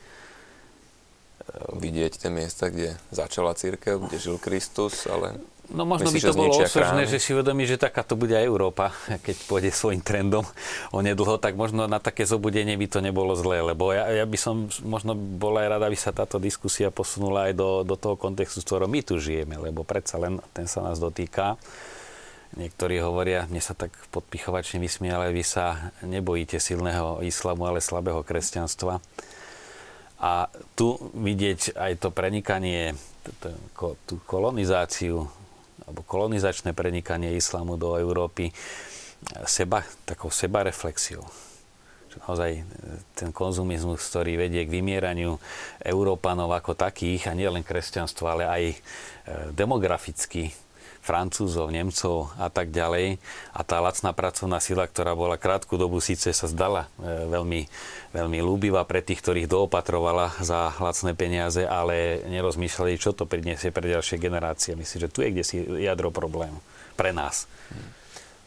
vidieť 1.57 2.27
tie 2.27 2.31
miesta, 2.31 2.69
kde 2.69 2.99
začala 3.15 3.55
církev, 3.55 4.03
kde 4.03 4.19
žil 4.19 4.37
Kristus, 4.37 5.07
ale 5.07 5.39
No 5.67 5.83
možno 5.83 6.15
Myslíš, 6.15 6.23
by 6.23 6.29
to 6.31 6.39
bolo 6.39 6.55
osožné, 6.63 7.03
že 7.11 7.19
si 7.19 7.35
uvedomí, 7.35 7.67
že 7.67 7.75
takáto 7.75 8.15
bude 8.15 8.39
aj 8.39 8.47
Európa, 8.47 8.95
keď 9.27 9.37
pôjde 9.51 9.71
svojim 9.75 9.99
trendom 9.99 10.47
onedlho, 10.95 11.43
tak 11.43 11.59
možno 11.59 11.91
na 11.91 11.99
také 11.99 12.23
zobudenie 12.23 12.79
by 12.79 12.87
to 12.87 13.03
nebolo 13.03 13.35
zlé, 13.35 13.67
lebo 13.67 13.91
ja, 13.91 14.07
ja 14.11 14.25
by 14.29 14.39
som 14.39 14.71
možno 14.87 15.19
bola 15.19 15.67
aj 15.67 15.69
rada, 15.79 15.85
aby 15.91 15.99
sa 15.99 16.15
táto 16.15 16.39
diskusia 16.39 16.95
posunula 16.95 17.51
aj 17.51 17.53
do, 17.59 17.71
do 17.83 17.99
toho 17.99 18.15
kontextu, 18.15 18.63
s 18.63 18.67
ktorom 18.69 18.87
my 18.87 19.03
tu 19.03 19.19
žijeme, 19.19 19.59
lebo 19.59 19.83
predsa 19.83 20.23
len 20.23 20.39
ten 20.55 20.71
sa 20.71 20.87
nás 20.87 21.03
dotýka. 21.03 21.59
Niektorí 22.55 23.03
hovoria, 23.03 23.51
mne 23.51 23.61
sa 23.61 23.75
tak 23.75 23.93
podpichovačne 24.15 24.79
vysmie, 24.79 25.11
ale 25.11 25.35
vy 25.35 25.43
sa 25.43 25.93
nebojíte 26.07 26.63
silného 26.63 27.21
islamu, 27.27 27.67
ale 27.67 27.83
slabého 27.83 28.23
kresťanstva. 28.23 29.03
A 30.17 30.49
tu 30.79 30.97
vidieť 31.13 31.77
aj 31.77 31.93
to 32.01 32.09
prenikanie, 32.09 32.97
tú 34.09 34.15
kolonizáciu, 34.25 35.29
alebo 35.85 36.01
kolonizačné 36.07 36.73
prenikanie 36.73 37.37
islamu 37.37 37.77
do 37.77 38.01
Európy 38.01 38.55
seba, 39.45 39.85
takou 40.09 40.33
sebareflexiou. 40.33 41.27
Naozaj 42.17 42.51
e, 42.57 42.63
ten 43.13 43.29
konzumizmus, 43.29 44.01
ktorý 44.09 44.41
vedie 44.41 44.65
k 44.65 44.73
vymieraniu 44.73 45.37
Európanov 45.85 46.49
ako 46.57 46.73
takých, 46.73 47.29
a 47.29 47.37
nielen 47.37 47.61
kresťanstvo, 47.61 48.25
ale 48.25 48.45
aj 48.49 48.63
e, 48.73 48.77
demograficky 49.53 50.49
Francúzov, 51.07 51.71
Nemcov 51.71 52.35
a 52.35 52.51
tak 52.51 52.75
ďalej. 52.75 53.23
A 53.55 53.61
tá 53.63 53.79
lacná 53.79 54.11
pracovná 54.11 54.59
sila, 54.59 54.91
ktorá 54.91 55.15
bola 55.15 55.39
krátku 55.39 55.79
dobu 55.79 56.03
síce 56.03 56.35
sa 56.35 56.51
zdala 56.51 56.91
e, 56.99 57.31
veľmi, 57.31 57.71
veľmi 58.11 58.39
ľúbivá 58.43 58.83
pre 58.83 59.07
tých, 59.07 59.23
ktorých 59.23 59.47
doopatrovala 59.47 60.35
za 60.43 60.75
lacné 60.83 61.15
peniaze, 61.15 61.63
ale 61.63 62.27
nerozmýšľali, 62.27 62.99
čo 62.99 63.15
to 63.15 63.23
priniesie 63.23 63.71
pre 63.71 63.87
ďalšie 63.87 64.19
generácie. 64.19 64.75
Myslím, 64.75 65.07
že 65.07 65.13
tu 65.15 65.23
je 65.23 65.31
kde 65.31 65.45
si 65.47 65.63
jadro 65.63 66.11
problému 66.11 66.59
pre 66.99 67.15
nás. 67.15 67.47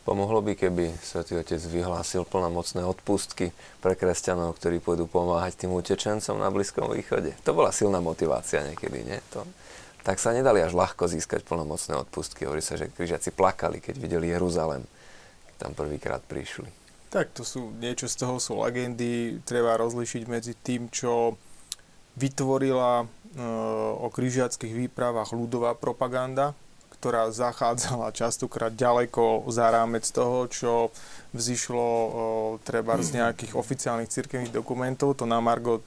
Pomohlo 0.09 0.41
by, 0.41 0.57
keby 0.57 0.97
Svetý 1.05 1.37
Otec 1.37 1.61
vyhlásil 1.69 2.25
plnomocné 2.25 2.81
odpustky 2.81 3.53
pre 3.77 3.93
kresťanov, 3.93 4.57
ktorí 4.57 4.81
pôjdu 4.81 5.05
pomáhať 5.05 5.53
tým 5.53 5.71
utečencom 5.77 6.33
na 6.41 6.49
Blízkom 6.49 6.89
východe. 6.89 7.37
To 7.45 7.53
bola 7.53 7.69
silná 7.69 8.01
motivácia 8.01 8.65
niekedy, 8.65 9.05
nie? 9.05 9.21
To 9.37 9.45
tak 10.03 10.17
sa 10.17 10.31
nedali 10.31 10.63
až 10.63 10.73
ľahko 10.73 11.05
získať 11.11 11.43
plnomocné 11.43 11.99
odpustky. 11.99 12.47
Hovorí 12.47 12.63
sa, 12.63 12.79
že 12.79 12.87
križiaci 12.89 13.35
plakali, 13.35 13.83
keď 13.83 13.95
videli 13.99 14.31
Jeruzalem, 14.31 14.87
keď 15.51 15.55
tam 15.59 15.71
prvýkrát 15.75 16.23
prišli. 16.23 16.71
Tak 17.09 17.33
to 17.33 17.41
sú, 17.41 17.73
niečo 17.81 18.05
z 18.05 18.15
toho 18.21 18.37
sú 18.37 18.61
legendy. 18.61 19.41
Treba 19.41 19.75
rozlišiť 19.81 20.23
medzi 20.29 20.53
tým, 20.53 20.93
čo 20.93 21.35
vytvorila 22.15 23.05
o 23.99 24.07
križiackých 24.09 24.73
výpravách 24.87 25.33
ľudová 25.33 25.77
propaganda, 25.77 26.57
ktorá 26.99 27.31
zachádzala 27.31 28.11
častokrát 28.11 28.75
ďaleko 28.75 29.47
za 29.47 29.71
rámec 29.71 30.03
toho, 30.11 30.51
čo 30.51 30.71
vzýšlo 31.31 31.79
o, 31.79 32.09
treba 32.59 32.99
z 32.99 33.23
nejakých 33.23 33.55
oficiálnych 33.55 34.11
cirkevných 34.11 34.51
dokumentov, 34.51 35.15
to 35.15 35.23
na 35.23 35.39
margo 35.39 35.79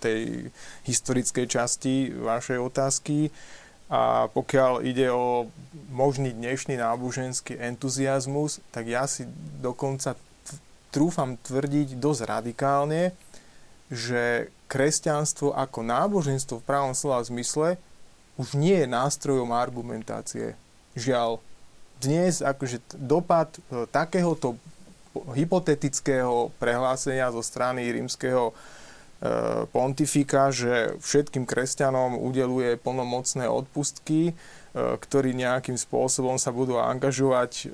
tej 0.00 0.48
historickej 0.88 1.46
časti 1.46 2.08
vašej 2.16 2.58
otázky. 2.58 3.28
A 3.92 4.32
pokiaľ 4.32 4.80
ide 4.88 5.12
o 5.12 5.52
možný 5.92 6.32
dnešný 6.32 6.80
náboženský 6.80 7.60
entuziasmus, 7.60 8.64
tak 8.72 8.88
ja 8.88 9.04
si 9.04 9.28
dokonca 9.60 10.16
trúfam 10.88 11.36
tvrdiť 11.36 12.00
dosť 12.00 12.20
radikálne, 12.24 13.12
že 13.92 14.48
kresťanstvo 14.72 15.52
ako 15.52 15.84
náboženstvo 15.84 16.64
v 16.64 16.66
pravom 16.66 16.96
slova 16.96 17.20
zmysle 17.20 17.76
už 18.34 18.58
nie 18.58 18.82
je 18.82 18.86
nástrojom 18.90 19.54
argumentácie. 19.54 20.58
Žiaľ, 20.98 21.38
dnes 22.02 22.42
akože 22.42 22.82
dopad 22.98 23.54
e, 23.54 23.86
takéhoto 23.88 24.58
hypotetického 25.14 26.50
prehlásenia 26.58 27.30
zo 27.30 27.40
strany 27.40 27.86
rímskeho 27.86 28.50
e, 28.50 28.54
pontifika, 29.70 30.50
že 30.50 30.98
všetkým 30.98 31.46
kresťanom 31.46 32.18
udeluje 32.18 32.74
plnomocné 32.82 33.46
odpustky, 33.46 34.30
e, 34.30 34.32
ktorí 34.74 35.38
nejakým 35.38 35.78
spôsobom 35.78 36.34
sa 36.34 36.50
budú 36.50 36.82
angažovať 36.82 37.70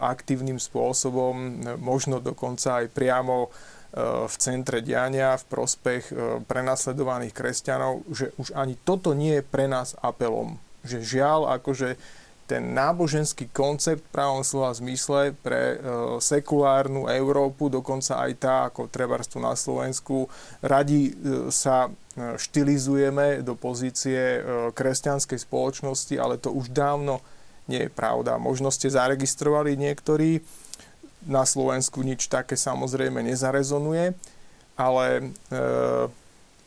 aktívnym 0.00 0.56
spôsobom, 0.56 1.60
možno 1.76 2.18
dokonca 2.18 2.80
aj 2.80 2.92
priamo 2.96 3.52
v 3.94 4.34
centre 4.42 4.82
diania 4.82 5.38
v 5.38 5.44
prospech 5.46 6.10
prenasledovaných 6.50 7.30
kresťanov, 7.30 8.02
že 8.10 8.34
už 8.42 8.50
ani 8.58 8.74
toto 8.74 9.14
nie 9.14 9.38
je 9.38 9.46
pre 9.46 9.70
nás 9.70 9.94
apelom. 10.02 10.58
Že 10.82 10.98
žiaľ, 11.06 11.40
akože 11.62 11.94
ten 12.44 12.76
náboženský 12.76 13.48
koncept 13.48 14.04
v 14.04 14.12
pravom 14.12 14.44
slova 14.44 14.76
zmysle 14.76 15.32
pre 15.40 15.62
e, 15.74 15.76
sekulárnu 16.20 17.08
Európu, 17.08 17.72
dokonca 17.72 18.20
aj 18.20 18.32
tá, 18.36 18.56
ako 18.68 18.92
treba 18.92 19.16
tu 19.24 19.40
na 19.40 19.56
Slovensku, 19.56 20.28
radi 20.60 21.12
e, 21.16 21.48
sa 21.48 21.88
štilizujeme 22.14 23.40
do 23.40 23.56
pozície 23.56 24.38
e, 24.38 24.40
kresťanskej 24.76 25.40
spoločnosti, 25.40 26.14
ale 26.20 26.36
to 26.36 26.52
už 26.52 26.68
dávno 26.68 27.24
nie 27.64 27.88
je 27.88 27.90
pravda. 27.90 28.36
Možno 28.36 28.68
ste 28.68 28.92
zaregistrovali 28.92 29.80
niektorí, 29.80 30.44
na 31.24 31.44
Slovensku 31.48 32.04
nič 32.04 32.28
také 32.28 32.54
samozrejme 32.56 33.24
nezarezonuje, 33.24 34.12
ale 34.74 35.06
e, 35.20 35.22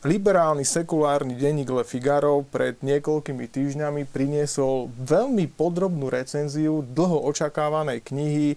liberálny 0.06 0.62
sekulárny 0.62 1.34
denník 1.34 1.70
Le 1.70 1.82
Figaro 1.82 2.46
pred 2.46 2.78
niekoľkými 2.80 3.46
týždňami 3.50 4.02
priniesol 4.06 4.90
veľmi 4.94 5.50
podrobnú 5.50 6.06
recenziu 6.08 6.86
dlho 6.86 7.26
očakávanej 7.30 8.02
knihy, 8.06 8.48
e, 8.54 8.56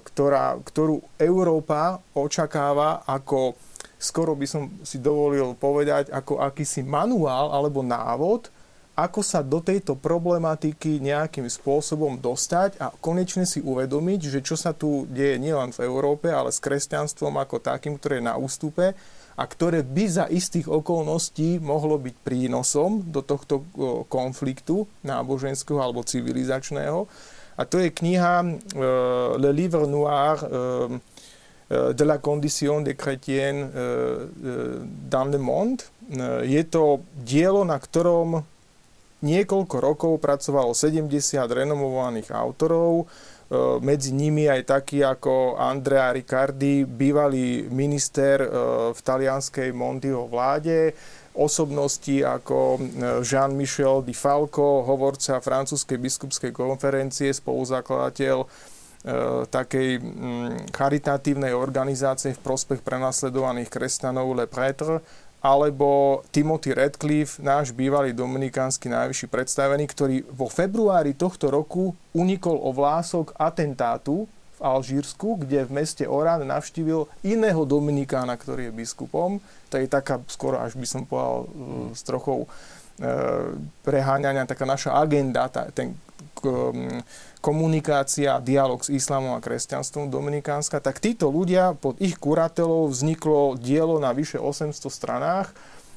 ktorá, 0.00 0.60
ktorú 0.60 1.00
Európa 1.16 2.00
očakáva 2.12 3.04
ako, 3.08 3.56
skoro 3.96 4.36
by 4.36 4.46
som 4.48 4.68
si 4.84 5.00
dovolil 5.00 5.56
povedať, 5.56 6.12
ako 6.12 6.40
akýsi 6.40 6.84
manuál 6.84 7.52
alebo 7.52 7.80
návod, 7.80 8.52
ako 8.92 9.24
sa 9.24 9.40
do 9.40 9.64
tejto 9.64 9.96
problematiky 9.96 11.00
nejakým 11.00 11.48
spôsobom 11.48 12.20
dostať 12.20 12.76
a 12.76 12.92
konečne 12.92 13.48
si 13.48 13.64
uvedomiť, 13.64 14.20
že 14.28 14.40
čo 14.44 14.52
sa 14.52 14.76
tu 14.76 15.08
deje 15.08 15.40
nielen 15.40 15.72
v 15.72 15.88
Európe, 15.88 16.28
ale 16.28 16.52
s 16.52 16.60
kresťanstvom 16.60 17.40
ako 17.40 17.56
takým, 17.64 17.96
ktoré 17.96 18.20
je 18.20 18.28
na 18.28 18.36
ústupe 18.36 18.92
a 19.32 19.42
ktoré 19.48 19.80
by 19.80 20.04
za 20.12 20.26
istých 20.28 20.68
okolností 20.68 21.56
mohlo 21.56 21.96
byť 21.96 22.14
prínosom 22.20 23.08
do 23.08 23.24
tohto 23.24 23.64
konfliktu 24.12 24.84
náboženského 25.00 25.80
alebo 25.80 26.04
civilizačného. 26.04 27.08
A 27.56 27.64
to 27.64 27.80
je 27.80 27.88
kniha 27.88 28.44
uh, 28.44 28.52
Le 29.40 29.50
Livre 29.56 29.88
Noir 29.88 30.36
uh, 30.44 31.00
de 31.72 32.04
la 32.04 32.20
condition 32.20 32.84
des 32.84 32.92
chrétiens 32.92 33.72
dans 35.08 35.24
le 35.24 35.38
monde. 35.38 35.80
Je 36.44 36.60
to 36.68 37.00
dielo, 37.16 37.64
na 37.64 37.80
ktorom 37.80 38.44
niekoľko 39.22 39.76
rokov 39.78 40.12
pracovalo 40.18 40.74
70 40.74 41.08
renomovaných 41.46 42.34
autorov, 42.34 43.06
E, 43.52 43.84
medzi 43.84 44.16
nimi 44.16 44.48
aj 44.48 44.64
taký 44.64 45.04
ako 45.04 45.60
Andrea 45.60 46.08
Riccardi, 46.08 46.88
bývalý 46.88 47.68
minister 47.68 48.40
e, 48.40 48.48
v 48.96 49.00
talianskej 49.04 49.76
Montiho 49.76 50.24
vláde, 50.24 50.96
osobnosti 51.36 52.16
ako 52.24 52.80
e, 52.80 52.80
Jean-Michel 53.20 54.08
Di 54.08 54.16
Falco, 54.16 54.88
hovorca 54.88 55.44
francúzskej 55.44 56.00
biskupskej 56.00 56.52
konferencie, 56.56 57.28
spoluzakladateľ 57.28 58.70
takej 59.50 59.98
charitatívnej 60.70 61.50
organizácie 61.50 62.38
v 62.38 62.44
prospech 62.46 62.86
prenasledovaných 62.86 63.66
kresťanov 63.66 64.30
Le 64.30 64.46
Prêtre 64.46 65.02
alebo 65.42 66.22
Timothy 66.30 66.70
Radcliffe, 66.70 67.42
náš 67.42 67.74
bývalý 67.74 68.14
dominikánsky 68.14 68.86
najvyšší 68.86 69.26
predstavený, 69.26 69.90
ktorý 69.90 70.16
vo 70.30 70.46
februári 70.46 71.18
tohto 71.18 71.50
roku 71.50 71.98
unikol 72.14 72.54
o 72.62 72.70
vlások 72.70 73.34
atentátu 73.34 74.30
v 74.30 74.60
Alžírsku, 74.62 75.42
kde 75.42 75.66
v 75.66 75.82
meste 75.82 76.06
Oran 76.06 76.46
navštívil 76.46 77.10
iného 77.26 77.66
dominikána, 77.66 78.38
ktorý 78.38 78.70
je 78.70 78.78
biskupom. 78.86 79.42
To 79.68 79.74
je 79.74 79.90
taká, 79.90 80.22
skoro 80.30 80.62
až 80.62 80.78
by 80.78 80.86
som 80.86 81.02
povedal, 81.02 81.50
mm. 81.50 81.98
s 81.98 82.06
trochou 82.06 82.46
e, 82.46 82.48
preháňania, 83.82 84.46
taká 84.46 84.62
naša 84.62 84.94
agenda, 84.94 85.50
tá, 85.50 85.66
ten 85.74 85.98
komunikácia, 87.42 88.38
dialog 88.38 88.78
s 88.86 88.88
islamom 88.94 89.34
a 89.34 89.42
kresťanstvom 89.42 90.14
dominikánska, 90.14 90.78
tak 90.78 91.02
títo 91.02 91.26
ľudia 91.26 91.74
pod 91.74 91.98
ich 91.98 92.14
kuratelou 92.16 92.86
vzniklo 92.86 93.58
dielo 93.58 93.98
na 93.98 94.14
vyše 94.14 94.38
800 94.38 94.78
stranách 94.86 95.50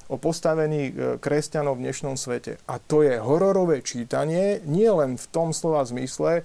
o 0.09 0.17
postavení 0.17 0.89
e, 0.89 0.93
kresťanov 1.21 1.77
v 1.77 1.83
dnešnom 1.85 2.17
svete. 2.17 2.57
A 2.65 2.81
to 2.81 3.05
je 3.05 3.21
hororové 3.21 3.85
čítanie, 3.85 4.57
nie 4.65 4.89
len 4.89 5.21
v 5.21 5.25
tom 5.29 5.53
slova 5.53 5.85
zmysle, 5.85 6.41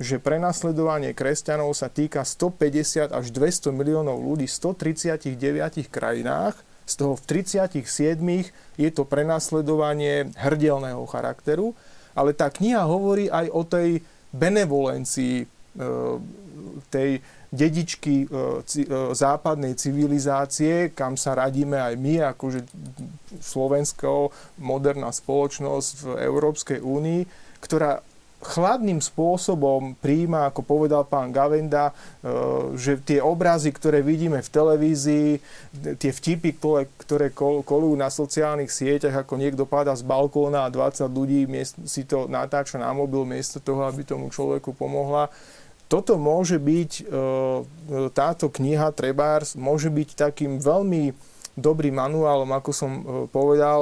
že 0.00 0.16
prenasledovanie 0.16 1.12
kresťanov 1.12 1.76
sa 1.76 1.92
týka 1.92 2.24
150 2.24 3.12
až 3.12 3.26
200 3.28 3.68
miliónov 3.76 4.16
ľudí 4.16 4.48
v 4.48 4.56
139 5.36 5.92
krajinách, 5.92 6.56
z 6.88 6.94
toho 6.96 7.20
v 7.20 7.44
37 7.44 7.84
je 8.80 8.90
to 8.96 9.04
prenasledovanie 9.04 10.32
hrdelného 10.40 11.04
charakteru, 11.04 11.76
ale 12.16 12.32
tá 12.32 12.48
kniha 12.48 12.88
hovorí 12.88 13.28
aj 13.28 13.46
o 13.52 13.62
tej 13.68 14.00
benevolencii 14.32 15.36
e, 15.42 15.46
tej 16.90 17.10
dedičky 17.48 18.24
e, 18.24 18.26
e, 18.28 18.84
západnej 19.16 19.72
civilizácie, 19.74 20.92
kam 20.92 21.16
sa 21.16 21.32
radíme 21.32 21.80
aj 21.80 21.94
my, 21.96 22.14
akože 22.36 22.60
Slovensko, 23.40 24.28
moderná 24.60 25.08
spoločnosť 25.08 25.92
v 26.04 26.08
Európskej 26.28 26.78
únii, 26.84 27.22
ktorá 27.64 28.04
chladným 28.38 29.02
spôsobom 29.02 29.98
príjma, 29.98 30.46
ako 30.46 30.62
povedal 30.62 31.02
pán 31.02 31.34
Gavenda, 31.34 31.90
e, 31.90 31.92
že 32.78 32.94
tie 33.02 33.18
obrazy, 33.18 33.74
ktoré 33.74 33.98
vidíme 33.98 34.38
v 34.38 34.52
televízii, 34.52 35.30
tie 35.98 36.12
vtipy, 36.14 36.54
ktoré, 37.02 37.34
kolujú 37.34 37.98
na 37.98 38.06
sociálnych 38.06 38.70
sieťach, 38.70 39.26
ako 39.26 39.34
niekto 39.42 39.66
páda 39.66 39.90
z 39.98 40.06
balkóna 40.06 40.70
a 40.70 40.72
20 40.72 41.10
ľudí 41.10 41.50
si 41.82 42.06
to 42.06 42.30
natáča 42.30 42.78
na 42.78 42.94
mobil 42.94 43.26
miesto 43.26 43.58
toho, 43.58 43.82
aby 43.90 44.06
tomu 44.06 44.30
človeku 44.30 44.70
pomohla. 44.70 45.34
Toto 45.90 46.14
môže 46.14 46.62
byť, 46.62 46.92
e, 47.10 48.10
táto 48.14 48.46
kniha 48.54 48.94
Trebárs 48.94 49.58
môže 49.58 49.90
byť 49.90 50.14
takým 50.14 50.62
veľmi 50.62 51.10
dobrým 51.58 51.98
manuálom, 51.98 52.54
ako 52.54 52.70
som 52.70 52.90
e, 52.94 53.02
povedal, 53.34 53.80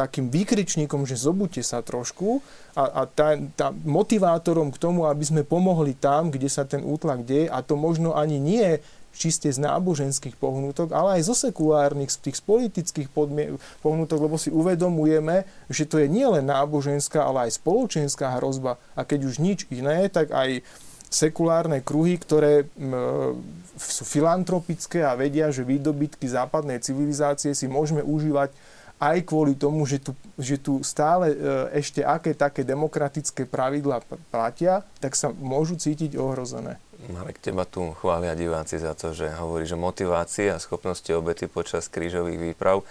takým 0.00 0.32
výkričníkom, 0.32 1.04
že 1.04 1.20
zobudte 1.20 1.60
sa 1.60 1.84
trošku 1.84 2.40
a, 2.72 3.04
a 3.04 3.10
tá, 3.10 3.36
tá 3.52 3.68
motivátorom 3.84 4.72
k 4.72 4.80
tomu, 4.80 5.04
aby 5.04 5.20
sme 5.20 5.42
pomohli 5.44 5.92
tam, 5.92 6.32
kde 6.32 6.48
sa 6.48 6.64
ten 6.64 6.80
útlak 6.80 7.28
deje 7.28 7.52
a 7.52 7.60
to 7.60 7.76
možno 7.76 8.16
ani 8.16 8.40
nie 8.40 8.80
čiste 9.10 9.50
z 9.50 9.58
náboženských 9.58 10.38
pohnutok, 10.38 10.94
ale 10.94 11.18
aj 11.18 11.26
zo 11.28 11.34
sekulárnych, 11.34 12.14
z 12.14 12.30
tých 12.30 12.40
politických 12.46 13.10
podmien- 13.10 13.58
pohnutok, 13.82 14.22
lebo 14.22 14.38
si 14.38 14.48
uvedomujeme, 14.54 15.44
že 15.66 15.84
to 15.84 15.98
je 15.98 16.06
nielen 16.06 16.46
náboženská, 16.46 17.20
ale 17.20 17.50
aj 17.50 17.58
spoločenská 17.58 18.38
hrozba. 18.38 18.78
A 18.94 19.02
keď 19.02 19.26
už 19.26 19.42
nič 19.42 19.66
iné, 19.68 20.06
tak 20.08 20.30
aj 20.30 20.62
sekulárne 21.10 21.82
kruhy, 21.82 22.22
ktoré 22.22 22.70
m, 22.78 23.34
sú 23.74 24.06
filantropické 24.06 25.02
a 25.02 25.18
vedia, 25.18 25.50
že 25.50 25.66
výdobytky 25.66 26.30
západnej 26.30 26.78
civilizácie 26.78 27.50
si 27.50 27.66
môžeme 27.66 28.06
užívať 28.06 28.54
aj 29.00 29.24
kvôli 29.24 29.56
tomu, 29.56 29.88
že 29.88 29.96
tu, 29.96 30.12
že 30.36 30.60
tu 30.60 30.84
stále 30.84 31.32
e, 31.32 31.36
ešte 31.80 32.04
aké 32.04 32.36
také 32.36 32.68
demokratické 32.68 33.48
pravidlá 33.48 34.04
platia, 34.28 34.84
tak 35.00 35.16
sa 35.16 35.32
môžu 35.32 35.80
cítiť 35.80 36.20
ohrozené. 36.20 36.76
Marek, 37.08 37.40
teba 37.40 37.64
tu 37.64 37.96
chvália 37.96 38.36
diváci 38.36 38.76
za 38.76 38.92
to, 38.92 39.16
že 39.16 39.32
hovorí, 39.40 39.64
že 39.64 39.72
motivácie 39.72 40.52
a 40.52 40.60
schopnosti 40.60 41.08
obety 41.16 41.48
počas 41.48 41.88
krížových 41.88 42.52
výprav. 42.52 42.84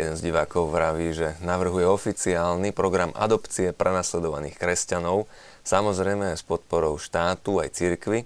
Jeden 0.00 0.16
z 0.16 0.32
divákov 0.32 0.72
vraví, 0.72 1.12
že 1.12 1.36
navrhuje 1.44 1.84
oficiálny 1.84 2.72
program 2.72 3.12
adopcie 3.12 3.76
prenasledovaných 3.76 4.56
kresťanov, 4.56 5.28
samozrejme 5.60 6.32
s 6.32 6.40
podporou 6.40 6.96
štátu 6.96 7.60
aj 7.60 7.68
cirkvy. 7.76 8.24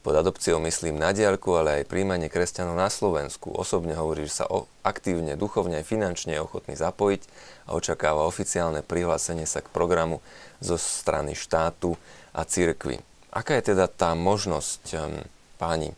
Pod 0.00 0.16
adopciou 0.16 0.56
myslím 0.64 0.96
na 0.96 1.12
diaľku, 1.12 1.52
ale 1.60 1.84
aj 1.84 1.92
príjmanie 1.92 2.32
kresťanov 2.32 2.72
na 2.72 2.88
Slovensku. 2.88 3.52
Osobne 3.52 3.92
hovorí, 3.92 4.24
že 4.24 4.40
sa 4.40 4.48
o, 4.48 4.64
aktívne, 4.80 5.36
duchovne 5.36 5.76
aj 5.76 5.92
finančne 5.92 6.40
je 6.40 6.40
ochotný 6.40 6.72
zapojiť 6.72 7.22
a 7.68 7.76
očakáva 7.76 8.24
oficiálne 8.24 8.80
prihlásenie 8.80 9.44
sa 9.44 9.60
k 9.60 9.68
programu 9.68 10.24
zo 10.64 10.80
strany 10.80 11.36
štátu 11.36 12.00
a 12.32 12.48
cirkvy. 12.48 13.04
Aká 13.28 13.60
je 13.60 13.76
teda 13.76 13.92
tá 13.92 14.16
možnosť, 14.16 14.82
um, 14.96 15.20
páni, 15.60 15.92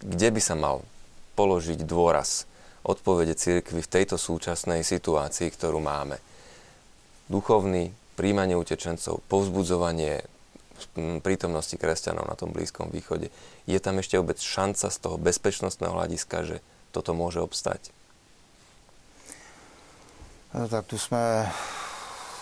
kde 0.00 0.28
by 0.32 0.40
sa 0.40 0.56
mal 0.56 0.80
položiť 1.36 1.84
dôraz 1.84 2.48
odpovede 2.80 3.36
cirkvy 3.36 3.84
v 3.84 3.92
tejto 3.92 4.16
súčasnej 4.16 4.80
situácii, 4.80 5.52
ktorú 5.52 5.84
máme? 5.84 6.16
Duchovný, 7.28 7.92
príjmanie 8.16 8.56
utečencov, 8.56 9.20
povzbudzovanie 9.28 10.24
prítomnosti 11.20 11.74
kresťanov 11.74 12.26
na 12.28 12.36
tom 12.38 12.54
Blízkom 12.54 12.90
východe. 12.90 13.32
Je 13.64 13.78
tam 13.78 13.98
ešte 13.98 14.18
vôbec 14.18 14.38
šanca 14.38 14.88
z 14.90 14.98
toho 14.98 15.16
bezpečnostného 15.18 15.94
hľadiska, 15.94 16.36
že 16.46 16.56
toto 16.90 17.12
môže 17.12 17.42
obstať? 17.42 17.92
No, 20.56 20.64
tak 20.64 20.88
tu 20.88 20.96
sme 20.96 21.44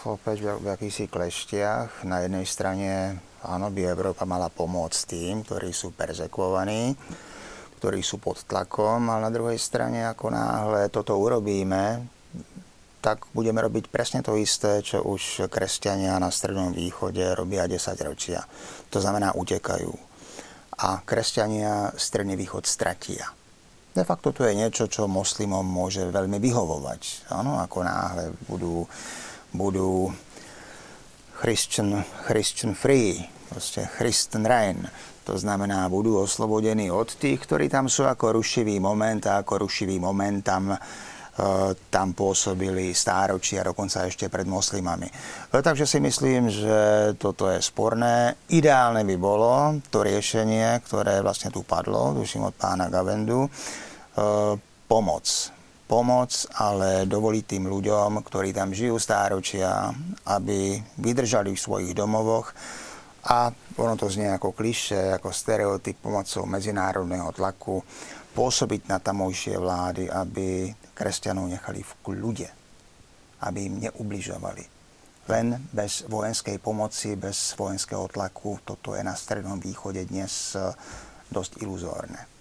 opäť 0.07 0.47
v, 0.47 0.63
v 0.63 0.67
akýchsi 0.71 1.11
kleštiach. 1.11 2.07
Na 2.07 2.23
jednej 2.23 2.47
strane, 2.47 3.19
áno, 3.43 3.67
by 3.75 3.83
Európa 3.83 4.23
mala 4.23 4.47
pomôcť 4.47 5.01
tým, 5.11 5.43
ktorí 5.43 5.75
sú 5.75 5.91
perzekvovaní, 5.91 6.95
ktorí 7.83 8.01
sú 8.07 8.23
pod 8.23 8.47
tlakom, 8.47 9.11
ale 9.11 9.27
na 9.27 9.35
druhej 9.35 9.59
strane, 9.59 10.07
ako 10.07 10.31
náhle 10.31 10.87
toto 10.95 11.19
urobíme, 11.19 12.07
tak 13.01 13.31
budeme 13.31 13.63
robiť 13.63 13.89
presne 13.93 14.21
to 14.25 14.35
isté, 14.35 14.83
čo 14.83 15.05
už 15.05 15.47
kresťania 15.47 16.19
na 16.19 16.33
Strednom 16.33 16.75
východe 16.75 17.23
robia 17.37 17.69
10 17.71 17.79
ročia. 18.03 18.43
To 18.91 18.99
znamená, 18.99 19.37
utekajú. 19.37 19.93
A 20.83 21.01
kresťania 21.07 21.97
Stredný 21.97 22.35
východ 22.37 22.67
stratia. 22.67 23.33
De 23.97 24.05
facto 24.05 24.29
to 24.29 24.45
je 24.45 24.53
niečo, 24.53 24.93
čo 24.93 25.09
moslimom 25.09 25.65
môže 25.65 26.05
veľmi 26.05 26.37
vyhovovať. 26.37 27.33
Áno, 27.33 27.57
ako 27.57 27.79
náhle 27.81 28.29
budú, 28.45 28.85
budú 29.57 30.13
Christian, 31.41 32.05
Christian 32.29 32.77
free, 32.77 33.25
proste 33.49 33.89
Christian 33.97 34.45
reign. 34.45 34.85
To 35.25 35.35
znamená, 35.41 35.89
budú 35.89 36.21
oslobodení 36.21 36.93
od 36.93 37.09
tých, 37.17 37.41
ktorí 37.49 37.73
tam 37.73 37.89
sú 37.89 38.05
ako 38.05 38.37
rušivý 38.37 38.77
moment 38.79 39.25
a 39.27 39.41
ako 39.41 39.65
rušivý 39.65 39.97
moment 39.97 40.45
tam 40.45 40.77
tam 41.93 42.17
pôsobili 42.17 42.97
stáročia, 42.97 43.61
dokonca 43.61 44.09
ešte 44.09 44.33
pred 44.33 44.49
moslimami. 44.49 45.05
E, 45.53 45.61
takže 45.61 45.85
si 45.85 46.01
myslím, 46.01 46.49
že 46.49 46.79
toto 47.21 47.53
je 47.53 47.61
sporné. 47.61 48.41
Ideálne 48.49 49.05
by 49.05 49.17
bolo 49.21 49.77
to 49.93 50.01
riešenie, 50.01 50.81
ktoré 50.89 51.21
vlastne 51.21 51.53
tu 51.53 51.61
padlo, 51.61 52.17
tuším 52.17 52.49
od 52.49 52.55
pána 52.57 52.89
Gavendu, 52.89 53.45
e, 53.45 53.51
pomoc. 54.89 55.27
Pomoc, 55.87 56.33
ale 56.59 57.07
dovoliť 57.07 57.45
tým 57.47 57.65
ľuďom, 57.71 58.19
ktorí 58.25 58.51
tam 58.51 58.75
žijú 58.75 58.99
stáročia, 58.99 59.93
aby 60.27 60.81
vydržali 60.99 61.55
v 61.55 61.63
svojich 61.63 61.93
domovoch 61.95 62.51
a 63.27 63.51
ono 63.77 63.95
to 63.99 64.07
znie 64.07 64.31
ako 64.31 64.55
kliše, 64.55 65.19
ako 65.19 65.35
stereotyp 65.35 65.99
pomocou 65.99 66.47
medzinárodného 66.47 67.35
tlaku, 67.35 67.83
pôsobiť 68.37 68.93
na 68.93 69.01
tamojšie 69.01 69.57
vlády, 69.57 70.13
aby 70.13 70.69
kresťanov 70.93 71.49
nechali 71.49 71.81
v 71.81 71.93
kľude, 72.05 72.49
aby 73.49 73.59
im 73.73 73.81
neubližovali. 73.89 74.65
Len 75.27 75.59
bez 75.73 76.07
vojenskej 76.07 76.61
pomoci, 76.61 77.17
bez 77.17 77.57
vojenského 77.57 78.07
tlaku, 78.13 78.61
toto 78.63 78.95
je 78.95 79.03
na 79.03 79.17
Strednom 79.17 79.59
východe 79.59 80.05
dnes 80.07 80.53
eh, 80.55 80.71
dosť 81.33 81.65
iluzórne. 81.65 82.37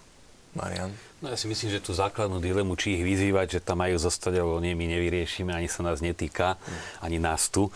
Marian? 0.56 0.92
No 1.20 1.28
ja 1.28 1.36
si 1.36 1.48
myslím, 1.52 1.68
že 1.68 1.84
tú 1.84 1.92
základnú 1.92 2.40
dilemu, 2.40 2.76
či 2.80 2.96
ich 2.96 3.04
vyzývať, 3.04 3.60
že 3.60 3.64
tam 3.64 3.84
majú 3.84 4.00
zostať, 4.00 4.40
alebo 4.40 4.56
nie, 4.60 4.72
my 4.72 4.88
nevyriešime, 4.88 5.52
ani 5.52 5.68
sa 5.68 5.84
nás 5.84 6.00
netýka, 6.00 6.56
ani 7.04 7.20
nás 7.20 7.52
tu 7.52 7.68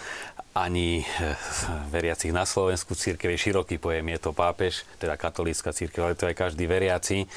ani 0.55 1.03
eh, 1.03 1.35
veriacich 1.95 2.35
na 2.35 2.43
Slovensku. 2.43 2.99
Církev 2.99 3.31
je 3.35 3.39
široký 3.39 3.79
pojem, 3.79 4.17
je 4.17 4.19
to 4.19 4.31
pápež, 4.35 4.83
teda 4.99 5.15
katolícka 5.15 5.71
církev, 5.71 6.03
ale 6.03 6.19
to 6.19 6.27
aj 6.27 6.37
každý 6.37 6.67
veriaci. 6.67 7.31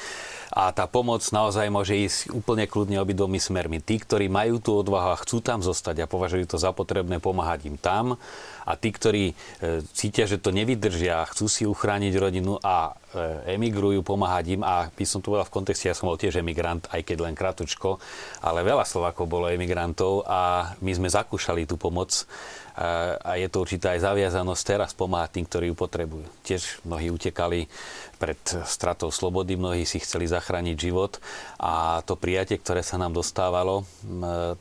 A 0.54 0.70
tá 0.70 0.86
pomoc 0.86 1.26
naozaj 1.34 1.66
môže 1.74 1.98
ísť 1.98 2.30
úplne 2.30 2.70
kľudne 2.70 3.02
obidvomi 3.02 3.42
smermi. 3.42 3.82
Tí, 3.82 3.98
ktorí 3.98 4.30
majú 4.30 4.62
tú 4.62 4.78
odvahu 4.78 5.18
a 5.18 5.22
chcú 5.22 5.42
tam 5.42 5.66
zostať 5.66 6.06
a 6.06 6.10
považujú 6.10 6.46
to 6.54 6.58
za 6.62 6.70
potrebné, 6.70 7.18
pomáhať 7.18 7.74
im 7.74 7.78
tam. 7.82 8.22
A 8.64 8.80
tí, 8.80 8.90
ktorí 8.92 9.32
e, 9.32 9.34
cítia, 9.92 10.28
že 10.28 10.40
to 10.40 10.56
nevydržia, 10.56 11.24
chcú 11.30 11.46
si 11.52 11.64
uchrániť 11.68 12.14
rodinu 12.16 12.60
a 12.64 12.96
e, 13.14 13.56
emigrujú, 13.56 14.02
pomáhať 14.02 14.60
im. 14.60 14.62
A 14.64 14.90
by 14.92 15.06
som 15.08 15.20
tu 15.20 15.36
povedal 15.36 15.48
v 15.48 15.56
kontexte, 15.56 15.92
ja 15.92 15.98
som 15.98 16.08
bol 16.08 16.20
tiež 16.20 16.40
emigrant, 16.40 16.88
aj 16.92 17.02
keď 17.04 17.18
len 17.24 17.36
kratučko, 17.36 18.00
ale 18.42 18.64
veľa 18.64 18.88
Slovákov 18.88 19.28
bolo 19.28 19.52
emigrantov 19.52 20.24
a 20.28 20.74
my 20.80 20.92
sme 20.96 21.12
zakúšali 21.12 21.68
tú 21.68 21.76
pomoc 21.76 22.26
a 22.74 23.38
je 23.38 23.46
to 23.54 23.62
určitá 23.62 23.94
aj 23.94 24.02
zaviazanosť 24.02 24.64
teraz 24.66 24.92
pomáhať 24.98 25.38
tým, 25.38 25.46
ktorí 25.46 25.66
ju 25.70 25.76
potrebujú. 25.78 26.26
Tiež 26.42 26.82
mnohí 26.82 27.14
utekali 27.14 27.70
pred 28.24 28.40
stratou 28.64 29.12
slobody, 29.12 29.60
mnohí 29.60 29.84
si 29.84 30.00
chceli 30.00 30.32
zachrániť 30.32 30.78
život 30.80 31.20
a 31.60 32.00
to 32.08 32.16
prijatie, 32.16 32.56
ktoré 32.56 32.80
sa 32.80 32.96
nám 32.96 33.12
dostávalo, 33.12 33.84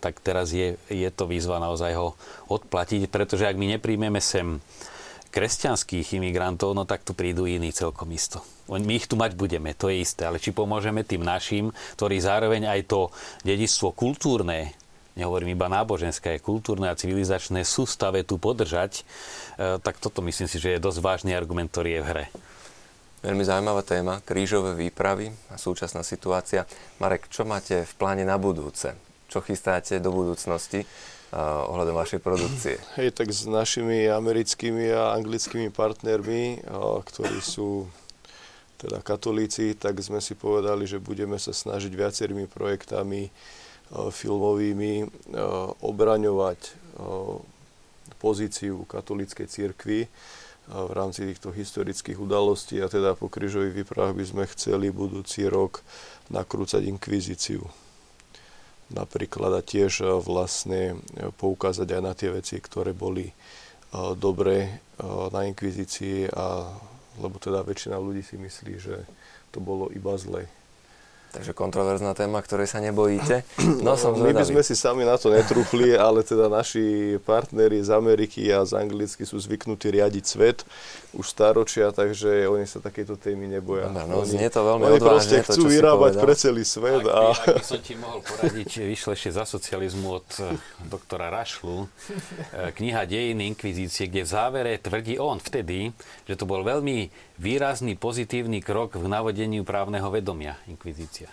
tak 0.03 0.19
teraz 0.19 0.51
je, 0.51 0.75
je 0.91 1.07
to 1.15 1.31
výzva 1.31 1.63
naozaj 1.63 1.95
ho 1.95 2.19
odplatiť, 2.51 3.07
pretože 3.07 3.47
ak 3.47 3.55
my 3.55 3.79
nepríjmeme 3.79 4.19
sem 4.19 4.59
kresťanských 5.31 6.19
imigrantov, 6.19 6.75
no 6.75 6.83
tak 6.83 7.07
tu 7.07 7.15
prídu 7.15 7.47
iní 7.47 7.71
celkom 7.71 8.11
isto. 8.11 8.43
My 8.67 8.99
ich 8.99 9.07
tu 9.07 9.15
mať 9.15 9.39
budeme, 9.39 9.79
to 9.79 9.95
je 9.95 10.03
isté, 10.03 10.27
ale 10.27 10.43
či 10.43 10.51
pomôžeme 10.51 11.07
tým 11.07 11.23
našim, 11.23 11.71
ktorí 11.95 12.19
zároveň 12.19 12.67
aj 12.67 12.81
to 12.91 13.15
dedičstvo 13.47 13.95
kultúrne 13.95 14.75
nehovorím 15.13 15.53
iba 15.53 15.69
náboženské, 15.69 16.37
aj 16.37 16.45
kultúrne 16.45 16.89
a 16.89 16.97
civilizačné 16.97 17.69
sústave 17.69 18.25
tu 18.25 18.41
podržať, 18.41 19.05
e, 19.61 19.77
tak 19.77 20.01
toto 20.01 20.25
myslím 20.25 20.49
si, 20.49 20.57
že 20.57 20.77
je 20.77 20.85
dosť 20.85 20.99
vážny 21.05 21.37
argument, 21.37 21.69
ktorý 21.69 22.01
je 22.01 22.03
v 22.03 22.09
hre. 22.09 22.25
Veľmi 23.23 23.47
zaujímavá 23.47 23.87
téma, 23.87 24.19
krížové 24.27 24.75
výpravy 24.75 25.31
a 25.49 25.57
súčasná 25.57 26.03
situácia. 26.03 26.67
Marek, 26.99 27.31
čo 27.31 27.47
máte 27.47 27.87
v 27.87 27.93
pláne 27.95 28.27
na 28.27 28.35
budúce? 28.35 28.99
Čo 29.31 29.41
chystáte 29.41 30.03
do 30.03 30.11
budúcnosti 30.11 30.83
uh, 30.83 31.71
ohľadom 31.71 31.95
vašej 31.95 32.21
produkcie? 32.21 32.77
Hej, 32.99 33.15
tak 33.15 33.31
s 33.31 33.47
našimi 33.47 34.11
americkými 34.11 34.91
a 34.91 35.15
anglickými 35.15 35.71
partnermi, 35.71 36.67
uh, 36.67 36.99
ktorí 37.07 37.39
sú 37.39 37.87
teda 38.83 38.99
katolíci, 38.99 39.79
tak 39.79 40.03
sme 40.03 40.19
si 40.19 40.35
povedali, 40.35 40.91
že 40.91 40.99
budeme 40.99 41.39
sa 41.39 41.55
snažiť 41.55 41.95
viacerými 41.95 42.51
projektami 42.51 43.31
E, 43.93 44.09
filmovými 44.09 45.05
obraňovať 45.85 46.81
pozíciu 48.23 48.87
katolíckej 48.87 49.47
cirkvi 49.49 50.01
v 50.71 50.93
rámci 50.95 51.27
týchto 51.27 51.51
historických 51.51 52.23
udalostí 52.23 52.79
a 52.79 52.87
teda 52.87 53.19
po 53.19 53.27
krížových 53.27 53.83
výpravách 53.83 54.15
by 54.15 54.25
sme 54.25 54.45
chceli 54.55 54.95
budúci 54.95 55.51
rok 55.51 55.83
nakrúcať 56.31 56.87
inkvizíciu. 56.87 57.67
Napríklad 58.93 59.57
a 59.57 59.63
tiež 59.65 60.23
vlastne 60.23 61.01
poukázať 61.41 61.89
aj 61.97 62.03
na 62.05 62.13
tie 62.13 62.31
veci, 62.31 62.61
ktoré 62.61 62.93
boli 62.95 63.33
dobré 64.17 64.81
na 65.33 65.41
inkvizícii, 65.49 66.31
a, 66.33 66.73
lebo 67.21 67.37
teda 67.37 67.65
väčšina 67.65 67.97
ľudí 68.01 68.21
si 68.25 68.37
myslí, 68.41 68.73
že 68.81 69.05
to 69.53 69.61
bolo 69.61 69.89
iba 69.93 70.17
zle. 70.17 70.49
Takže 71.33 71.57
kontroverzná 71.57 72.13
téma, 72.13 72.45
ktorej 72.45 72.69
sa 72.69 72.85
nebojíte. 72.85 73.41
No, 73.81 73.97
som 73.97 74.13
My 74.21 74.37
by 74.37 74.45
sme 74.45 74.61
si 74.61 74.77
sami 74.77 75.09
na 75.09 75.17
to 75.17 75.33
netrúfli, 75.33 75.97
ale 75.97 76.21
teda 76.21 76.53
naši 76.53 77.17
partneri 77.25 77.81
z 77.81 77.89
Ameriky 77.89 78.53
a 78.53 78.69
z 78.69 78.77
Anglicky 78.77 79.25
sú 79.25 79.41
zvyknutí 79.41 79.89
riadiť 79.89 80.25
svet 80.29 80.69
už 81.13 81.29
staročia, 81.29 81.93
takže 81.93 82.49
oni 82.49 82.65
sa 82.65 82.81
takéto 82.81 83.21
témy 83.21 83.45
neboja. 83.45 83.93
No, 83.93 84.09
no, 84.09 84.25
oni, 84.25 84.33
znie 84.33 84.49
to 84.49 84.65
veľmi 84.65 84.85
oni 84.89 84.97
odvážne, 84.97 85.13
proste 85.13 85.37
chcú 85.45 85.63
to, 85.65 85.73
vyrábať 85.73 86.13
pre 86.17 86.35
celý 86.37 86.65
svet. 86.65 87.05
Ak, 87.05 87.13
a... 87.13 87.23
ak 87.37 87.61
by 87.61 87.65
som 87.65 87.81
ti 87.85 87.95
mohol 88.01 88.21
poradiť, 88.25 88.71
vyšlo 88.89 89.11
ešte 89.13 89.31
za 89.37 89.45
socializmu 89.45 90.09
od 90.09 90.29
eh, 90.41 90.57
doktora 90.89 91.29
Rašlu, 91.29 91.85
eh, 91.85 92.73
kniha 92.73 93.05
Dejiny 93.05 93.53
inkvizície, 93.53 94.09
kde 94.09 94.25
v 94.25 94.29
závere 94.33 94.73
tvrdí 94.81 95.21
on 95.21 95.37
vtedy, 95.37 95.93
že 96.25 96.35
to 96.37 96.49
bol 96.49 96.65
veľmi 96.65 97.13
výrazný 97.43 97.99
pozitívny 97.99 98.63
krok 98.63 98.95
v 98.95 99.11
navodeniu 99.11 99.67
právneho 99.67 100.07
vedomia 100.15 100.55
inkvizícia. 100.71 101.27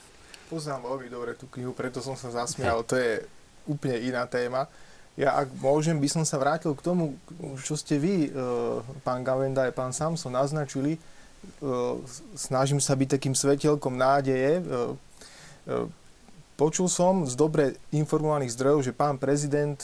Poznám 0.49 0.89
veľmi 0.89 1.07
dobre 1.13 1.37
tú 1.37 1.45
knihu, 1.53 1.77
preto 1.77 2.01
som 2.01 2.17
sa 2.17 2.33
zasmial. 2.33 2.81
To 2.89 2.97
je 2.97 3.21
úplne 3.69 4.01
iná 4.01 4.25
téma. 4.25 4.65
Ja, 5.13 5.37
ak 5.37 5.53
môžem, 5.61 6.01
by 6.01 6.09
som 6.09 6.23
sa 6.25 6.41
vrátil 6.41 6.73
k 6.73 6.81
tomu, 6.81 7.13
čo 7.61 7.77
ste 7.77 8.01
vy, 8.01 8.27
e, 8.27 8.41
pán 9.05 9.21
Gavenda 9.21 9.67
a 9.67 9.69
pán 9.69 9.93
Samson, 9.93 10.33
naznačili, 10.33 10.97
snažím 12.35 12.79
sa 12.83 12.95
byť 12.95 13.19
takým 13.19 13.35
svetelkom 13.35 13.95
nádeje. 13.95 14.59
Počul 16.59 16.91
som 16.91 17.23
z 17.23 17.39
dobre 17.39 17.79
informovaných 17.95 18.51
zdrojov, 18.51 18.83
že 18.83 18.91
pán 18.91 19.15
prezident 19.15 19.79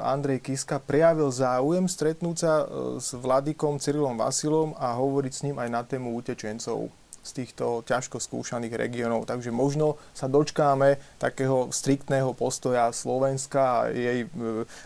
Andrej 0.00 0.40
Kiska 0.40 0.80
prejavil 0.80 1.28
záujem 1.28 1.84
stretnúť 1.84 2.36
sa 2.40 2.64
s 2.96 3.12
vladikom 3.12 3.76
Cyrilom 3.76 4.16
Vasilom 4.16 4.72
a 4.80 4.96
hovoriť 4.96 5.32
s 5.36 5.44
ním 5.44 5.60
aj 5.60 5.68
na 5.68 5.84
tému 5.84 6.16
utečencov 6.16 6.88
z 7.20 7.30
týchto 7.44 7.84
ťažko 7.84 8.20
skúšaných 8.24 8.72
regiónov. 8.72 9.28
Takže 9.28 9.52
možno 9.52 10.00
sa 10.16 10.24
dočkáme 10.24 10.96
takého 11.20 11.68
striktného 11.68 12.32
postoja 12.32 12.88
Slovenska 12.92 13.84
a, 13.84 13.92
jej, 13.92 14.24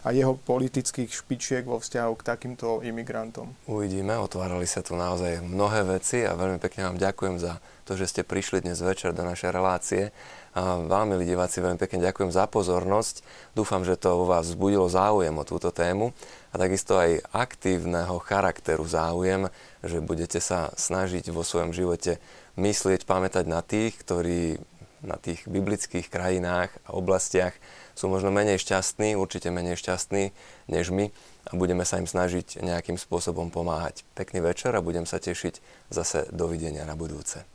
a 0.02 0.08
jeho 0.10 0.34
politických 0.42 1.10
špičiek 1.10 1.62
vo 1.62 1.78
vzťahu 1.78 2.12
k 2.18 2.26
takýmto 2.26 2.82
imigrantom. 2.82 3.54
Uvidíme, 3.70 4.18
otvárali 4.18 4.66
sa 4.66 4.82
tu 4.82 4.98
naozaj 4.98 5.38
mnohé 5.38 5.86
veci 5.86 6.26
a 6.26 6.34
veľmi 6.34 6.58
pekne 6.58 6.90
vám 6.90 6.98
ďakujem 6.98 7.38
za 7.38 7.62
to, 7.86 7.94
že 7.94 8.10
ste 8.10 8.22
prišli 8.26 8.66
dnes 8.66 8.82
večer 8.82 9.14
do 9.14 9.22
našej 9.22 9.50
relácie. 9.54 10.10
A 10.58 10.74
vám, 10.74 11.14
milí 11.14 11.22
diváci, 11.22 11.62
veľmi 11.62 11.78
pekne 11.78 12.02
ďakujem 12.10 12.34
za 12.34 12.50
pozornosť. 12.50 13.22
Dúfam, 13.54 13.86
že 13.86 13.94
to 13.94 14.18
u 14.18 14.24
vás 14.26 14.50
vzbudilo 14.50 14.90
záujem 14.90 15.30
o 15.30 15.46
túto 15.46 15.70
tému 15.70 16.10
a 16.50 16.58
takisto 16.58 16.98
aj 16.98 17.22
aktívneho 17.30 18.18
charakteru 18.18 18.82
záujem, 18.82 19.54
že 19.86 20.02
budete 20.02 20.42
sa 20.42 20.74
snažiť 20.74 21.30
vo 21.30 21.46
svojom 21.46 21.70
živote 21.70 22.18
myslieť, 22.58 23.06
pamätať 23.06 23.46
na 23.46 23.62
tých, 23.62 24.02
ktorí 24.02 24.58
na 24.98 25.14
tých 25.14 25.46
biblických 25.46 26.10
krajinách 26.10 26.74
a 26.90 26.98
oblastiach 26.98 27.54
sú 27.94 28.10
možno 28.10 28.34
menej 28.34 28.58
šťastní, 28.58 29.14
určite 29.14 29.54
menej 29.54 29.78
šťastní 29.78 30.34
než 30.66 30.90
my 30.90 31.14
a 31.46 31.54
budeme 31.54 31.86
sa 31.86 32.02
im 32.02 32.10
snažiť 32.10 32.66
nejakým 32.66 32.98
spôsobom 32.98 33.54
pomáhať. 33.54 34.02
Pekný 34.18 34.42
večer 34.42 34.74
a 34.74 34.82
budem 34.82 35.06
sa 35.06 35.22
tešiť 35.22 35.62
zase 35.94 36.26
dovidenia 36.34 36.82
na 36.82 36.98
budúce. 36.98 37.46